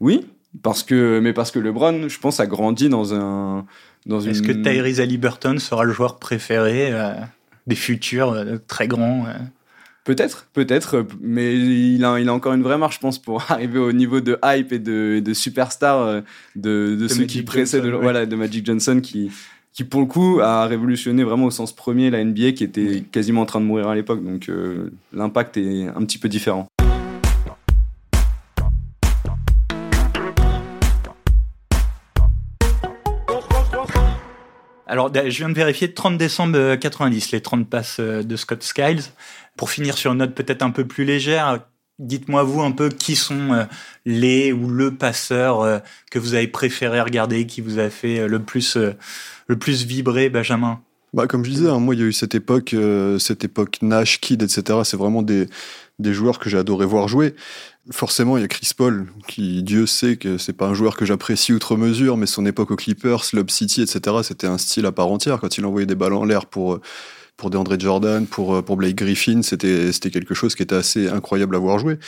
Oui, 0.00 0.26
parce 0.64 0.82
que, 0.82 1.20
mais 1.20 1.32
parce 1.32 1.52
que 1.52 1.60
LeBron, 1.60 2.08
je 2.08 2.18
pense, 2.18 2.40
a 2.40 2.46
grandi 2.46 2.88
dans 2.88 3.14
un. 3.14 3.66
Dans 4.06 4.20
Est-ce 4.20 4.42
que 4.42 4.50
Tyrese 4.50 5.00
Halliburton 5.00 5.58
sera 5.58 5.84
le 5.84 5.92
joueur 5.92 6.18
préféré 6.18 6.92
des 7.68 7.76
futurs 7.76 8.32
euh, 8.32 8.56
très 8.66 8.88
grands. 8.88 9.26
Euh. 9.26 9.34
Peut-être, 10.04 10.48
peut-être, 10.54 11.06
mais 11.20 11.54
il 11.54 12.02
a, 12.02 12.18
il 12.18 12.28
a 12.30 12.32
encore 12.32 12.54
une 12.54 12.62
vraie 12.62 12.78
marche, 12.78 12.96
je 12.96 13.00
pense, 13.00 13.18
pour 13.18 13.44
arriver 13.50 13.78
au 13.78 13.92
niveau 13.92 14.20
de 14.20 14.38
hype 14.42 14.72
et 14.72 14.78
de, 14.78 15.20
de 15.24 15.34
superstar 15.34 16.00
euh, 16.00 16.20
de, 16.56 16.96
de, 16.98 17.08
ceux 17.08 17.24
qui 17.24 17.42
précèdent, 17.42 17.86
voilà, 17.86 18.24
de 18.24 18.34
Magic 18.34 18.64
Johnson, 18.64 19.00
qui, 19.02 19.30
qui 19.74 19.84
pour 19.84 20.00
le 20.00 20.06
coup 20.06 20.40
a 20.40 20.66
révolutionné 20.66 21.22
vraiment 21.24 21.44
au 21.44 21.50
sens 21.50 21.76
premier 21.76 22.10
la 22.10 22.24
NBA, 22.24 22.52
qui 22.52 22.64
était 22.64 23.04
quasiment 23.12 23.42
en 23.42 23.46
train 23.46 23.60
de 23.60 23.66
mourir 23.66 23.88
à 23.88 23.94
l'époque. 23.94 24.24
Donc 24.24 24.50
l'impact 25.12 25.58
est 25.58 25.88
un 25.88 26.04
petit 26.04 26.18
peu 26.18 26.30
différent. 26.30 26.68
Alors, 34.90 35.12
je 35.14 35.36
viens 35.36 35.50
de 35.50 35.54
vérifier 35.54 35.92
30 35.92 36.16
décembre 36.16 36.76
90, 36.76 37.32
les 37.32 37.42
30 37.42 37.68
passes 37.68 38.00
de 38.00 38.36
Scott 38.36 38.62
Skiles. 38.62 39.02
Pour 39.54 39.70
finir 39.70 39.98
sur 39.98 40.12
une 40.12 40.18
note 40.18 40.34
peut-être 40.34 40.62
un 40.62 40.70
peu 40.70 40.86
plus 40.86 41.04
légère, 41.04 41.60
dites-moi 41.98 42.42
vous 42.42 42.62
un 42.62 42.70
peu 42.70 42.88
qui 42.88 43.14
sont 43.14 43.66
les 44.06 44.50
ou 44.50 44.70
le 44.70 44.94
passeur 44.94 45.82
que 46.10 46.18
vous 46.18 46.32
avez 46.32 46.48
préféré 46.48 47.02
regarder, 47.02 47.46
qui 47.46 47.60
vous 47.60 47.78
a 47.78 47.90
fait 47.90 48.26
le 48.26 48.38
plus, 48.38 48.78
le 49.46 49.58
plus 49.58 49.84
vibrer, 49.84 50.30
Benjamin? 50.30 50.80
Bah, 51.12 51.26
comme 51.26 51.44
je 51.44 51.50
disais, 51.50 51.68
hein, 51.68 51.80
moi, 51.80 51.94
il 51.94 52.00
y 52.00 52.04
a 52.04 52.06
eu 52.06 52.12
cette 52.14 52.34
époque, 52.34 52.74
cette 53.18 53.44
époque 53.44 53.78
Nash, 53.82 54.20
Kid, 54.20 54.42
etc. 54.42 54.80
C'est 54.84 54.96
vraiment 54.96 55.22
des, 55.22 55.48
des 55.98 56.14
joueurs 56.14 56.38
que 56.38 56.48
j'ai 56.48 56.58
adoré 56.58 56.86
voir 56.86 57.08
jouer. 57.08 57.34
Forcément, 57.90 58.36
il 58.36 58.42
y 58.42 58.44
a 58.44 58.48
Chris 58.48 58.70
Paul, 58.76 59.06
qui, 59.28 59.62
Dieu 59.62 59.86
sait 59.86 60.16
que 60.16 60.36
c'est 60.36 60.52
pas 60.52 60.66
un 60.66 60.74
joueur 60.74 60.96
que 60.96 61.06
j'apprécie 61.06 61.54
outre 61.54 61.76
mesure, 61.76 62.18
mais 62.18 62.26
son 62.26 62.44
époque 62.44 62.70
aux 62.70 62.76
Clippers, 62.76 63.22
Lob 63.32 63.48
City, 63.48 63.80
etc., 63.80 64.16
c'était 64.22 64.46
un 64.46 64.58
style 64.58 64.84
à 64.84 64.92
part 64.92 65.08
entière. 65.08 65.40
Quand 65.40 65.56
il 65.56 65.64
envoyait 65.64 65.86
des 65.86 65.94
balles 65.94 66.12
en 66.12 66.24
l'air 66.24 66.44
pour, 66.46 66.80
pour 67.38 67.48
DeAndre 67.48 67.80
Jordan, 67.80 68.26
pour, 68.26 68.62
pour 68.62 68.76
Blake 68.76 68.96
Griffin, 68.96 69.40
c'était, 69.42 69.90
quelque 70.10 70.34
chose 70.34 70.54
qui 70.54 70.62
était 70.62 70.74
assez 70.74 71.08
incroyable 71.08 71.56
à 71.56 71.58
voir 71.58 71.78
jouer. 71.78 71.98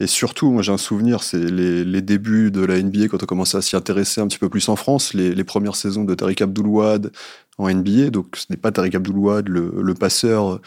Et 0.00 0.06
surtout, 0.06 0.50
moi 0.50 0.62
j'ai 0.62 0.72
un 0.72 0.78
souvenir, 0.78 1.22
c'est 1.22 1.38
les, 1.38 1.84
les, 1.84 2.02
débuts 2.02 2.50
de 2.50 2.64
la 2.64 2.82
NBA 2.82 3.06
quand 3.06 3.22
on 3.22 3.26
commençait 3.26 3.58
à 3.58 3.62
s'y 3.62 3.76
intéresser 3.76 4.20
un 4.20 4.26
petit 4.26 4.38
peu 4.38 4.48
plus 4.48 4.68
en 4.68 4.74
France, 4.74 5.14
les, 5.14 5.32
les 5.32 5.44
premières 5.44 5.76
saisons 5.76 6.02
de 6.02 6.12
Tariq 6.14 6.42
Abdul-Wahd 6.42 7.12
en 7.58 7.72
NBA. 7.72 8.10
Donc 8.10 8.34
ce 8.36 8.46
n'est 8.50 8.56
pas 8.56 8.72
Tariq 8.72 8.96
Abdul-Wahd, 8.96 9.48
le, 9.48 9.72
le, 9.80 9.94
passeur 9.94 10.60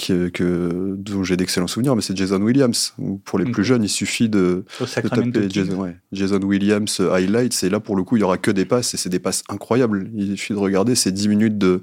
que, 0.00 0.94
dont 0.96 1.22
j'ai 1.22 1.36
d'excellents 1.36 1.66
souvenirs, 1.66 1.94
mais 1.94 2.02
c'est 2.02 2.16
Jason 2.16 2.40
Williams. 2.40 2.94
Pour 3.24 3.38
les 3.38 3.50
plus 3.50 3.64
jeunes, 3.64 3.84
il 3.84 3.88
suffit 3.88 4.28
de, 4.28 4.64
de 4.80 4.86
taper 4.86 5.48
Jason, 5.48 5.94
Jason, 6.12 6.40
Williams 6.42 7.00
euh, 7.00 7.12
highlights, 7.12 7.62
et 7.62 7.70
là, 7.70 7.80
pour 7.80 7.96
le 7.96 8.02
coup, 8.02 8.16
il 8.16 8.20
y 8.20 8.22
aura 8.22 8.38
que 8.38 8.50
des 8.50 8.64
passes, 8.64 8.94
et 8.94 8.96
c'est 8.96 9.08
des 9.08 9.18
passes 9.18 9.42
incroyables. 9.48 10.10
Il 10.14 10.36
suffit 10.36 10.54
de 10.54 10.58
regarder 10.58 10.94
ces 10.94 11.12
10 11.12 11.28
minutes 11.28 11.58
de, 11.58 11.82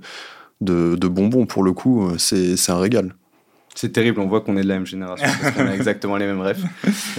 de, 0.62 0.96
de 0.96 1.08
bonbons, 1.08 1.46
pour 1.46 1.64
le 1.64 1.74
coup, 1.74 2.08
euh, 2.08 2.18
c'est 2.18 2.72
un 2.72 2.80
régal. 2.80 3.14
C'est 3.78 3.90
terrible, 3.90 4.20
on 4.22 4.26
voit 4.26 4.42
qu'on 4.42 4.58
est 4.58 4.64
de 4.64 4.68
la 4.68 4.74
même 4.74 4.88
génération 4.88 5.28
parce 5.40 5.54
qu'on 5.56 5.68
a 5.68 5.76
exactement 5.76 6.18
les 6.18 6.26
mêmes 6.26 6.42
rêves. 6.42 6.66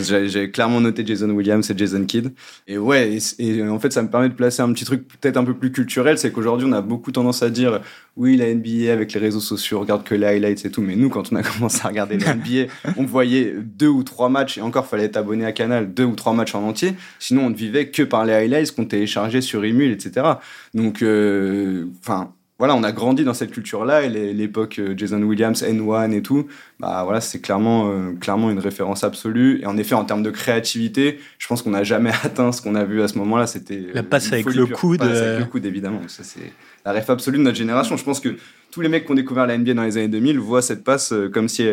J'ai 0.00 0.50
clairement 0.50 0.80
noté 0.80 1.06
Jason 1.06 1.30
Williams 1.30 1.70
et 1.70 1.78
Jason 1.78 2.04
Kidd. 2.04 2.32
Et 2.66 2.76
ouais, 2.78 3.16
et, 3.38 3.62
en 3.62 3.78
fait, 3.78 3.92
ça 3.92 4.02
me 4.02 4.10
permet 4.10 4.28
de 4.28 4.34
placer 4.34 4.60
un 4.60 4.72
petit 4.72 4.84
truc 4.84 5.06
peut-être 5.06 5.36
un 5.36 5.44
peu 5.44 5.54
plus 5.54 5.70
culturel, 5.70 6.18
c'est 6.18 6.32
qu'aujourd'hui, 6.32 6.66
on 6.68 6.72
a 6.72 6.80
beaucoup 6.80 7.12
tendance 7.12 7.44
à 7.44 7.50
dire 7.50 7.80
oui, 8.16 8.36
la 8.36 8.52
NBA 8.52 8.92
avec 8.92 9.12
les 9.12 9.20
réseaux 9.20 9.38
sociaux, 9.38 9.78
regarde 9.78 10.02
que 10.02 10.16
les 10.16 10.26
highlights 10.26 10.64
et 10.64 10.70
tout. 10.72 10.82
Mais 10.82 10.96
nous, 10.96 11.10
quand 11.10 11.32
on 11.32 11.36
a 11.36 11.42
commencé 11.44 11.78
à 11.84 11.88
regarder 11.90 12.18
la 12.18 12.34
NBA, 12.34 12.72
on 12.96 13.04
voyait 13.04 13.54
deux 13.62 13.86
ou 13.86 14.02
trois 14.02 14.28
matchs, 14.28 14.58
et 14.58 14.60
encore, 14.60 14.86
fallait 14.86 15.04
être 15.04 15.16
abonné 15.16 15.44
à 15.44 15.52
Canal, 15.52 15.94
deux 15.94 16.06
ou 16.06 16.16
trois 16.16 16.32
matchs 16.32 16.56
en 16.56 16.64
entier. 16.64 16.94
Sinon, 17.20 17.46
on 17.46 17.50
ne 17.50 17.54
vivait 17.54 17.90
que 17.90 18.02
par 18.02 18.24
les 18.24 18.32
highlights 18.32 18.74
qu'on 18.74 18.84
téléchargeait 18.84 19.42
sur 19.42 19.64
Emule, 19.64 19.92
etc. 19.92 20.26
Donc, 20.74 21.02
euh, 21.02 21.86
enfin, 22.00 22.32
voilà, 22.58 22.74
on 22.74 22.82
a 22.82 22.90
grandi 22.90 23.22
dans 23.22 23.34
cette 23.34 23.52
culture-là 23.52 24.02
et 24.02 24.08
l'époque 24.08 24.80
euh, 24.80 24.92
Jason 24.96 25.22
Williams, 25.22 25.62
N1 25.62 26.10
et 26.10 26.22
tout, 26.22 26.48
bah 26.80 27.02
voilà, 27.04 27.20
c'est 27.20 27.40
clairement, 27.40 27.88
euh, 27.88 28.14
clairement 28.20 28.50
une 28.50 28.58
référence 28.58 29.04
absolue. 29.04 29.60
Et 29.62 29.66
en 29.66 29.76
effet, 29.76 29.94
en 29.94 30.04
termes 30.04 30.24
de 30.24 30.30
créativité, 30.30 31.20
je 31.38 31.46
pense 31.46 31.62
qu'on 31.62 31.70
n'a 31.70 31.84
jamais 31.84 32.10
atteint 32.24 32.50
ce 32.50 32.60
qu'on 32.60 32.74
a 32.74 32.84
vu 32.84 33.00
à 33.00 33.06
ce 33.06 33.16
moment-là. 33.18 33.46
C'était 33.46 33.86
la 33.94 34.02
passe 34.02 34.32
avec 34.32 34.52
le 34.52 34.66
coude. 34.66 34.98
Passe 34.98 35.18
avec 35.18 35.38
le 35.38 35.44
coude, 35.44 35.66
évidemment. 35.66 36.00
Ça, 36.08 36.24
c'est 36.24 36.52
la 36.84 36.92
ref 36.92 37.08
absolue 37.08 37.38
de 37.38 37.44
notre 37.44 37.56
génération. 37.56 37.96
Je 37.96 38.02
pense 38.02 38.18
que 38.18 38.36
tous 38.72 38.80
les 38.80 38.88
mecs 38.88 39.06
qui 39.06 39.12
ont 39.12 39.16
découvert 39.16 39.46
la 39.46 39.56
NBA 39.56 39.74
dans 39.74 39.84
les 39.84 39.96
années 39.96 40.08
2000 40.08 40.40
voient 40.40 40.62
cette 40.62 40.82
passe 40.82 41.12
euh, 41.12 41.30
comme 41.30 41.48
si, 41.48 41.64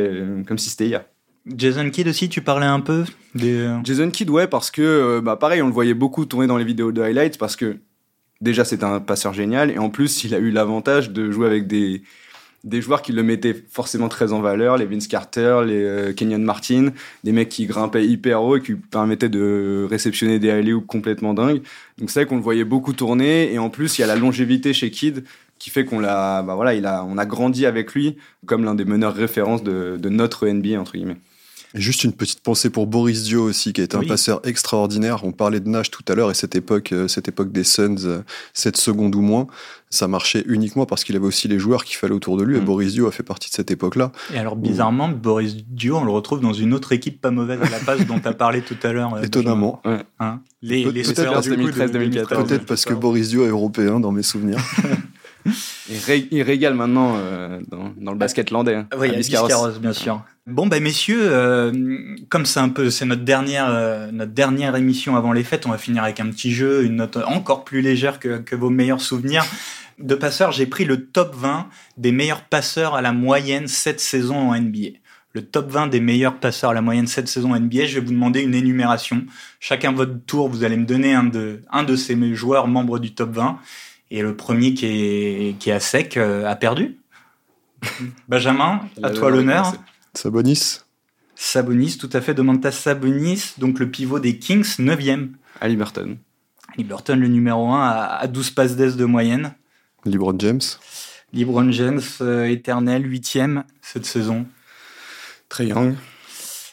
comme 0.48 0.60
si 0.60 0.70
c'était 0.70 0.86
hier. 0.86 1.06
Jason 1.48 1.90
Kidd 1.90 2.08
aussi, 2.08 2.30
tu 2.30 2.42
parlais 2.42 2.66
un 2.66 2.80
peu 2.80 3.06
des... 3.34 3.70
Jason 3.84 4.10
Kidd, 4.10 4.30
ouais, 4.30 4.48
parce 4.48 4.70
que, 4.70 5.20
bah, 5.20 5.36
pareil, 5.36 5.62
on 5.64 5.68
le 5.68 5.74
voyait 5.74 5.94
beaucoup 5.94 6.26
tourner 6.26 6.48
dans 6.48 6.58
les 6.58 6.64
vidéos 6.64 6.92
de 6.92 7.02
highlights 7.02 7.38
parce 7.38 7.56
que 7.56 7.78
déjà 8.42 8.66
c'est 8.66 8.84
un 8.84 9.00
passeur 9.00 9.34
génial 9.34 9.72
et 9.72 9.78
en 9.78 9.90
plus 9.90 10.24
il 10.24 10.36
a 10.36 10.40
eu 10.40 10.52
l'avantage 10.52 11.12
de 11.12 11.32
jouer 11.32 11.48
avec 11.48 11.68
des 11.68 12.04
des 12.66 12.82
joueurs 12.82 13.04
qui 13.04 13.12
le 13.12 13.24
mettaient 13.24 13.56
forcément 13.70 14.10
très 14.10 14.34
en 14.34 14.42
valeur, 14.42 14.78
les 14.78 14.86
Vince 14.86 15.08
Carter, 15.08 15.62
les 15.66 15.84
euh, 15.84 16.14
Kenyon 16.14 16.40
Martin, 16.40 16.90
des 17.24 17.32
mecs 17.32 17.50
qui 17.50 17.68
grimpaient 17.68 18.06
hyper 18.06 18.42
haut 18.42 18.58
et 18.58 18.62
qui 18.62 18.74
permettaient 18.74 19.30
de 19.30 19.86
réceptionner 19.88 20.40
des 20.40 20.50
alley 20.50 20.74
complètement 20.86 21.36
dingues. 21.36 21.62
Donc 22.00 22.10
c'est 22.10 22.22
vrai 22.22 22.26
qu'on 22.28 22.38
le 22.38 22.42
voyait 22.42 22.64
beaucoup 22.64 22.94
tourner 22.94 23.54
et 23.54 23.60
en 23.60 23.70
plus 23.70 23.98
il 23.98 24.02
y 24.02 24.04
a 24.04 24.08
la 24.08 24.16
longévité 24.16 24.74
chez 24.74 24.90
Kid 24.90 25.24
qui 25.60 25.70
fait 25.70 25.86
qu'on 25.86 26.00
l'a, 26.00 26.42
bah 26.42 26.56
voilà, 26.56 26.74
il 26.74 26.86
a, 26.86 27.06
on 27.06 27.18
a 27.18 27.26
grandi 27.26 27.66
avec 27.66 27.94
lui 27.94 28.18
comme 28.48 28.66
l'un 28.66 28.76
des 28.76 28.86
meneurs 28.86 29.14
références 29.14 29.64
de, 29.64 29.98
de 30.02 30.10
notre 30.10 30.48
NBA 30.48 30.80
entre 30.80 30.94
guillemets. 30.94 31.18
Juste 31.76 32.06
une 32.06 32.14
petite 32.14 32.40
pensée 32.40 32.70
pour 32.70 32.88
Boris 32.88 33.24
Dio 33.24 33.44
aussi, 33.44 33.74
qui 33.74 33.82
est 33.82 33.96
un 33.96 34.04
passeur 34.04 34.40
extraordinaire. 34.46 35.26
On 35.26 35.34
parlait 35.34 35.60
de 35.60 35.68
Nash 35.68 35.92
tout 35.92 36.04
à 36.08 36.16
l'heure 36.16 36.32
et 36.32 36.34
cette 36.34 36.56
époque, 36.56 36.94
euh, 36.94 37.10
cette 37.10 37.28
époque 37.28 37.52
des 37.52 37.66
Suns, 37.66 38.24
7 38.54 38.76
euh, 38.76 38.80
secondes 38.80 39.14
ou 39.14 39.22
moins, 39.22 39.48
ça 39.90 40.08
marchait 40.08 40.44
uniquement 40.48 40.86
parce 40.86 41.04
qu'il 41.04 41.18
avait 41.18 41.26
aussi 41.26 41.50
les 41.50 41.60
joueurs 41.60 41.84
qu'il 41.84 41.98
fallait 41.98 42.14
autour 42.14 42.38
de 42.38 42.44
lui. 42.44 42.56
Et 42.56 42.62
mm. 42.62 42.66
Boris 42.66 42.94
Dio 42.94 43.08
a 43.08 43.12
fait 43.12 43.24
partie 43.24 43.50
de 43.50 43.56
cette 43.56 43.72
époque-là. 43.72 44.14
Et 44.34 44.38
alors, 44.38 44.56
bizarrement, 44.56 45.10
Boris 45.10 45.58
Dio, 45.68 45.98
on 45.98 46.06
le 46.06 46.12
retrouve 46.12 46.40
dans 46.40 46.54
une 46.54 46.74
autre 46.74 46.94
équipe 46.94 47.20
pas 47.20 47.32
mauvaise 47.32 47.60
à 47.62 47.70
la 47.70 47.80
base 47.80 48.06
dont 48.06 48.20
tu 48.20 48.28
as 48.28 48.34
parlé 48.34 48.62
tout 48.62 48.78
à 48.84 48.94
l'heure. 48.94 49.14
Euh, 49.16 49.24
Étonnamment. 49.24 49.82
Hein 50.20 50.40
les, 50.62 50.90
les 50.90 51.04
peut-être 51.04 51.42
2013-2014. 51.42 52.46
Peut-être 52.48 52.66
parce 52.66 52.86
que 52.86 52.94
Boris 52.94 53.30
Dio 53.30 53.46
est 53.46 53.50
européen 53.50 54.00
dans 54.00 54.14
mes 54.14 54.24
souvenirs. 54.24 54.60
il, 56.32 56.42
régale 56.42 56.74
maintenant 56.74 57.18
dans, 57.68 58.12
le 58.12 58.18
basket 58.18 58.50
landais. 58.50 58.76
Hein, 58.76 58.88
oui, 58.98 59.10
à 59.10 59.80
bien 59.80 59.94
sûr. 59.94 60.24
Bon 60.48 60.68
bah 60.68 60.80
messieurs, 60.80 61.22
euh, 61.24 61.72
comme 62.30 62.46
c'est 62.46 62.60
un 62.60 62.70
peu 62.70 62.92
c'est 62.92 63.06
notre 63.06 63.24
dernière 63.24 63.68
euh, 63.68 64.12
notre 64.12 64.32
dernière 64.32 64.76
émission 64.76 65.16
avant 65.16 65.34
les 65.34 65.44
fêtes, 65.44 65.66
on 65.66 65.72
va 65.72 65.80
finir 65.80 66.04
avec 66.04 66.20
un 66.20 66.28
petit 66.28 66.52
jeu, 66.52 66.84
une 66.84 66.98
note 66.98 67.18
encore 67.18 67.64
plus 67.64 67.82
légère 67.82 68.20
que, 68.20 68.38
que 68.38 68.56
vos 68.56 68.70
meilleurs 68.70 69.02
souvenirs. 69.02 69.44
De 69.98 70.14
passeurs, 70.14 70.52
j'ai 70.52 70.68
pris 70.68 70.86
le 70.86 71.08
top 71.08 71.34
20 71.36 71.68
des 71.98 72.12
meilleurs 72.12 72.44
passeurs 72.44 72.94
à 72.94 73.02
la 73.02 73.12
moyenne 73.12 73.68
cette 73.68 74.00
saison 74.00 74.52
en 74.52 74.56
NBA. 74.56 75.00
Le 75.34 75.42
top 75.42 75.72
20 75.72 75.88
des 75.88 76.00
meilleurs 76.00 76.38
passeurs 76.38 76.70
à 76.70 76.74
la 76.76 76.82
moyenne 76.84 77.08
cette 77.08 77.28
saison 77.28 77.54
en 77.54 77.60
NBA, 77.60 77.88
je 77.88 77.96
vais 77.96 78.06
vous 78.06 78.14
demander 78.14 78.42
une 78.42 78.54
énumération. 78.54 79.26
Chacun 79.60 79.94
votre 79.94 80.24
tour, 80.28 80.48
vous 80.48 80.64
allez 80.64 80.78
me 80.78 80.86
donner 80.86 81.16
un 81.16 81.24
de 81.24 81.64
un 81.72 81.82
de 81.82 81.96
ces 81.96 82.36
joueurs 82.36 82.68
membres 82.68 83.00
du 83.00 83.16
top 83.16 83.32
20 83.32 83.58
et 84.12 84.22
le 84.22 84.36
premier 84.36 84.76
qui 84.76 84.86
est 84.86 85.56
qui 85.58 85.72
est 85.72 85.74
à 85.74 85.80
sec 85.80 86.18
euh, 86.18 86.46
a 86.46 86.56
perdu. 86.56 86.98
Benjamin, 88.30 88.82
à 89.02 89.10
toi 89.10 89.32
l'honneur. 89.32 89.74
Sabonis 90.16 90.80
Sabonis, 91.36 91.98
tout 91.98 92.10
à 92.14 92.22
fait. 92.22 92.34
Domantas 92.34 92.72
Sabonis, 92.72 93.54
donc 93.58 93.80
le 93.80 93.90
pivot 93.90 94.20
des 94.20 94.40
Kings, 94.40 94.80
9e. 94.80 95.30
Ali 95.60 95.76
Burton. 95.76 96.18
Ali 96.74 96.84
Burton, 96.84 97.20
le 97.20 97.28
numéro 97.28 97.70
1, 97.72 97.82
à 97.88 98.28
12 98.28 98.52
passes 98.52 98.76
d'aise 98.76 98.96
de 98.96 99.06
moyenne. 99.06 99.54
LeBron 100.06 100.36
James. 100.40 100.62
LeBron 101.34 101.72
James, 101.72 102.02
euh, 102.22 102.46
éternel, 102.46 103.10
8e 103.10 103.64
cette 103.82 104.06
saison. 104.06 104.46
Trey 105.50 105.68
Young. 105.68 105.96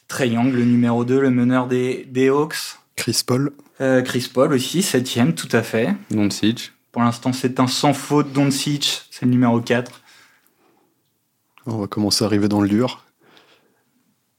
Trey 0.07 0.29
Young, 0.29 0.53
le 0.53 0.65
numéro 0.65 1.05
2, 1.05 1.21
le 1.21 1.31
meneur 1.31 1.67
des, 1.67 2.07
des 2.09 2.29
Hawks. 2.29 2.79
Chris 2.97 3.23
Paul. 3.27 3.53
Euh, 3.81 4.03
Chris 4.03 4.31
Paul 4.33 4.53
aussi, 4.53 4.81
7e, 4.81 5.35
tout 5.35 5.49
à 5.53 5.63
fait. 5.63 5.95
Doncic. 6.11 6.73
Pour 6.93 7.03
l'instant, 7.03 7.33
c'est 7.33 7.59
un 7.59 7.67
sans 7.67 7.95
faute. 7.95 8.33
Doncic, 8.33 9.03
c'est 9.11 9.25
le 9.25 9.31
numéro 9.31 9.61
4. 9.61 10.03
On 11.67 11.79
va 11.79 11.87
commencer 11.87 12.23
à 12.23 12.27
arriver 12.27 12.49
dans 12.49 12.61
le 12.61 12.69
dur. 12.69 13.05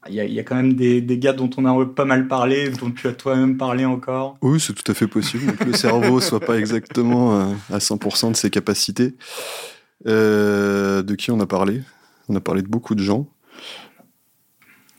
Il 0.08 0.14
y, 0.14 0.38
a, 0.38 0.42
quand 0.42 0.56
même 0.56 0.74
des, 0.74 1.18
gars 1.18 1.32
dont 1.32 1.48
on 1.56 1.64
a 1.64 1.86
pas 1.86 2.04
mal 2.04 2.28
parlé, 2.28 2.68
dont 2.68 2.90
tu 2.90 3.08
as 3.08 3.12
toi-même 3.12 3.56
parlé 3.56 3.86
encore. 3.86 4.36
Oui, 4.42 4.60
c'est 4.60 4.74
tout 4.74 4.90
à 4.90 4.94
fait 4.94 5.06
possible 5.06 5.56
que 5.56 5.64
le 5.64 5.72
cerveau 5.72 6.20
soit 6.22 6.40
pas 6.40 6.58
exactement 6.58 7.40
euh, 7.40 7.44
à 7.72 7.78
100% 7.78 8.32
de 8.32 8.36
ses 8.36 8.50
capacités. 8.50 9.14
Euh, 10.06 11.02
de 11.02 11.14
qui 11.14 11.30
on 11.30 11.40
a 11.40 11.46
parlé? 11.46 11.82
On 12.28 12.36
a 12.36 12.40
parlé 12.40 12.60
de 12.60 12.68
beaucoup 12.68 12.94
de 12.94 13.02
gens. 13.02 13.26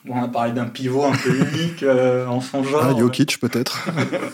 on 0.09 0.23
a 0.23 0.27
parlé 0.27 0.53
d'un 0.53 0.65
pivot 0.65 1.05
un 1.05 1.15
peu 1.15 1.35
unique 1.35 1.83
euh, 1.83 2.25
en 2.25 2.41
son 2.41 2.63
genre. 2.63 2.83
Ah, 2.83 2.97
Jokic 2.97 3.39
peut-être. 3.39 3.87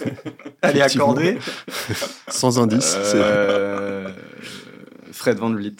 Elle 0.61 0.77
est 0.77 0.81
accordée. 0.81 1.37
Sans 2.29 2.59
indice. 2.59 2.97
Fred 5.11 5.37
Van 5.37 5.51
Vliet. 5.51 5.75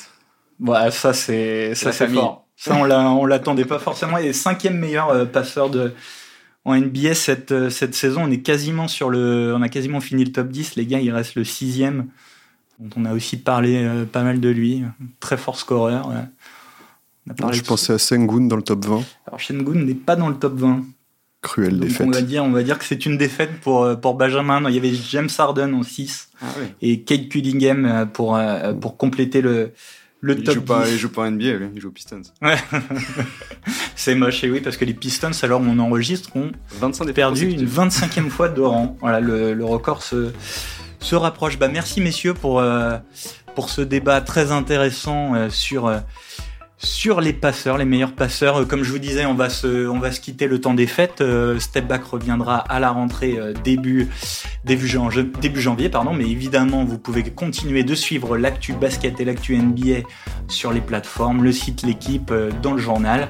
Ouais, 0.60 0.92
ça 0.92 1.14
c'est 1.14 1.76
ça 1.76 1.92
c'est 1.92 2.08
fort. 2.10 2.48
Ça, 2.62 2.76
on 2.76 3.26
l'attendait 3.26 3.66
pas 3.66 3.80
forcément. 3.80 4.20
Il 4.20 4.28
est 4.28 4.34
cinquième 4.34 4.78
meilleur 4.78 5.10
euh, 5.10 5.26
passeur 5.26 5.72
de, 5.72 5.94
en 6.64 6.76
NBA 6.76 7.16
cette, 7.16 7.52
euh, 7.52 7.72
cette 7.72 7.96
saison. 7.96 8.26
On 8.26 8.30
est 8.30 8.42
quasiment 8.42 8.88
sur 8.88 9.10
le, 9.10 9.56
on 9.58 9.64
a 9.64 9.68
quasiment 9.68 10.00
fini 10.00 10.24
le 10.24 10.32
top 10.32 10.50
10. 10.50 10.76
Les 10.76 10.86
gars, 10.86 11.00
il 11.00 11.10
reste 11.10 11.34
le 11.34 11.44
sixième. 11.44 12.10
on 12.96 13.06
a 13.06 13.14
aussi 13.14 13.38
parlé 13.38 13.84
euh, 13.84 14.06
pas 14.06 14.22
mal 14.22 14.40
de 14.40 14.50
lui. 14.50 14.84
Très 15.20 15.38
fort 15.38 15.58
scoreur. 15.58 16.12
je 17.52 17.62
pensais 17.62 17.94
à 17.94 17.98
Sengun 17.98 18.42
dans 18.42 18.58
le 18.58 18.62
top 18.62 18.86
20. 18.86 19.02
Alors 19.26 19.42
Sengun 19.42 19.84
n'est 19.84 19.96
pas 19.96 20.16
dans 20.16 20.30
le 20.30 20.36
top 20.36 20.54
20. 20.54 20.84
Cruelle 21.42 21.80
défaite. 21.80 22.06
On 22.06 22.12
va 22.12 22.22
dire, 22.22 22.44
on 22.44 22.52
va 22.52 22.62
dire 22.62 22.78
que 22.78 22.86
c'est 22.86 23.08
une 23.08 23.18
défaite 23.18 23.60
pour, 23.62 24.00
pour 24.00 24.14
Benjamin. 24.14 24.62
Il 24.70 24.76
y 24.76 24.78
avait 24.78 24.94
James 24.94 25.30
Harden 25.36 25.74
en 25.74 25.82
6 25.82 26.30
ah 26.40 26.46
et 26.84 27.02
Kate 27.02 27.28
Cunningham 27.28 28.08
pour, 28.14 28.40
pour 28.80 28.98
compléter 28.98 29.42
le, 29.42 29.74
le 30.22 30.38
il 30.38 30.44
top 30.44 30.54
joue 30.54 30.62
pas, 30.62 30.88
il 30.88 30.98
joue 30.98 31.10
pas 31.10 31.30
NBA, 31.30 31.46
il 31.74 31.82
joue 31.82 31.90
aux 31.90 31.92
Pistons. 31.92 32.22
Ouais. 32.42 32.56
c'est 33.96 34.14
moche, 34.14 34.44
et 34.44 34.52
oui, 34.52 34.62
parce 34.62 34.78
que 34.78 34.86
les 34.86 34.94
Pistons, 34.94 35.32
alors 35.42 35.62
on 35.62 35.80
enregistre, 35.80 36.36
ont 36.36 36.52
25 36.80 37.12
perdu 37.12 37.50
une 37.50 37.66
25e 37.66 38.30
fois 38.30 38.48
de 38.48 38.62
rang. 38.62 38.98
Voilà, 39.02 39.20
le, 39.20 39.54
le 39.54 39.66
record 39.66 40.04
se, 40.04 40.32
se 41.00 41.16
rapproche. 41.16 41.58
Bah, 41.58 41.68
merci 41.68 42.02
messieurs 42.02 42.36
pour, 42.36 42.60
euh, 42.60 42.98
pour 43.56 43.70
ce 43.70 43.82
débat 43.82 44.22
très 44.22 44.52
intéressant 44.52 45.34
euh, 45.34 45.50
sur 45.50 45.88
euh, 45.88 46.00
sur 46.84 47.22
les 47.22 47.34
passeurs, 47.34 47.78
les 47.78 47.86
meilleurs 47.86 48.14
passeurs. 48.14 48.68
Comme 48.68 48.84
je 48.84 48.92
vous 48.92 49.00
disais, 49.00 49.26
on 49.26 49.34
va 49.34 49.50
se, 49.50 50.20
quitter 50.20 50.48
le 50.48 50.60
temps 50.60 50.74
des 50.74 50.88
fêtes. 50.88 51.24
Step 51.60 51.88
Back 51.88 52.04
reviendra 52.04 52.58
à 52.58 52.80
la 52.80 52.92
rentrée 52.92 53.38
début, 53.64 54.08
début, 54.66 54.90
début 55.42 55.62
janvier, 55.62 55.90
pardon. 55.90 56.14
Mais 56.14 56.30
évidemment, 56.30 56.84
vous 56.84 56.98
pouvez 56.98 57.24
continuer 57.24 57.84
de 57.84 57.96
suivre 57.96 58.38
l'actu 58.38 58.74
basket 58.74 59.20
et 59.20 59.26
l'actu 59.26 59.58
NBA 59.58 60.08
sur 60.48 60.72
les 60.72 60.82
plateformes, 60.82 61.44
le 61.44 61.52
site 61.52 61.84
L'équipe, 61.84 62.34
dans 62.62 62.74
le 62.74 62.80
journal. 62.80 63.30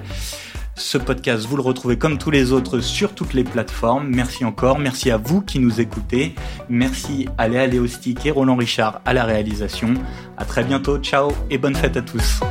Ce 0.76 0.98
podcast, 0.98 1.46
vous 1.46 1.58
le 1.58 1.62
retrouvez 1.62 1.98
comme 1.98 2.18
tous 2.18 2.32
les 2.32 2.52
autres 2.52 2.80
sur 2.80 3.14
toutes 3.14 3.34
les 3.34 3.44
plateformes. 3.44 4.08
Merci 4.08 4.46
encore. 4.46 4.80
Merci 4.80 5.12
à 5.12 5.18
vous 5.18 5.42
qui 5.42 5.60
nous 5.60 5.82
écoutez. 5.82 6.34
Merci 6.70 7.28
à 7.38 7.48
Léa 7.48 7.68
Léostic 7.68 8.26
et 8.26 8.32
Roland 8.32 8.56
Richard 8.56 9.02
à 9.06 9.14
la 9.14 9.26
réalisation. 9.26 9.94
À 10.38 10.46
très 10.46 10.64
bientôt. 10.64 10.98
Ciao 10.98 11.32
et 11.50 11.58
bonne 11.58 11.76
fête 11.76 11.98
à 11.98 12.02
tous. 12.02 12.42